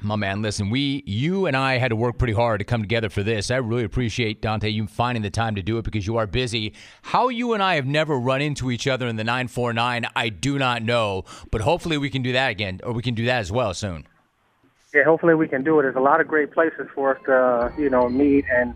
My 0.00 0.16
man, 0.16 0.40
listen, 0.40 0.70
we, 0.70 1.02
you 1.06 1.46
and 1.46 1.56
I 1.56 1.76
had 1.76 1.88
to 1.88 1.96
work 1.96 2.16
pretty 2.16 2.32
hard 2.32 2.60
to 2.60 2.64
come 2.64 2.80
together 2.80 3.10
for 3.10 3.22
this. 3.22 3.50
I 3.50 3.56
really 3.56 3.84
appreciate, 3.84 4.40
Donte, 4.40 4.72
you 4.72 4.86
finding 4.86 5.22
the 5.22 5.30
time 5.30 5.54
to 5.56 5.62
do 5.62 5.76
it 5.78 5.84
because 5.84 6.06
you 6.06 6.16
are 6.16 6.26
busy. 6.26 6.72
How 7.02 7.28
you 7.28 7.52
and 7.52 7.62
I 7.62 7.74
have 7.74 7.86
never 7.86 8.18
run 8.18 8.40
into 8.40 8.70
each 8.70 8.86
other 8.88 9.06
in 9.06 9.16
the 9.16 9.24
949, 9.24 10.06
I 10.16 10.28
do 10.30 10.58
not 10.58 10.82
know, 10.82 11.24
but 11.50 11.60
hopefully 11.60 11.98
we 11.98 12.08
can 12.08 12.22
do 12.22 12.32
that 12.32 12.50
again, 12.50 12.80
or 12.82 12.92
we 12.92 13.02
can 13.02 13.14
do 13.14 13.26
that 13.26 13.40
as 13.40 13.52
well 13.52 13.74
soon. 13.74 14.06
Yeah, 14.94 15.04
hopefully 15.04 15.34
we 15.34 15.46
can 15.46 15.62
do 15.62 15.78
it. 15.78 15.82
There's 15.82 15.96
a 15.96 16.00
lot 16.00 16.20
of 16.20 16.26
great 16.26 16.52
places 16.52 16.88
for 16.94 17.16
us 17.16 17.22
to, 17.26 17.72
you 17.80 17.90
know, 17.90 18.08
meet 18.08 18.44
and 18.50 18.74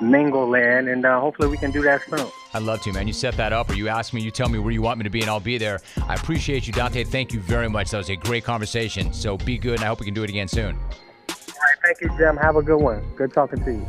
mingle 0.00 0.54
in, 0.54 0.88
and 0.88 1.04
uh, 1.04 1.20
hopefully 1.20 1.48
we 1.48 1.56
can 1.56 1.70
do 1.70 1.82
that 1.82 2.02
soon. 2.02 2.26
I'd 2.54 2.62
love 2.62 2.80
to, 2.82 2.92
man. 2.92 3.06
You 3.06 3.12
set 3.12 3.36
that 3.36 3.52
up, 3.52 3.70
or 3.70 3.74
you 3.74 3.88
ask 3.88 4.12
me, 4.12 4.20
you 4.22 4.30
tell 4.30 4.48
me 4.48 4.58
where 4.58 4.72
you 4.72 4.82
want 4.82 4.98
me 4.98 5.04
to 5.04 5.10
be, 5.10 5.20
and 5.20 5.30
I'll 5.30 5.40
be 5.40 5.58
there. 5.58 5.80
I 6.08 6.14
appreciate 6.14 6.66
you, 6.66 6.72
Donte. 6.72 7.06
Thank 7.06 7.32
you 7.32 7.40
very 7.40 7.68
much. 7.68 7.90
That 7.90 7.98
was 7.98 8.10
a 8.10 8.16
great 8.16 8.44
conversation. 8.44 9.12
So 9.12 9.36
be 9.36 9.58
good, 9.58 9.76
and 9.76 9.84
I 9.84 9.86
hope 9.86 10.00
we 10.00 10.06
can 10.06 10.14
do 10.14 10.22
it 10.22 10.30
again 10.30 10.48
soon. 10.48 10.76
All 10.76 11.34
right, 11.34 11.78
thank 11.84 12.00
you, 12.00 12.08
Jim. 12.16 12.36
Have 12.36 12.56
a 12.56 12.62
good 12.62 12.80
one. 12.80 13.04
Good 13.16 13.32
talking 13.32 13.62
to 13.64 13.72
you. 13.72 13.86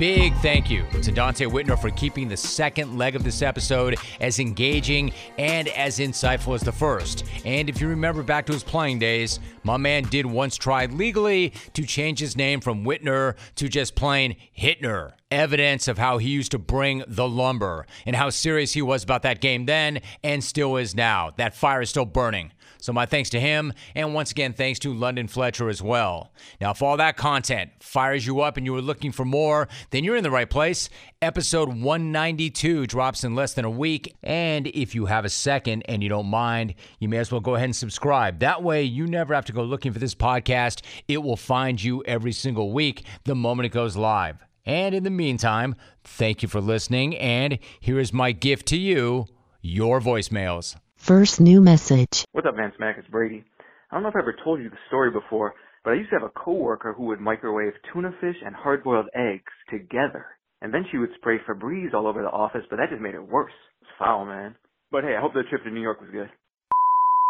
Big 0.00 0.34
thank 0.36 0.70
you 0.70 0.86
to 1.02 1.12
Donte 1.12 1.46
Whitner 1.46 1.78
for 1.78 1.90
keeping 1.90 2.26
the 2.26 2.36
second 2.36 2.96
leg 2.96 3.14
of 3.14 3.22
this 3.22 3.42
episode 3.42 3.98
as 4.18 4.38
engaging 4.38 5.12
and 5.36 5.68
as 5.68 5.98
insightful 5.98 6.54
as 6.54 6.62
the 6.62 6.72
first. 6.72 7.26
And 7.44 7.68
if 7.68 7.82
you 7.82 7.88
remember 7.88 8.22
back 8.22 8.46
to 8.46 8.54
his 8.54 8.64
playing 8.64 8.98
days, 8.98 9.40
my 9.62 9.76
man 9.76 10.04
did 10.04 10.24
once 10.24 10.56
try 10.56 10.86
legally 10.86 11.52
to 11.74 11.84
change 11.84 12.18
his 12.18 12.34
name 12.34 12.62
from 12.62 12.82
Whitner 12.82 13.36
to 13.56 13.68
just 13.68 13.94
plain 13.94 14.36
Hitner. 14.58 15.12
Evidence 15.30 15.86
of 15.86 15.98
how 15.98 16.16
he 16.16 16.30
used 16.30 16.52
to 16.52 16.58
bring 16.58 17.04
the 17.06 17.28
lumber 17.28 17.86
and 18.06 18.16
how 18.16 18.30
serious 18.30 18.72
he 18.72 18.80
was 18.80 19.04
about 19.04 19.20
that 19.20 19.42
game 19.42 19.66
then 19.66 20.00
and 20.24 20.42
still 20.42 20.78
is 20.78 20.94
now. 20.94 21.30
That 21.36 21.54
fire 21.54 21.82
is 21.82 21.90
still 21.90 22.06
burning. 22.06 22.52
So, 22.80 22.92
my 22.92 23.06
thanks 23.06 23.30
to 23.30 23.40
him, 23.40 23.72
and 23.94 24.14
once 24.14 24.30
again, 24.30 24.52
thanks 24.52 24.78
to 24.80 24.94
London 24.94 25.28
Fletcher 25.28 25.68
as 25.68 25.82
well. 25.82 26.32
Now, 26.60 26.70
if 26.70 26.82
all 26.82 26.96
that 26.96 27.16
content 27.16 27.70
fires 27.80 28.26
you 28.26 28.40
up 28.40 28.56
and 28.56 28.66
you 28.66 28.74
are 28.74 28.82
looking 28.82 29.12
for 29.12 29.24
more, 29.24 29.68
then 29.90 30.04
you're 30.04 30.16
in 30.16 30.22
the 30.22 30.30
right 30.30 30.48
place. 30.48 30.88
Episode 31.22 31.68
192 31.68 32.86
drops 32.86 33.24
in 33.24 33.34
less 33.34 33.54
than 33.54 33.64
a 33.64 33.70
week. 33.70 34.14
And 34.22 34.66
if 34.68 34.94
you 34.94 35.06
have 35.06 35.24
a 35.24 35.28
second 35.28 35.82
and 35.88 36.02
you 36.02 36.08
don't 36.08 36.26
mind, 36.26 36.74
you 36.98 37.08
may 37.08 37.18
as 37.18 37.30
well 37.30 37.40
go 37.40 37.54
ahead 37.54 37.66
and 37.66 37.76
subscribe. 37.76 38.40
That 38.40 38.62
way, 38.62 38.82
you 38.82 39.06
never 39.06 39.34
have 39.34 39.44
to 39.46 39.52
go 39.52 39.62
looking 39.62 39.92
for 39.92 39.98
this 39.98 40.14
podcast. 40.14 40.82
It 41.08 41.22
will 41.22 41.36
find 41.36 41.82
you 41.82 42.02
every 42.04 42.32
single 42.32 42.72
week 42.72 43.04
the 43.24 43.34
moment 43.34 43.66
it 43.66 43.70
goes 43.70 43.96
live. 43.96 44.38
And 44.66 44.94
in 44.94 45.04
the 45.04 45.10
meantime, 45.10 45.74
thank 46.04 46.42
you 46.42 46.48
for 46.48 46.60
listening. 46.60 47.16
And 47.16 47.58
here 47.80 47.98
is 47.98 48.12
my 48.12 48.32
gift 48.32 48.66
to 48.66 48.76
you 48.76 49.26
your 49.62 50.00
voicemails. 50.00 50.76
First 51.00 51.40
new 51.40 51.62
message. 51.62 52.26
What's 52.32 52.46
up, 52.46 52.56
Vance 52.56 52.74
Mac? 52.78 52.96
It's 52.98 53.08
Brady. 53.08 53.42
I 53.90 53.96
don't 53.96 54.02
know 54.02 54.10
if 54.10 54.16
I 54.16 54.20
ever 54.20 54.36
told 54.44 54.60
you 54.60 54.68
the 54.68 54.76
story 54.88 55.10
before, 55.10 55.54
but 55.82 55.92
I 55.92 55.96
used 55.96 56.10
to 56.10 56.16
have 56.16 56.28
a 56.28 56.38
coworker 56.38 56.92
who 56.92 57.06
would 57.06 57.20
microwave 57.20 57.72
tuna 57.90 58.10
fish 58.20 58.36
and 58.44 58.54
hard-boiled 58.54 59.06
eggs 59.14 59.50
together. 59.70 60.26
And 60.60 60.72
then 60.72 60.84
she 60.90 60.98
would 60.98 61.08
spray 61.16 61.38
Febreze 61.38 61.94
all 61.94 62.06
over 62.06 62.20
the 62.20 62.28
office, 62.28 62.62
but 62.68 62.76
that 62.76 62.90
just 62.90 63.00
made 63.00 63.14
it 63.14 63.26
worse. 63.26 63.50
It's 63.80 63.90
foul, 63.98 64.26
man. 64.26 64.54
But 64.92 65.02
hey, 65.04 65.16
I 65.16 65.20
hope 65.22 65.32
the 65.32 65.42
trip 65.48 65.64
to 65.64 65.70
New 65.70 65.80
York 65.80 66.02
was 66.02 66.10
good. 66.10 66.28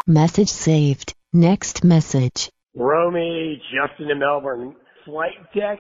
Message 0.04 0.48
saved. 0.48 1.14
Next 1.32 1.84
message. 1.84 2.50
Romy, 2.74 3.62
Justin 3.72 4.10
in 4.10 4.18
Melbourne. 4.18 4.74
Flight 5.06 5.38
deck 5.54 5.78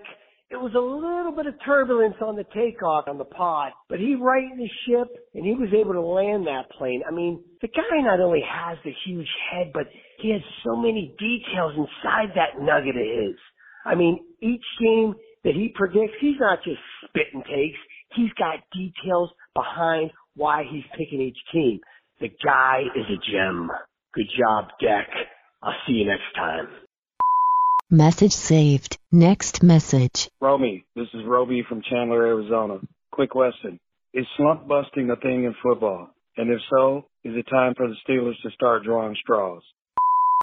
it 0.50 0.58
was 0.58 0.74
a 0.74 0.82
little 0.82 1.30
bit 1.30 1.46
of 1.46 1.54
turbulence 1.64 2.16
on 2.20 2.34
the 2.34 2.44
takeoff 2.52 3.06
on 3.06 3.18
the 3.18 3.24
pod, 3.24 3.70
but 3.88 4.00
he 4.00 4.16
righted 4.16 4.58
the 4.58 4.68
ship 4.86 5.06
and 5.32 5.46
he 5.46 5.54
was 5.54 5.70
able 5.72 5.92
to 5.92 6.00
land 6.00 6.46
that 6.46 6.68
plane. 6.76 7.02
I 7.06 7.12
mean, 7.12 7.42
the 7.62 7.68
guy 7.68 8.02
not 8.02 8.18
only 8.18 8.42
has 8.42 8.76
the 8.84 8.92
huge 9.06 9.28
head, 9.50 9.70
but 9.72 9.86
he 10.18 10.32
has 10.32 10.42
so 10.64 10.74
many 10.74 11.14
details 11.18 11.74
inside 11.78 12.34
that 12.34 12.58
nugget 12.60 12.96
of 12.96 13.06
his. 13.06 13.36
I 13.86 13.94
mean, 13.94 14.18
each 14.42 14.64
game 14.80 15.14
that 15.44 15.54
he 15.54 15.72
predicts, 15.74 16.18
he's 16.20 16.40
not 16.40 16.58
just 16.64 16.80
spitting 17.06 17.42
takes. 17.46 17.78
He's 18.16 18.32
got 18.36 18.58
details 18.74 19.30
behind 19.54 20.10
why 20.34 20.64
he's 20.68 20.84
picking 20.98 21.20
each 21.20 21.38
team. 21.52 21.78
The 22.20 22.28
guy 22.44 22.82
is 22.96 23.06
a 23.06 23.30
gem. 23.30 23.70
Good 24.14 24.28
job, 24.36 24.66
Deck. 24.82 25.08
I'll 25.62 25.78
see 25.86 25.92
you 25.94 26.06
next 26.06 26.34
time. 26.34 26.66
Message 27.92 28.30
saved. 28.30 28.98
Next 29.10 29.64
message. 29.64 30.28
Romy, 30.40 30.84
this 30.94 31.08
is 31.12 31.24
Roby 31.26 31.64
from 31.68 31.82
Chandler, 31.82 32.24
Arizona. 32.24 32.78
Quick 33.10 33.30
question. 33.30 33.80
Is 34.14 34.24
slump 34.36 34.68
busting 34.68 35.10
a 35.10 35.16
thing 35.16 35.42
in 35.42 35.56
football? 35.60 36.10
And 36.36 36.52
if 36.52 36.60
so, 36.70 37.06
is 37.24 37.34
it 37.34 37.48
time 37.50 37.74
for 37.76 37.88
the 37.88 37.96
Steelers 38.08 38.40
to 38.44 38.50
start 38.52 38.84
drawing 38.84 39.16
straws? 39.20 39.62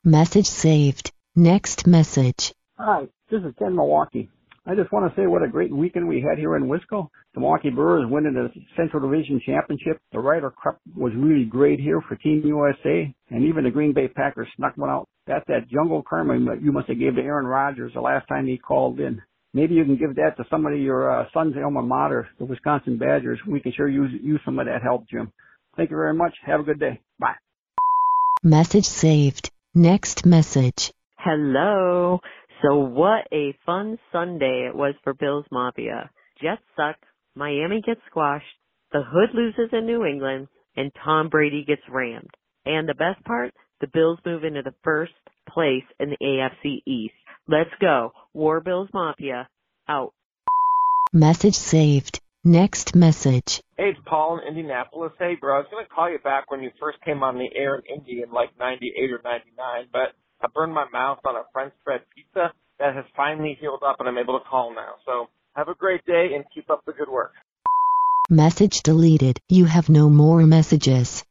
Message 0.04 0.46
saved. 0.46 1.14
Next 1.38 1.88
message. 1.88 2.52
Hi, 2.78 3.08
this 3.32 3.42
is 3.42 3.54
Ken 3.58 3.78
Milwaukee. 3.78 4.30
I 4.66 4.76
just 4.76 4.92
want 4.92 5.10
to 5.10 5.22
say 5.22 5.26
what 5.26 5.42
a 5.42 5.48
great 5.48 5.74
weekend 5.74 6.06
we 6.06 6.20
had 6.20 6.38
here 6.38 6.58
in 6.58 6.64
Wisco. 6.64 7.08
The 7.34 7.40
Milwaukee 7.40 7.70
Brewers 7.70 8.12
winning 8.12 8.34
the 8.34 8.50
Central 8.76 9.10
Division 9.10 9.40
Championship. 9.46 10.02
The 10.12 10.20
Ryder 10.20 10.52
Cup 10.62 10.82
was 10.98 11.14
really 11.16 11.46
great 11.46 11.80
here 11.80 12.02
for 12.10 12.18
Team 12.18 12.42
USA, 12.44 13.16
and 13.30 13.46
even 13.46 13.64
the 13.64 13.72
Green 13.72 13.94
Bay 13.94 14.10
Packers 14.10 14.50
snuck 14.58 14.76
one 14.76 14.90
out. 14.90 15.08
That's 15.28 15.46
that 15.48 15.70
jungle 15.70 16.04
karma 16.08 16.56
you 16.62 16.72
must 16.72 16.88
have 16.88 17.00
gave 17.00 17.16
to 17.16 17.22
Aaron 17.22 17.46
Rodgers 17.46 17.94
the 17.94 18.02
last 18.02 18.28
time 18.28 18.48
he 18.48 18.58
called 18.58 19.00
in. 19.00 19.22
Maybe 19.54 19.76
you 19.76 19.84
can 19.84 19.98
give 19.98 20.16
that 20.16 20.38
to 20.38 20.46
somebody 20.50 20.78
of 20.78 20.84
your 20.84 21.10
uh, 21.10 21.26
son's 21.34 21.56
alma 21.62 21.82
mater, 21.82 22.28
the 22.40 22.46
Wisconsin 22.46 22.98
Badgers. 22.98 23.40
We 23.48 23.60
can 23.60 23.74
sure 23.74 23.88
use 23.88 24.12
use 24.22 24.40
some 24.46 24.60
of 24.60 24.66
that 24.68 24.82
help, 24.84 25.08
Jim. 25.10 25.32
Thank 25.76 25.90
you 25.90 25.98
very 25.98 26.14
much. 26.14 26.34
Have 26.46 26.62
a 26.62 26.64
good 26.64 26.80
day. 26.80 27.02
Bye. 27.20 27.36
Message 28.44 28.86
saved. 28.86 29.52
Next 29.74 30.26
message. 30.26 30.92
Hello. 31.18 32.20
So 32.62 32.76
what 32.76 33.28
a 33.32 33.56
fun 33.66 33.98
Sunday 34.12 34.68
it 34.70 34.76
was 34.76 34.96
for 35.04 35.14
Bills 35.14 35.46
Mafia. 35.52 36.10
Jets 36.42 36.62
suck, 36.76 36.96
Miami 37.36 37.82
gets 37.86 38.02
squashed, 38.10 38.46
the 38.92 39.04
Hood 39.04 39.30
loses 39.34 39.70
in 39.74 39.86
New 39.86 40.06
England, 40.06 40.48
and 40.76 40.92
Tom 41.04 41.30
Brady 41.30 41.66
gets 41.68 41.82
rammed. 41.90 42.30
And 42.66 42.88
the 42.88 42.94
best 42.94 43.24
part, 43.26 43.54
the 43.80 43.88
Bills 43.88 44.20
move 44.26 44.44
into 44.44 44.62
the 44.62 44.74
first 44.84 45.14
place 45.48 45.84
in 46.00 46.10
the 46.10 46.18
AFC 46.22 46.82
East. 46.86 47.14
Let's 47.48 47.70
go. 47.80 48.12
War 48.34 48.60
Bills 48.60 48.90
Mafia. 48.94 49.48
Out. 49.88 50.14
Message 51.14 51.56
saved. 51.56 52.20
Next 52.44 52.96
message. 52.96 53.62
Hey, 53.78 53.90
it's 53.90 54.00
Paul 54.06 54.40
in 54.40 54.48
Indianapolis. 54.48 55.12
Hey, 55.20 55.36
bro, 55.40 55.56
I 55.56 55.60
was 55.60 55.68
going 55.72 55.86
to 55.86 55.90
call 55.90 56.10
you 56.10 56.20
back 56.20 56.50
when 56.50 56.62
you 56.62 56.72
first 56.80 56.98
came 57.04 57.24
on 57.24 57.38
the 57.38 57.50
air 57.56 57.76
in 57.76 58.00
Indy 58.00 58.22
in 58.22 58.32
like 58.32 58.50
98 58.60 59.12
or 59.12 59.22
99, 59.24 59.88
but 59.92 60.14
I 60.42 60.48
burned 60.54 60.74
my 60.74 60.86
mouth 60.92 61.20
on 61.26 61.36
a 61.36 61.44
French 61.54 61.74
bread 61.84 62.02
pizza 62.16 62.52
that 62.80 62.96
has 62.96 63.06
finally 63.16 63.58
healed 63.60 63.82
up 63.86 63.98
and 64.00 64.08
I'm 64.08 64.18
able 64.18 64.40
to 64.40 64.46
call 64.46 64.74
now. 64.74 64.94
So 65.06 65.28
have 65.56 65.68
a 65.68 65.76
great 65.76 66.06
day 66.06 66.30
and 66.36 66.46
keep 66.54 66.70
up 66.70 66.84
the 66.86 66.94
good 66.94 67.10
work. 67.10 67.34
Message 68.30 68.84
deleted. 68.84 69.40
You 69.50 69.66
have 69.66 69.90
no 69.90 70.10
more 70.10 70.46
messages. 70.46 71.24